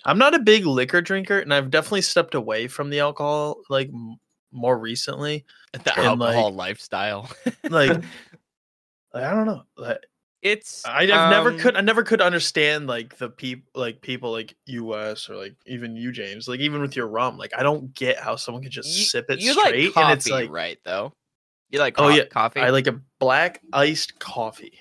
[0.05, 3.89] I'm not a big liquor drinker and I've definitely stepped away from the alcohol like
[3.89, 4.17] m-
[4.51, 5.45] more recently.
[5.73, 7.29] the And, like- alcohol lifestyle.
[7.69, 7.89] Like,
[9.13, 9.63] like, I don't know.
[9.77, 9.99] Like,
[10.41, 14.31] It's I I've never um, could I never could understand like the people like people
[14.31, 17.93] like US or like even you James like even with your rum like I don't
[17.95, 20.49] get how someone could just you, sip it you straight like coffee, and it's like
[20.51, 20.77] right?
[20.85, 21.11] Though
[21.71, 22.59] you like Oh, co- yeah, coffee.
[22.61, 24.77] I like a black iced coffee.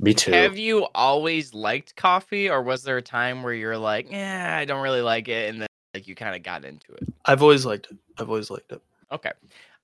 [0.00, 0.30] Me too.
[0.32, 4.64] Have you always liked coffee, or was there a time where you're like, "Yeah, I
[4.64, 7.02] don't really like it," and then like you kind of got into it?
[7.24, 7.96] I've always liked it.
[8.18, 8.80] I've always liked it.
[9.10, 9.32] Okay,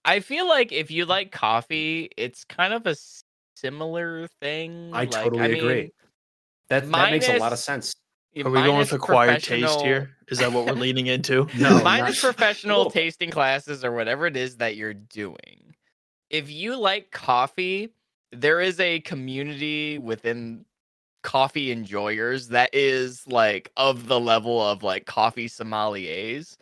[0.04, 2.96] I feel like if you like coffee, it's kind of a
[3.56, 4.90] similar thing.
[4.92, 5.74] I like, totally agree.
[5.74, 5.90] mean,
[6.68, 7.94] that that makes a lot of sense.
[8.36, 10.10] Are we going minus with acquired taste here?
[10.28, 11.46] Is that what we're leaning into?
[11.56, 15.74] No, minus not- professional little tasting classes or whatever it is that you're doing.
[16.30, 17.90] If you like coffee,
[18.32, 20.64] there is a community within
[21.22, 26.56] coffee enjoyers that is like of the level of like coffee sommeliers.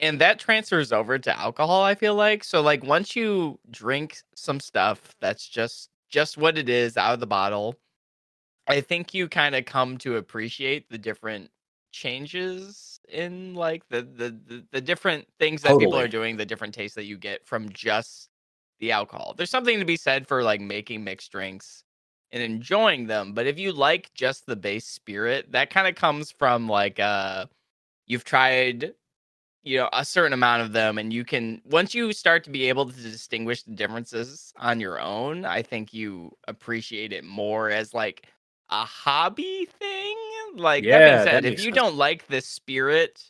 [0.00, 2.44] And that transfers over to alcohol, I feel like.
[2.44, 7.20] So like once you drink some stuff that's just just what it is out of
[7.20, 7.76] the bottle,
[8.66, 11.50] I think you kind of come to appreciate the different
[11.92, 16.74] changes in like the the the, the different things that people are doing, the different
[16.74, 18.30] tastes that you get from just
[18.80, 19.34] the alcohol.
[19.36, 21.84] There's something to be said for like making mixed drinks
[22.32, 26.32] and enjoying them, but if you like just the base spirit, that kind of comes
[26.32, 27.46] from like uh
[28.06, 28.94] you've tried
[29.64, 32.68] you know a certain amount of them and you can once you start to be
[32.68, 37.94] able to distinguish the differences on your own i think you appreciate it more as
[37.94, 38.26] like
[38.70, 40.16] a hobby thing
[40.56, 41.82] like that Yeah, being that said if you sense.
[41.82, 43.22] don't like this spirit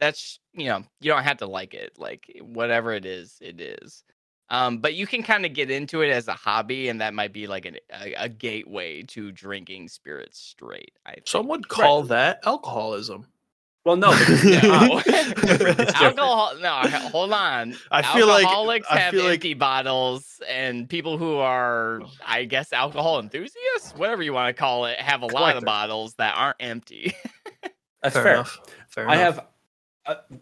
[0.00, 4.04] that's you know you don't have to like it like whatever it is it is
[4.50, 7.32] um but you can kind of get into it as a hobby and that might
[7.32, 11.26] be like an, a, a gateway to drinking spirits straight i think.
[11.26, 13.26] Some would call that alcoholism.
[13.88, 15.00] Well, no, because, No.
[15.06, 15.94] It's different.
[16.02, 16.70] alcohol no
[17.08, 21.36] hold on I feel like- alcoholics I have feel like- empty bottles and people who
[21.38, 25.64] are i guess alcohol enthusiasts whatever you want to call it have a lot of
[25.64, 27.14] bottles that aren't empty
[28.02, 28.32] that's Fair, fair.
[28.34, 28.60] enough.
[28.88, 29.34] Fair I enough.
[29.36, 29.46] have,
[30.06, 30.36] uh,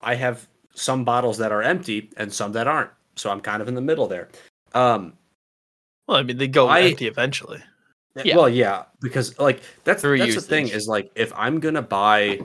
[0.00, 2.90] I have some bottles that are empty and some that aren't.
[3.16, 4.28] So I'm kind of in the middle there.
[4.72, 5.12] Um,
[6.08, 7.62] Well, I mean, they go I- empty eventually.
[8.24, 8.36] Yeah.
[8.36, 12.40] Well, yeah, because like that's Through that's the thing is like if I'm gonna buy,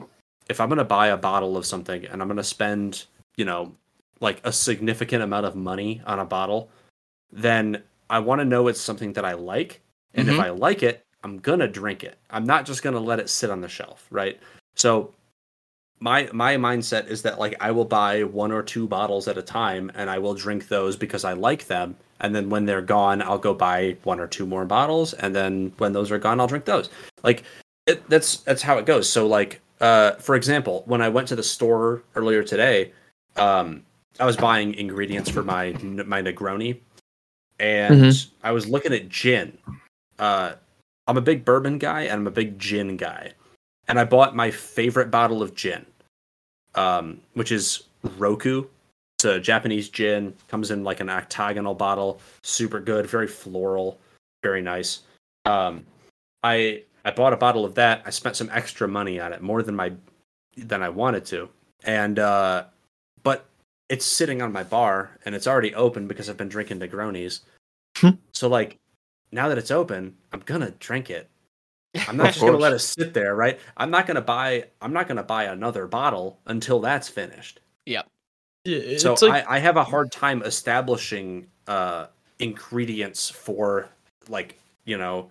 [0.50, 3.04] if I'm gonna buy a bottle of something and I'm gonna spend,
[3.36, 3.72] you know,
[4.20, 6.68] like a significant amount of money on a bottle,
[7.32, 9.80] then I want to know it's something that I like,
[10.14, 10.44] and if Mhm.
[10.44, 12.18] I like it, I'm gonna drink it.
[12.30, 14.38] I'm not just gonna let it sit on the shelf, right?
[14.74, 15.14] So
[16.00, 19.42] my my mindset is that like I will buy one or two bottles at a
[19.42, 23.20] time and I will drink those because I like them and then when they're gone
[23.22, 26.46] I'll go buy one or two more bottles and then when those are gone I'll
[26.46, 26.88] drink those.
[27.22, 27.44] Like
[27.86, 29.08] it, that's that's how it goes.
[29.08, 32.92] So like uh for example, when I went to the store earlier today,
[33.36, 33.84] um
[34.18, 35.72] I was buying ingredients for my
[36.06, 36.80] my Negroni
[37.58, 39.56] and I was looking at gin.
[40.18, 40.54] Uh
[41.06, 43.32] I'm a big bourbon guy and I'm a big gin guy
[43.90, 45.84] and I bought my favorite bottle of gin,
[46.76, 47.82] um, which is
[48.18, 48.64] Roku.
[49.18, 50.32] It's a Japanese gin.
[50.46, 52.20] Comes in like an octagonal bottle.
[52.44, 53.98] Super good, very floral,
[54.44, 55.00] very nice.
[55.44, 55.84] Um,
[56.44, 58.02] I I bought a bottle of that.
[58.04, 59.92] I spent some extra money on it, more than my
[60.56, 61.48] than I wanted to,
[61.84, 62.64] and uh,
[63.22, 63.46] but
[63.88, 67.40] it's sitting on my bar and it's already open because I've been drinking Negronis.
[67.96, 68.10] Hmm.
[68.32, 68.78] so like
[69.32, 71.28] now that it's open, I'm gonna drink it.
[72.08, 73.58] I'm not just gonna let it sit there, right?
[73.76, 74.66] I'm not gonna buy.
[74.80, 77.60] I'm not gonna buy another bottle until that's finished.
[77.86, 78.02] Yeah,
[78.64, 82.06] it's so like I, I have a hard time establishing uh,
[82.38, 83.88] ingredients for
[84.28, 85.30] like you know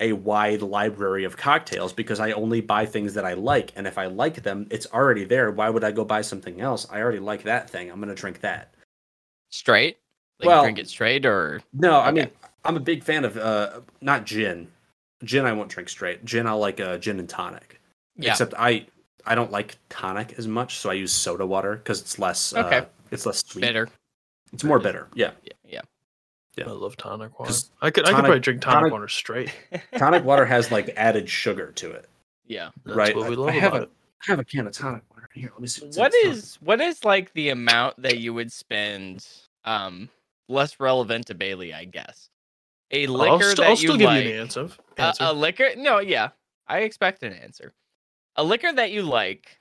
[0.00, 3.96] a wide library of cocktails because I only buy things that I like, and if
[3.98, 5.50] I like them, it's already there.
[5.50, 6.86] Why would I go buy something else?
[6.90, 7.90] I already like that thing.
[7.90, 8.74] I'm gonna drink that.
[9.48, 9.98] straight
[10.40, 12.20] like Well- drink it straight or No, I Okay.
[12.22, 12.30] mean
[12.64, 14.70] I'm a big fan of uh, not gin.
[15.24, 16.24] Gin I won't drink straight.
[16.24, 17.80] Gin I'll like uh, gin and tonic.
[18.16, 18.86] yeah Except I
[19.24, 22.78] I don't like tonic as much, so I use soda water because it's less Okay.
[22.78, 23.62] uh, it's less sweet.
[23.62, 23.88] bitter
[24.52, 25.08] It's more bitter.
[25.14, 25.30] Yeah.
[25.42, 25.80] yeah, yeah
[26.56, 26.64] Yeah.
[26.68, 27.52] I love tonic water.
[27.82, 29.52] I could I could probably drink tonic, tonic- water straight.
[29.98, 32.08] Tonic water has like added sugar to it.
[32.46, 32.70] yeah.
[32.84, 33.90] That's Right, what we I- love I have about a- it.
[34.26, 35.50] I have a can of tonic water here.
[35.52, 35.84] Let me see.
[35.84, 39.26] what's in What this is what is like the amount that you would spend?
[39.64, 40.08] Um,
[40.48, 42.30] less relevant to Bailey, I guess.
[42.92, 44.24] A liquor I'll, st- that I'll you still give like.
[44.24, 44.68] you an answer.
[44.96, 45.24] a, answer.
[45.24, 46.28] a liquor no yeah
[46.68, 47.74] i expect an answer
[48.36, 49.58] a liquor that you like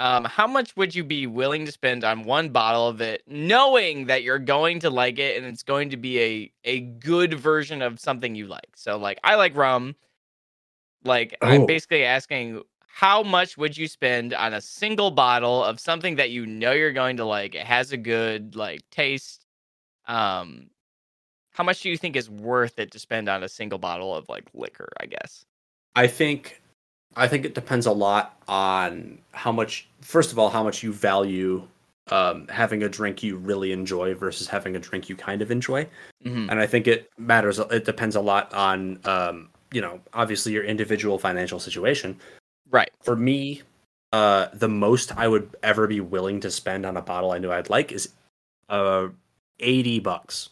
[0.00, 4.06] um how much would you be willing to spend on one bottle of it knowing
[4.06, 7.82] that you're going to like it and it's going to be a a good version
[7.82, 8.76] of something you like?
[8.76, 9.96] So like i like rum.
[11.04, 11.66] Like i'm Oh.
[11.66, 16.46] basically asking how much would you spend on a single bottle of something that you
[16.46, 17.54] know you're going to like?
[17.54, 19.46] It has a good like taste.
[20.08, 20.70] Um
[21.52, 24.28] how much do you think is worth it to spend on a single bottle of
[24.30, 25.46] like liquor i guess?
[25.94, 26.59] I think
[27.16, 30.92] I think it depends a lot on how much first of all how much you
[30.92, 31.66] value
[32.10, 35.88] um, having a drink you really enjoy versus having a drink you kind of enjoy.
[36.24, 36.50] Mhm.
[36.50, 40.64] And I think it matters it depends a lot on um, you know, obviously your
[40.64, 42.18] individual financial situation.
[42.70, 43.62] right For me,
[44.12, 47.52] uh the most I would ever be willing to spend on a bottle I knew
[47.52, 48.14] I'd like is
[48.70, 49.08] uh
[49.60, 50.50] 80 bucks.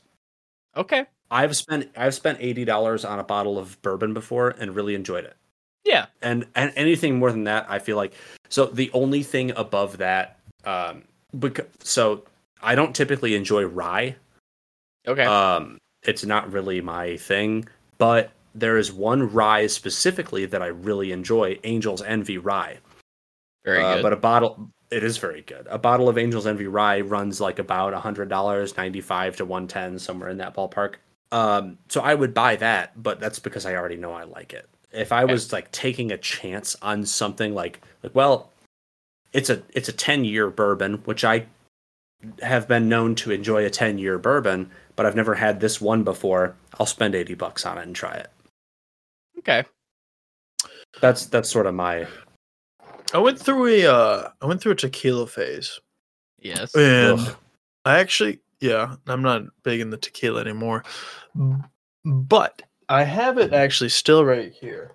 [0.77, 4.95] okay I've spent I've spent eighty dollars on a bottle of bourbon before and really
[4.95, 5.38] enjoyed it.
[5.85, 8.15] Yeah And and anything more than that, I feel like
[8.49, 11.05] so the only thing above that, um,
[11.39, 12.25] because so
[12.63, 14.17] I don't typically enjoy rye.
[15.07, 17.69] okay Um, it's not really my thing,
[17.99, 22.79] but there is one rye specifically that I really enjoy, Angel's Envy rye.
[23.65, 25.67] very Uh, good But a bottle, it is very good.
[25.71, 29.45] A bottle of Angel's Envy rye runs like about a hundred dollars, ninety five to
[29.45, 30.95] one ten, somewhere in that ballpark.
[31.31, 34.67] Um, so I would buy that, but that's because I already know I like it.
[34.93, 38.51] If I was like taking a chance on something like, like well,
[39.33, 41.47] it's a it's a ten year bourbon, which I
[42.43, 46.05] have been known to enjoy a ten year bourbon, but I've never had this one
[46.05, 46.57] before.
[46.79, 48.31] I'll spend eighty bucks on it and try it.
[49.39, 49.65] okay
[51.01, 52.07] That's that's sort of my
[53.13, 55.81] I went through a uh, I went through a tequila phase,
[56.39, 57.37] yes and Ugh.
[57.85, 60.85] I actually yeah I'm not big in the tequila anymore,
[62.05, 64.93] but I have it actually still right here.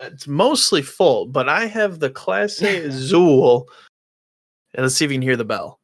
[0.00, 3.68] It's mostly full, but I have the Clase Azul.
[4.74, 5.80] And let's see if you can hear the bell.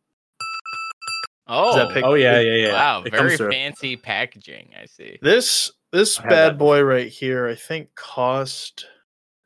[1.48, 2.72] oh that pic- oh yeah yeah yeah.
[2.72, 7.92] wow It very fancy packaging i see This this bad boy right here, I think
[7.96, 8.86] cost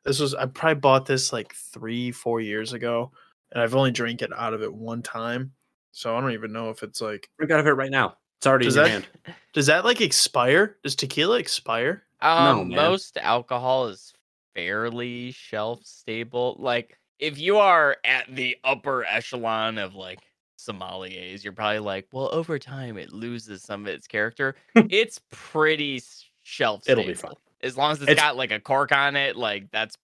[0.03, 3.11] this was I probably bought this like three, four years ago,
[3.51, 5.53] and I've only drank it out of it one time.
[5.91, 8.17] So I don't even know if it's like Drink out of it right now.
[8.37, 9.07] It's already Does in your hand.
[9.53, 10.77] does that like expire?
[10.83, 12.03] Does tequila expire?
[12.21, 12.77] um man.
[12.77, 14.13] most alcohol is
[14.55, 20.19] fairly shelf stable like if you are at the upper echelon of like
[20.57, 26.01] sommeliers you're probably like well over time it loses some of its character it's pretty
[26.41, 27.33] shelf stable It'll be fine.
[27.61, 29.97] as long as it's It's- got like a cork on it like that's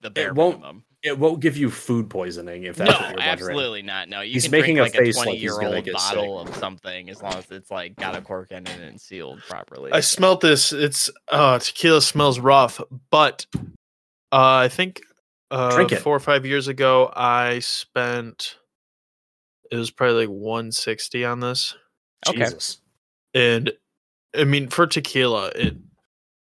[0.00, 3.08] the bare won't- minimum It won't give you food poisoning if that's no, what you're
[3.18, 3.28] wondering.
[3.28, 4.08] absolutely not.
[4.08, 5.94] No, you He's can making drink a like a face like 20 year old get
[5.94, 9.40] bottle of something as long as it's like got a cork in it and sealed
[9.48, 9.92] properly.
[9.92, 10.72] I smelt this.
[10.72, 12.80] It's uh tequila smells rough,
[13.10, 13.46] but
[14.32, 15.00] uh I think
[15.52, 16.00] uh Drink it.
[16.00, 18.56] four or five years ago I spent
[19.70, 21.76] it was probably like 160 on this.
[22.28, 22.38] Okay.
[22.38, 22.78] Jesus.
[23.34, 23.70] And
[24.36, 25.76] I mean for tequila, it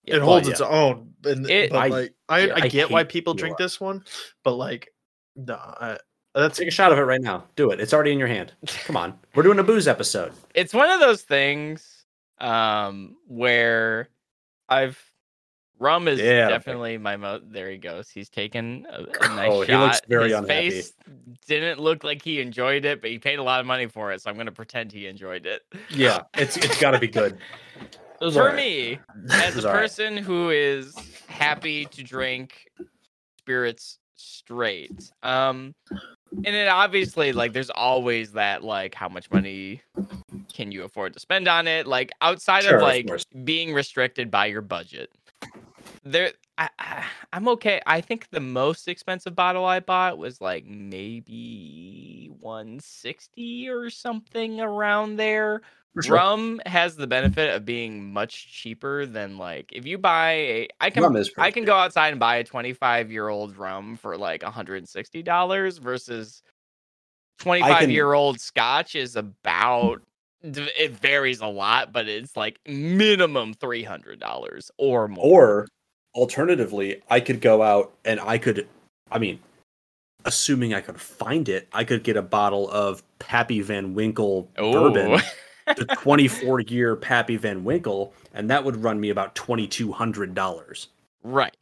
[0.05, 0.53] Yeah, it well, holds yeah.
[0.53, 1.10] its own.
[1.25, 3.65] And It- but I- like I, yeah, I I get why people drink tequila.
[3.67, 4.05] this one,
[4.45, 4.93] but like
[5.37, 5.99] no, I,
[6.35, 7.45] that's Take a shot of it right now.
[7.57, 7.81] Do it.
[7.81, 8.53] It's already in your hand.
[8.85, 9.19] Come on.
[9.35, 10.33] We're doing a booze episode.
[10.55, 12.05] it's one of those things
[12.39, 14.09] um where
[14.69, 15.03] I've
[15.79, 16.49] rum is Yeah.
[16.49, 18.09] definitely my mo there he goes.
[18.11, 19.69] He's taken a, a nice Oh, shot.
[19.71, 20.71] he looks very His unhappy.
[20.71, 20.93] face
[21.47, 24.21] didn't look like he enjoyed it, but he paid a lot of money for it,
[24.23, 25.63] so I'm gonna pretend he enjoyed it.
[25.91, 27.39] Yeah, it's it's got to be good.
[28.21, 28.99] For me,
[29.31, 30.95] as a person who is
[31.27, 32.67] happy to drink
[33.39, 35.75] spirits straight um
[36.45, 39.83] and it obviously like there's always that like how much money
[40.55, 41.87] can you afford to spend on it?
[41.87, 43.25] Like outside Sure, of of like course.
[43.45, 45.11] being restricted by your budget
[46.03, 50.65] there I, I i'm okay i think the most expensive bottle i bought was like
[50.67, 55.63] maybe 160 or something around there
[56.03, 56.17] sure.
[56.17, 60.91] Rum has the benefit of being much cheaper than like if you buy a I
[60.91, 61.03] can
[61.39, 66.43] I can go outside and buy a 25 year old rum for like $160 versus
[67.41, 70.01] 25 year old scotch is about
[70.43, 75.25] it varies a lot but it's like minimum $300 or more.
[75.25, 75.67] Or
[76.15, 78.67] alternatively, I could go out and I could,
[79.11, 79.39] I mean,
[80.25, 85.21] assuming I could find it, I could get a bottle of Pappy Van Winkle bourbon
[85.67, 90.87] the 24 year Pappy Van Winkle, and that would run me about $2,200.
[91.23, 91.57] right.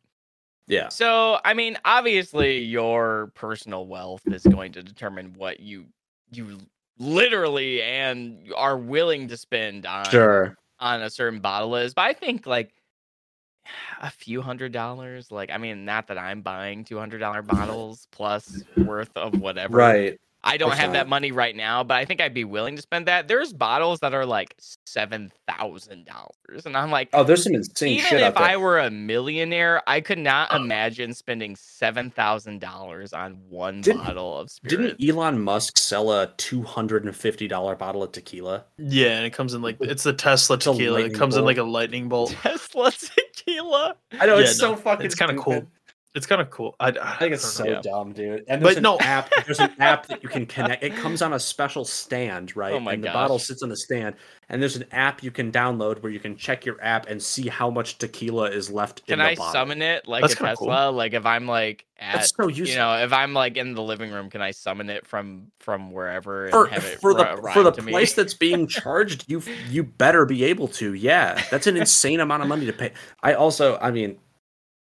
[0.70, 0.90] Yeah.
[0.90, 5.86] So, I mean, obviously, your personal wealth is going to determine what you
[6.30, 6.58] you
[6.98, 10.58] literally and are willing to spend on Sure.
[10.78, 11.94] on a certain bottle is.
[11.94, 12.74] But I think like
[14.00, 15.30] a few hundred dollars.
[15.30, 19.76] Like, I mean, not that I'm buying two hundred dollar bottles plus worth of whatever.
[19.76, 20.18] Right.
[20.44, 23.06] I don't have that money right now, but I think I'd be willing to spend
[23.06, 23.26] that.
[23.28, 24.54] There's bottles that are like
[24.86, 28.44] seven thousand dollars, and I'm like, Oh, there's some insane even shit if out there.
[28.44, 30.56] I were a millionaire, I could not oh.
[30.56, 34.98] imagine spending seven thousand dollars on one Didn't- bottle of spirit.
[34.98, 38.64] Didn't Elon Musk sell a $250 bottle of tequila?
[38.78, 40.98] Yeah, and it comes in like it's the Tesla tequila.
[40.98, 42.30] It lightning comes in like a lightning bolt.
[42.42, 43.96] Tesla tequila?
[44.18, 45.04] I know Yeah, it's so fucking.
[45.04, 45.66] It's kind of cool.
[46.18, 46.74] It's kind of cool.
[46.80, 47.80] I, I think it's so Yeah.
[47.80, 48.44] dumb, dude.
[48.48, 48.98] And But there's an no.
[48.98, 49.30] app.
[49.46, 50.82] There's an app that you can connect.
[50.82, 52.74] It comes on a special stand, right?
[52.74, 54.16] Oh my and the bottle sits on the stand.
[54.48, 57.46] And there's an app you can download where you can check your app and see
[57.48, 59.52] how much tequila is left Can in the I bottle.
[59.52, 60.68] summon it like That's a kinda cool.
[60.70, 60.90] Tesla?
[60.90, 62.66] Like if I'm like at That's so useful.
[62.68, 65.92] you know, if I'm like in the living room, can I summon it from from
[65.92, 67.92] wherever and for, have it for the for the arrive to me?
[67.92, 70.94] price that's being charged, you you better be able to.
[70.94, 72.92] Yeah, that's an insane amount of money to pay.
[73.22, 74.18] I also, I mean,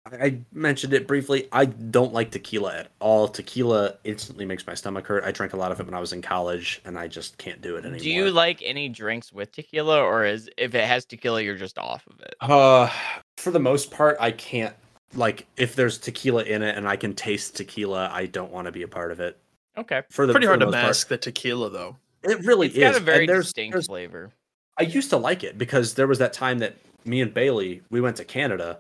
[0.06, 1.48] I I mentioned it briefly.
[1.52, 3.28] I don't like tequila at all.
[3.28, 5.24] Tequila instantly makes my stomach hurt.
[5.24, 7.62] I drank a lot of it when I was in college, and I just can't
[7.62, 8.00] do it anymore.
[8.00, 11.78] Do you like any drinks with tequila, or is if it has tequila, you're just
[11.78, 12.36] off of it?
[12.42, 12.90] Uh,
[13.38, 14.76] for the most part, I can't.
[15.14, 18.72] Like, if there's tequila in it and I can taste tequila, I don't want to
[18.72, 19.38] be a part of it.
[19.78, 20.88] Okay, For the pretty for hard the to most part.
[20.88, 21.98] mask the tequila though.
[22.24, 22.82] It really it's is.
[22.82, 24.32] got a very there's, distinct there's flavor.
[24.78, 26.76] I used to like it because there was that time that
[27.06, 28.80] me and Bailey we went to Canada,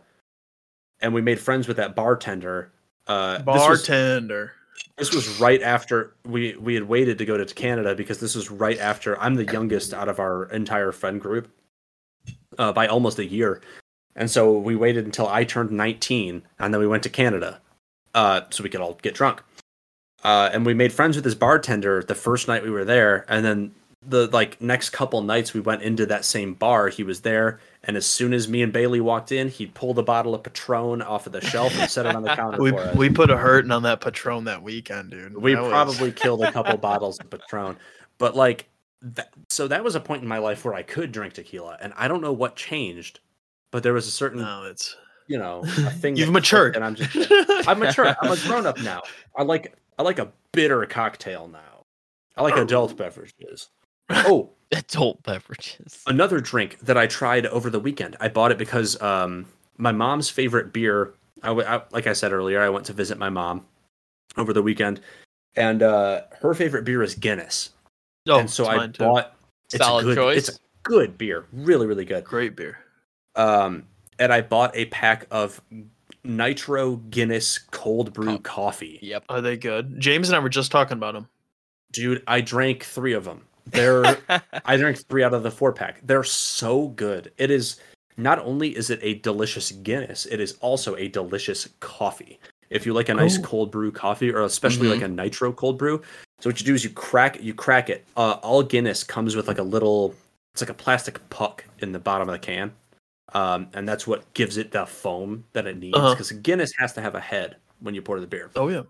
[1.02, 2.72] and we made friends with that bartender.
[3.07, 4.53] Uh, this was, Bartender.
[4.98, 8.52] this was right after we we had waited to go to Canada because this was
[8.52, 11.49] right after I'm the youngest out of our entire friend group
[12.57, 13.61] uh, by almost a year,
[14.15, 17.60] and so we waited until I turned 19, and then we went to Canada
[18.14, 19.41] uh, so we could all get drunk.
[20.23, 23.44] Uh, and we made friends with this bartender the first night we were there, and
[23.44, 23.73] then
[24.03, 26.88] the like next couple nights we went into that same bar.
[26.90, 30.03] He was there, and as soon as me and Bailey walked in, he pulled a
[30.03, 33.10] bottle of Patron off of the shelf and set it on the counter We we
[33.10, 35.38] put a hurting on that Patron that weekend, dude.
[35.38, 37.78] We That was- probably killed a couple bottles of Patron,
[38.18, 38.68] but like,
[39.03, 41.94] that, so that was a point in my life where I could drink tequila, and
[41.95, 43.19] I don't know what changed,
[43.72, 44.95] but there was a certain, no, it's
[45.28, 46.15] you know, a thing.
[46.18, 46.76] You've matured.
[46.76, 47.15] and I'm just,
[47.68, 48.15] I'm mature.
[48.22, 49.02] I'm a grown up now.
[49.36, 51.86] I like, I like a bitter cocktail now.
[52.36, 53.69] I like adult beverages.
[54.13, 56.01] Oh, Adult beverages.
[56.07, 58.15] another drink that I tried over the weekend.
[58.21, 59.45] I bought it because um,
[59.77, 61.13] my mom's favorite beer.
[61.43, 63.65] I, w- I- like I said earlier, I went to visit my mom
[64.38, 65.01] over the weekend,
[65.55, 67.71] and uh, her favorite beer is Guinness.
[68.29, 69.03] oh, and so I too.
[69.03, 69.35] bought.
[69.73, 70.38] It's Solid a good, choice.
[70.38, 72.23] It's a good beer, really, really good.
[72.23, 72.77] great beer.
[73.35, 73.83] Um,
[74.19, 75.61] and I bought a pack of
[76.23, 78.99] Nitro Guinness cold brew Co- coffee.
[79.01, 79.25] Yep.
[79.29, 79.99] Are they good?
[79.99, 81.27] James and I were just talking about them.
[81.91, 83.45] Dude, I drank three of them.
[83.67, 84.17] They're
[84.65, 86.01] I drank three out of the four pack.
[86.03, 87.31] They're so good.
[87.38, 87.79] It is
[88.17, 92.39] not only is it a delicious Guinness, it is also a delicious coffee.
[92.69, 93.41] If you like a nice Oh.
[93.41, 96.01] cold brew coffee, or especially like a nitro cold brew,
[96.39, 98.05] so what you do is you crack you crack it.
[98.15, 100.15] Uh, all Guinness comes with like a little,
[100.53, 102.71] it's like a plastic puck in the bottom of the can,
[103.33, 105.97] um, and that's what gives it the foam that it needs.
[105.97, 106.11] Uh-huh.
[106.11, 108.49] Because Guinness has to have a head when you pour the beer.
[108.55, 108.83] Oh yeah.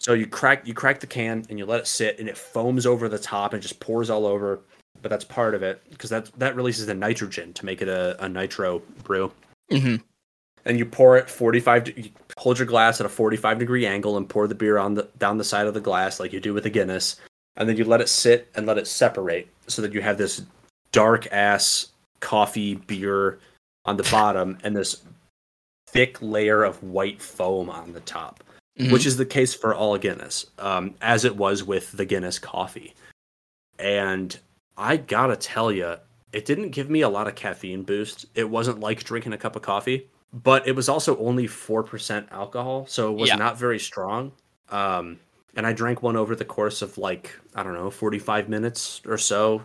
[0.00, 2.86] So you crack you crack the can and you let it sit and it foams
[2.86, 4.60] over the top and just pours all over.
[5.02, 8.22] But that's part of it because that that releases the nitrogen to make it a,
[8.24, 9.30] a nitro brew.
[9.70, 9.96] hmm
[10.64, 14.16] And you pour it 45 de- you hold your glass at a 45 degree angle
[14.16, 16.54] and pour the beer on the down the side of the glass like you do
[16.54, 17.16] with a Guinness.
[17.56, 20.42] And then you let it sit and let it separate so that you have this
[20.92, 21.88] dark ass
[22.20, 23.38] coffee beer
[23.84, 25.02] on the bottom and this
[25.88, 28.42] thick layer of white foam on the top
[28.80, 28.92] Mm-hmm.
[28.92, 32.94] which is the case for all Guinness, um, as it was with the Guinness coffee.
[33.78, 34.38] And
[34.76, 35.96] I gotta tell you,
[36.32, 38.26] it didn't give me a lot of caffeine boost.
[38.34, 42.86] It wasn't like drinking a cup of coffee, but it was also only 4% alcohol,
[42.86, 43.36] so it was Yeah.
[43.36, 44.32] not very strong.
[44.70, 45.18] Um,
[45.56, 49.18] and I drank one over the course of like, I don't know, 45 minutes or
[49.18, 49.62] so,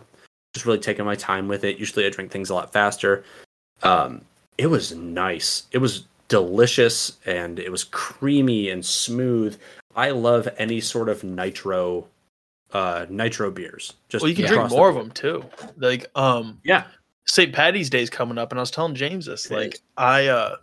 [0.52, 1.78] just really taking my time with it.
[1.78, 3.24] Usually I drink things a lot faster.
[3.82, 4.22] Um,
[4.58, 5.64] it was nice.
[5.70, 9.58] It was delicious and it was creamy and smooth.
[9.94, 12.06] I love any sort of nitro
[12.72, 13.94] uh nitro beers.
[14.08, 15.44] Just Well, you can drink the more of them too.
[15.76, 16.84] Like um, Yeah.
[17.26, 17.52] St.
[17.52, 19.50] Patty's Day is coming up, and I was telling James this.
[19.50, 19.82] It Like is.
[19.96, 20.56] I uh,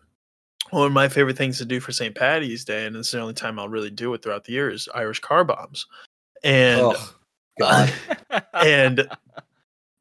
[0.69, 2.15] one of my favorite things to do for St.
[2.15, 4.87] Patty's Day, and it's the only time I'll really do it throughout the year, is
[4.95, 5.87] Irish car bombs.
[6.43, 7.15] And Oh,
[7.59, 7.93] God.
[8.53, 9.09] and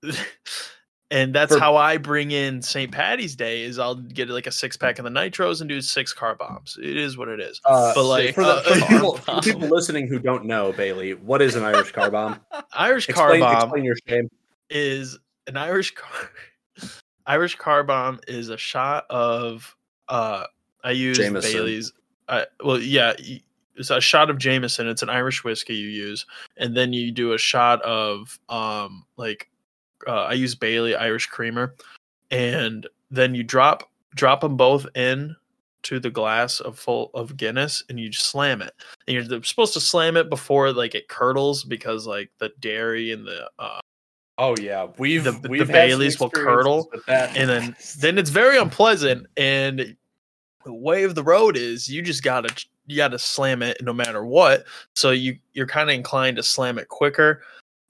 [1.12, 2.90] And that's For- how I bring in St.
[2.90, 6.12] Patty's Day is I'll get like a six pack of the nitros and do six
[6.14, 6.78] car bombs.
[6.82, 7.60] It is what it is.
[7.66, 10.72] Uh, But, like, for the, uh, for, the people, for people listening who don't know,
[10.72, 12.40] Bailey, what is an Irish car bomb?
[12.72, 14.30] Irish car Explain, bomb explain your shame.
[14.70, 16.30] is an Irish car.
[17.26, 19.76] Irish car bomb is a shot of
[20.08, 20.44] uh
[20.82, 21.52] I use Jameson.
[21.52, 21.92] Bailey's.
[22.28, 23.12] I well yeah,
[23.76, 24.88] it's a shot of Jameson.
[24.88, 26.26] It's an Irish whiskey you use,
[26.56, 29.48] and then you do a shot of um like
[30.06, 31.74] uh, I use Bailey Irish creamer,
[32.30, 35.34] and then you drop drop them both in
[35.84, 38.72] to the glass of full of Guinness, and you just slam it.
[39.06, 43.26] And you're supposed to slam it before like it curdles because like the dairy and
[43.26, 43.80] the uh,
[44.38, 46.90] Oh yeah, we've The- the we've some Baileys will curdle,
[47.36, 49.96] and then then it's very unpleasant and
[50.64, 52.48] the way of the road is you just gotta
[52.86, 54.64] you gotta slam it no matter what.
[54.94, 57.42] So you you're kind of inclined to slam it quicker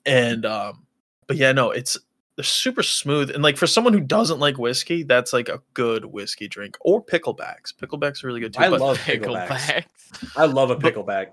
[0.06, 0.84] and um
[1.32, 1.96] but yeah no it's
[2.36, 6.04] they're super smooth and like for someone who doesn't like whiskey that's like a good
[6.06, 9.48] whiskey drink or picklebacks picklebacks are really good too I but love picklebacks.
[9.48, 10.32] Picklebacks.
[10.36, 11.28] I love a pickleback.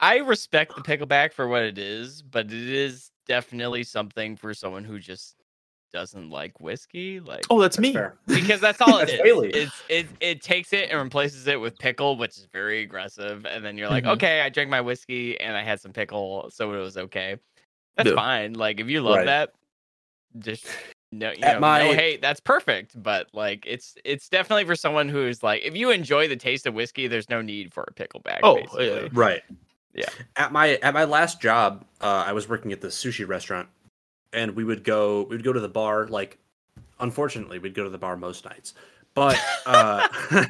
[0.00, 4.84] I respect the pickleback for what it is, but it is definitely something for someone
[4.84, 5.34] who just
[5.92, 7.18] doesn't like whiskey.
[7.20, 8.14] Like oh that's That's me fair.
[8.26, 9.20] because that's all That's is.
[9.22, 9.50] Bailey.
[9.50, 13.46] It's it it takes it and replaces it with pickle, which is very aggressive.
[13.46, 14.12] And then you're like, Mhm.
[14.14, 17.36] okay, I drank my whiskey and I had some pickle, so it was okay.
[17.98, 18.14] That's Yeah.
[18.14, 18.54] fine.
[18.54, 19.26] Like if you love Right.
[19.26, 19.52] that,
[20.38, 20.66] just
[21.12, 22.22] no, you At know, my- no hate.
[22.22, 23.00] That's perfect.
[23.02, 26.72] But like, it's it's definitely for someone who's like, if you enjoy the taste of
[26.74, 28.40] whiskey, there's no need for a pickleback.
[28.42, 28.86] Oh, basically.
[28.88, 29.08] yeah.
[29.12, 29.42] Right.
[29.94, 30.04] Yeah.
[30.36, 33.68] At my at my last job, uh, I was working at the sushi restaurant,
[34.32, 36.06] and we would go we would go to the bar.
[36.06, 36.38] Like,
[37.00, 38.74] unfortunately, we'd go to the bar most nights.
[39.14, 40.06] But uh,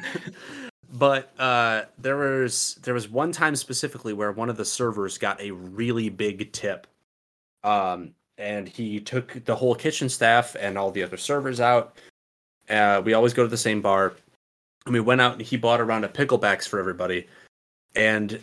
[0.93, 5.39] but uh, there was there was one time specifically where one of the servers got
[5.41, 6.85] a really big tip,
[7.63, 11.97] um, and he took the whole kitchen staff and all the other servers out.
[12.69, 14.13] Uh, we always go to the same bar,
[14.85, 17.27] and we went out and he bought a round of picklebacks for everybody,
[17.95, 18.39] and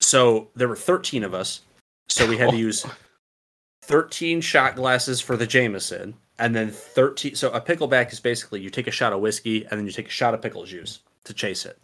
[0.00, 1.62] so there were 13 of us.
[2.08, 2.86] So we had to use
[3.82, 7.34] 13 shot glasses for the Jameson, and then 13.
[7.34, 10.08] So a pickleback is basically you take a shot of whiskey and then you take
[10.08, 11.78] a shot of pickle juice to chase it.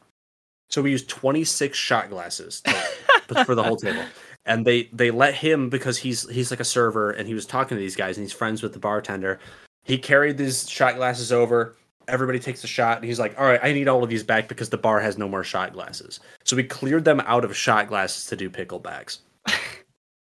[0.69, 2.61] So we used 26 shot glasses
[3.29, 4.05] to- for the whole table.
[4.45, 7.77] And they they let him because he's he's like a server and he was talking
[7.77, 9.39] to these guys and he's friends with the bartender.
[9.85, 11.77] He carried these shot glasses over.
[12.09, 14.49] Everybody takes a shot and he's like, "All right, I need all of these back
[14.49, 17.87] because the bar has no more shot glasses." So we cleared them out of shot
[17.87, 19.19] glasses to do picklebacks.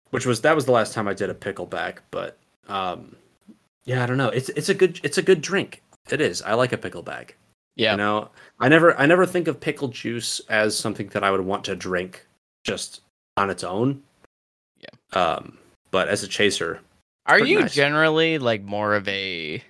[0.09, 2.37] Which was that was the last time I did a pickleback, but
[2.67, 3.15] um
[3.85, 4.29] yeah, I don't know.
[4.29, 5.81] It's it's a good it's a good drink.
[6.09, 6.41] It is.
[6.41, 7.31] I like a pickleback.
[7.75, 7.91] Yeah.
[7.91, 8.29] You know,
[8.59, 11.75] I never I never think of pickle juice as something that I would want to
[11.75, 12.25] drink
[12.63, 13.01] just
[13.37, 14.03] on its own.
[15.13, 15.57] Um,
[15.91, 16.79] but as a chaser,
[17.25, 17.73] Are you nice.
[17.73, 19.63] generally like more of a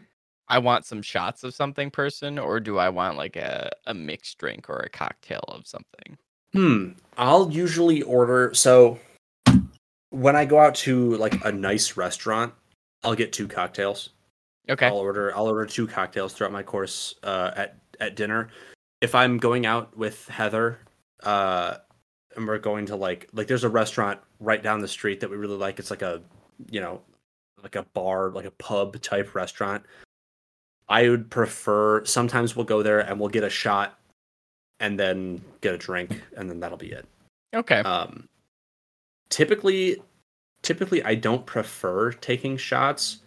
[0.48, 4.38] I want some shots of something person, or do I want like a, a mixed
[4.40, 6.18] drink or a cocktail of something?
[6.54, 9.00] hmm, I'll usually order so
[10.10, 12.54] when I go out to like a nice restaurant,
[13.04, 14.10] I'll get two cocktails.
[14.70, 14.88] Okay.
[14.88, 18.50] I'll order I'll order two cocktails throughout my course uh, at at dinner.
[19.02, 20.80] If I'm going out with Heather,
[21.24, 21.76] uh,
[22.36, 25.38] and we're going to like like there's a restaurant right down the street that we
[25.38, 25.80] really like.
[25.80, 26.22] It's like a
[26.70, 27.02] you know
[27.64, 29.84] like a bar like a pub type restaurant.
[30.88, 34.00] I would prefer sometimes we'll go there and we'll get a shot
[34.80, 37.06] and then get a drink and then that'll be it.
[37.54, 37.80] Okay.
[37.80, 38.28] Um,
[39.30, 40.02] typically,
[40.64, 43.20] typically I don't prefer taking shots,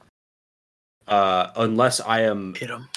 [1.06, 2.88] uh, unless I am hit 'em.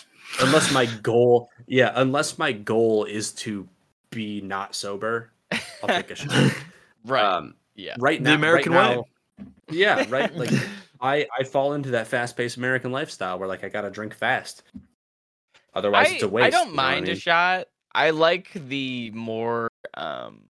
[0.41, 3.67] unless my goal, yeah, unless my goal is to
[4.09, 5.31] be not sober.
[5.51, 6.53] I'll take a shot.
[7.05, 7.23] right.
[7.23, 7.95] Um, yeah.
[7.99, 9.03] right The now, American right way.
[9.39, 10.35] now- Yeah, right.
[10.35, 10.51] Like
[11.01, 14.63] I, I fall into that fast-paced American lifestyle where like I gotta drink fast.
[15.73, 16.45] Otherwise, I, it's a waste.
[16.47, 17.67] I don't you know what I mind a shot.
[17.93, 20.43] I like the more um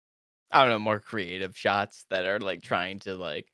[0.51, 3.51] I don't know, more creative shots that are like trying to like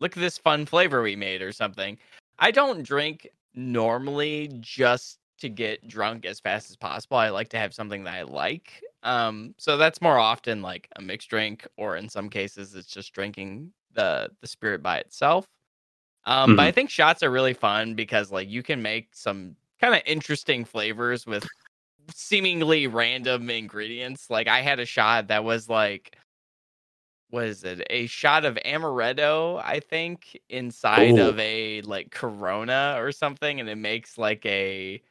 [0.00, 1.98] look at this fun flavor we made or something.
[2.38, 7.16] I don't drink normally just to get drunk as fast as possible.
[7.16, 8.82] I like to have something that I like.
[9.04, 13.12] Um so that's more often like a mixed drink or in some cases it's just
[13.12, 15.46] drinking the the spirit by itself.
[16.26, 19.94] Um but I think shots are really fun because like you can make some kind
[19.94, 21.46] of interesting flavors with
[22.14, 24.30] seemingly random ingredients.
[24.30, 26.16] Like I had a shot that was like
[27.30, 27.84] what is it?
[27.90, 31.28] A shot of amaretto, I think, inside Ooh.
[31.30, 35.02] of a like Corona or something, and it makes like a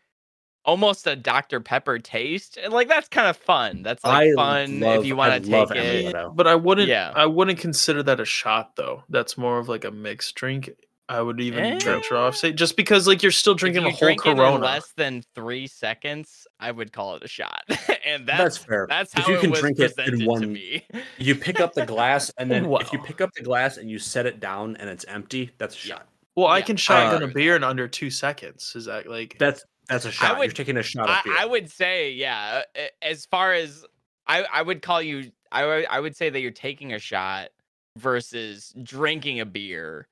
[0.66, 1.60] almost a Dr.
[1.60, 2.58] Pepper taste.
[2.62, 3.84] And like that's kind of fun.
[3.84, 6.14] That's like I fun love- if you want to take it.
[6.16, 6.36] amaretto.
[6.36, 6.88] but I wouldn't.
[6.88, 7.12] Yeah.
[7.16, 9.04] I wouldn't consider that a shot though.
[9.10, 10.70] That's more of like a mixed drink.
[11.10, 11.80] I would even Eh.
[11.80, 14.38] venture off say just because like you're still drinking if a whole drink it in
[14.38, 14.64] Corona.
[14.64, 17.62] less than three seconds, I would call it a shot.
[18.06, 18.86] and That's, that's fair.
[18.90, 20.88] that's if how you can it was drink it presented in to one, me.
[21.18, 24.00] you pick up the glass, and then if you pick up the glass and you
[24.00, 25.96] set it down and it's empty, that's a Yeah.
[25.96, 26.08] shot.
[26.38, 28.72] well, I can I shotgun agree a beer in under two seconds.
[28.74, 30.38] Is that like That's that's a shot.
[30.40, 31.38] You're taking a shot I.
[31.42, 32.62] I would say, yeah.
[32.76, 33.86] uh, As far as
[34.28, 37.50] I, I would call you, I, would- I would say that you're taking a shot
[37.98, 40.08] versus drinking a beer.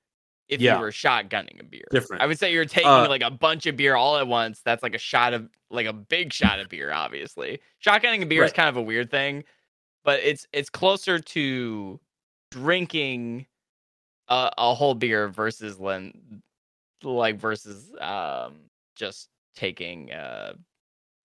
[0.49, 0.75] If Yeah.
[0.75, 2.21] you were shotgunning a beer, Different.
[2.21, 4.59] I would say you're taking Uh, like a bunch of beer all at once.
[4.61, 6.91] That's like a shot of like a big shot of beer.
[6.91, 9.45] Obviously, shotgunning a beer is kind of a weird thing,
[10.03, 12.01] but it's it's closer to
[12.51, 13.45] drinking
[14.27, 16.41] a, a whole beer versus len,
[17.01, 18.55] like versus um
[18.97, 20.53] just taking uh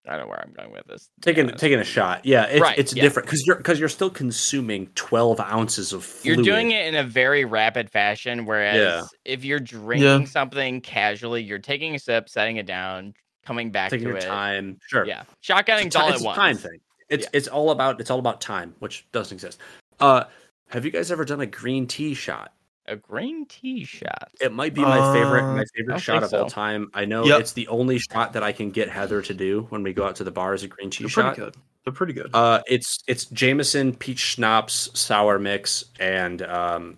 [0.08, 1.10] I don't know where I'm going with this.
[1.22, 1.60] taking honest.
[1.60, 2.24] taking a shot.
[2.26, 3.02] Yeah, it's, Right, it's yeah.
[3.02, 7.04] different because you're because you're still consuming twelve ounces of You're doing it in a
[7.04, 12.68] very rapid fashion, whereas if you're drinking something casually, you're taking a sip, setting it
[12.68, 13.16] down,
[13.48, 14.26] coming back taking to your it.
[14.26, 14.78] time.
[14.88, 15.08] Sure.
[15.08, 16.36] Yeah, shotgunning It's a, all ti- at a once.
[16.38, 16.80] time thing.
[17.10, 17.30] It's Yeah.
[17.34, 19.60] it's all about it's all about time, which doesn't exist.
[20.00, 20.26] Uh,
[20.70, 22.54] have you guys ever done a green tea shot?
[22.88, 24.30] A green tea shot.
[24.40, 26.92] It might be my favorite Uh, my favorite shot think of all time.
[26.94, 27.40] I know Yep.
[27.40, 30.16] it's the only shot that I can get Heather to do when we go out
[30.18, 31.36] to the bar is a green tea they're shot.
[31.36, 31.58] pretty good.
[31.84, 32.30] They're pretty good.
[32.34, 36.98] Uh, it's it's Jameson peach schnapps sour mix and um,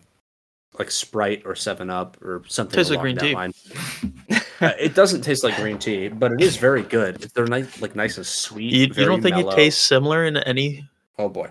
[0.77, 4.39] like Sprite or Seven Up or something Tastes like green that tea.
[4.59, 7.17] Uh, it doesn't taste like green tea, but it is very good.
[7.35, 8.73] They're nice, like nice and sweet.
[8.73, 9.51] you, you don't think mellow.
[9.51, 10.83] it tastes similar in any?
[11.19, 11.49] Oh boy,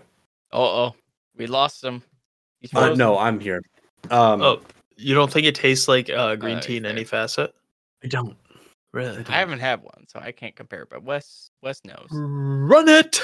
[0.53, 0.95] Oh, oh,
[1.37, 2.03] we lost him.
[2.75, 3.63] Uh, no, I'm here.
[4.11, 4.61] Um, Oh,
[4.97, 6.93] you don't think it tastes like uh, green Uh, tea in fair.
[6.93, 7.55] any facet?
[8.03, 8.37] I don't.
[8.93, 9.25] Really?
[9.29, 10.87] I haven't had one, so I can't compare.
[10.87, 12.09] But Wes, Wes knows.
[12.11, 13.21] Run it.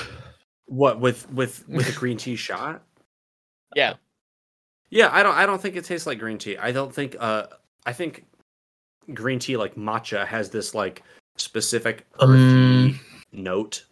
[0.66, 2.82] What with with with a green tea shot?
[3.74, 3.94] Yeah,
[4.90, 5.34] Yeah, I don't.
[5.34, 6.58] I don't think it tastes like green tea.
[6.58, 7.16] I don't think.
[7.18, 7.46] Uh,
[7.86, 8.26] I think
[9.14, 11.02] green tea like matcha has this like
[11.38, 13.00] specific earthy Um,
[13.32, 13.86] note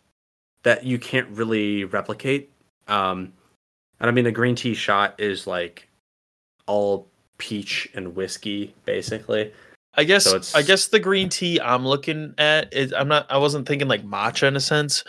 [0.64, 2.52] that you can't really replicate.
[2.88, 3.32] Um,
[4.00, 5.88] and I mean, a green tea shot is like
[6.70, 9.52] all peach and whiskey, basically.
[9.94, 13.38] I guess So I guess the green tea I'm looking at is I'm not I
[13.38, 15.02] wasn't thinking like matcha in a sense,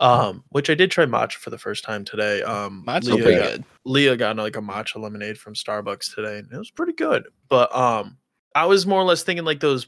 [0.00, 2.42] um, which I did try matcha for the first time today.
[2.42, 3.64] Um, matcha's Leah pretty got, good.
[3.86, 7.26] Leah got like a matcha lemonade from Starbucks today, and it was pretty good.
[7.48, 8.18] But um,
[8.54, 9.86] I was more or less thinking like those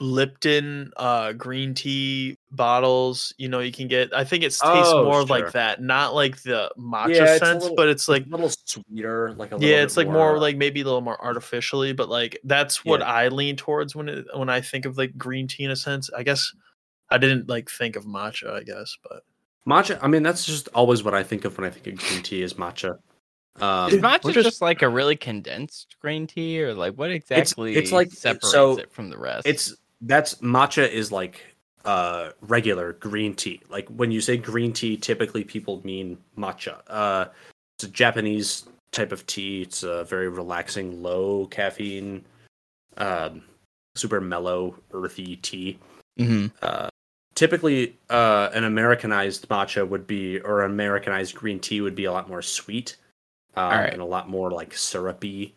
[0.00, 3.34] Lipton uh green tea bottles.
[3.36, 4.14] You know, you can get.
[4.14, 5.24] I think it tastes Oh, more sure.
[5.26, 9.32] like that, not like the matcha Yeah, sense, little- but it's like a little sweeter,
[9.34, 12.38] like a little yeah, it's like more, like maybe a little more artificially, but like
[12.44, 13.06] that's what Yeah.
[13.12, 16.10] I lean towards when it when I think of like green tea in a sense.
[16.16, 16.52] I guess
[17.10, 19.24] I didn't like think of matcha, I guess, but
[19.68, 19.98] matcha.
[20.00, 22.42] I mean, that's just always what I think of when I think of green tea
[22.42, 22.98] is matcha.
[23.60, 27.74] Um, Is matcha just, just- like a really condensed green tea, or like what exactly?
[27.74, 29.44] it's like- separates so it from the rest.
[29.48, 31.40] It's that's matcha is like
[31.84, 33.60] uh regular green tea.
[33.68, 36.80] Like when you say green tea, typically people mean matcha.
[36.86, 37.26] Uh
[37.76, 39.62] it's a Japanese type of tea.
[39.62, 42.24] It's a very relaxing, low caffeine,
[42.96, 43.42] um
[43.94, 45.78] super mellow, earthy tea.
[46.18, 46.52] Mhm.
[46.62, 46.88] Uh
[47.34, 52.12] typically uh an Americanized matcha would be or an Americanized green tea would be a
[52.12, 52.96] lot more sweet.
[53.56, 53.92] Um, Alright.
[53.92, 55.54] and a lot more like syrupy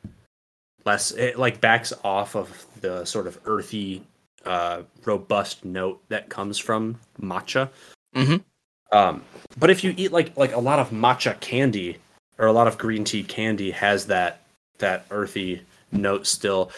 [0.85, 4.03] less it like backs off of the sort of earthy
[4.45, 7.69] uh robust note that comes from matcha
[8.15, 8.43] Mhm.
[8.91, 9.23] um
[9.59, 11.97] but if you eat like like a lot of matcha candy
[12.37, 14.41] or a lot of green tea candy has that
[14.79, 15.61] that earthy
[15.91, 16.71] note still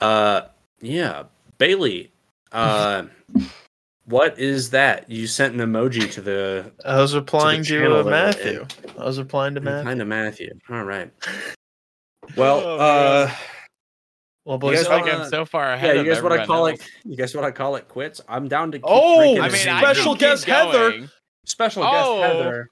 [0.00, 0.42] uh
[0.80, 1.24] yeah
[1.58, 2.10] bailey
[2.52, 3.02] uh
[4.06, 8.04] what is that you sent an emoji to the I was replying to, channel that
[8.06, 8.66] we're Matthew.
[8.98, 9.84] I was replying to Matthew.
[9.84, 11.10] kind of matthew all right
[12.36, 13.36] well Oh, uh man.
[14.48, 15.86] Well, You boys, guys I feel like I'm so far ahead.
[15.88, 16.06] yeah ahead.
[16.06, 16.80] you guys what i call else.
[16.80, 19.46] it you guys what i call it quits i'm down to keep Oh, drinking I
[19.46, 19.74] a mean, secret.
[19.74, 21.08] I Special guest Heather.
[21.44, 21.90] special Oh.
[22.20, 22.70] guest heather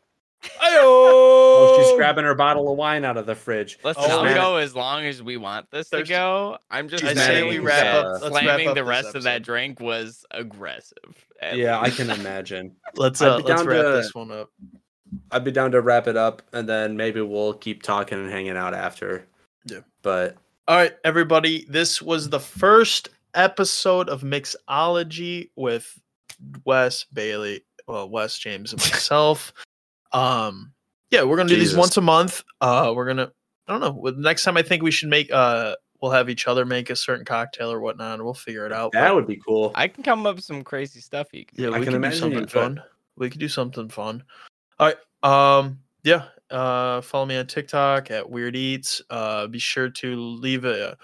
[0.63, 3.79] oh, Oh, she's grabbing her bottle of wine out of the fridge.
[3.83, 6.59] Let's Oh, not go as long as we want this to go.
[6.71, 8.23] I'm just I I say saying we wrap that up.
[8.23, 10.99] Let's wrap slamming up the this rest of that drink was aggressive.
[11.41, 12.77] at Yeah, I can imagine.
[12.95, 14.51] Let's I'd uh, be let's down wrap to- this one up.
[15.31, 18.57] I'd be down to wrap it up, and then maybe we'll keep talking and hanging
[18.57, 19.27] out after.
[19.65, 19.81] Yeah.
[20.03, 20.37] But
[20.69, 21.65] All right, everybody.
[21.69, 25.97] This was the first episode of Mixology with
[26.65, 29.53] Wes Bailey, well, Wes James and myself.
[30.13, 30.73] um,
[31.11, 32.43] yeah, we're gonna do these once a month.
[32.61, 33.31] Uh, we're gonna,
[33.69, 34.11] I don't know.
[34.17, 35.31] Next time, I think we should make.
[35.33, 38.15] Uh, we'll have each other make a certain cocktail or whatnot.
[38.15, 38.91] and We'll figure it out.
[38.93, 39.71] that but- would be cool.
[39.77, 41.29] I can come up with some crazy stuff.
[41.33, 42.83] You can yeah, I we can can do something fun.
[43.17, 44.25] We could do something fun.
[44.81, 44.97] All right.
[45.61, 45.79] Um.
[46.03, 46.25] Yeah.
[46.51, 47.01] Uh.
[47.01, 49.03] Follow me on TikTok at Weird Eats.
[49.11, 49.47] Uh.
[49.47, 50.97] Be sure to leave a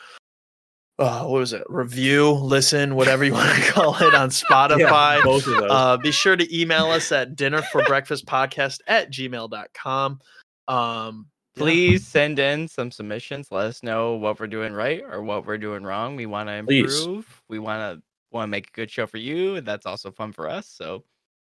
[0.99, 1.65] uh, what was it?
[1.69, 5.23] Review, listen, whatever you want to call it on Spotify.
[5.23, 5.71] both of those.
[5.71, 10.21] Uh, be sure to email us at dinner for breakfast podcast at gmail.com.
[10.69, 11.63] Um, yeah.
[11.63, 13.49] Please send in some submissions.
[13.51, 16.17] Let us know what we're doing right or what we're doing wrong.
[16.17, 17.01] We want to Please.
[17.01, 17.43] improve.
[17.49, 19.57] We want to want to make a good show for you.
[19.57, 20.69] And that's also fun for us.
[20.69, 21.05] So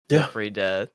[0.09, 0.89] feel free to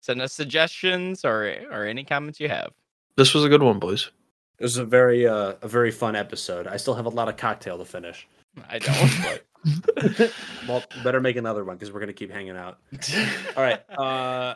[0.00, 2.72] send us suggestions or or any comments you have.
[3.16, 4.10] This was a good one, boys.
[4.58, 6.66] It was a very uh, a very fun episode.
[6.66, 8.28] I still have a lot of cocktail to finish.
[8.68, 9.42] I don't.
[9.84, 10.32] but
[10.68, 12.78] Well, better make another one because we're gonna keep hanging out.
[13.56, 13.80] All right.
[13.90, 14.54] Uh,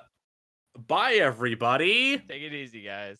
[0.86, 2.18] bye everybody.
[2.18, 3.18] take it easy, guys.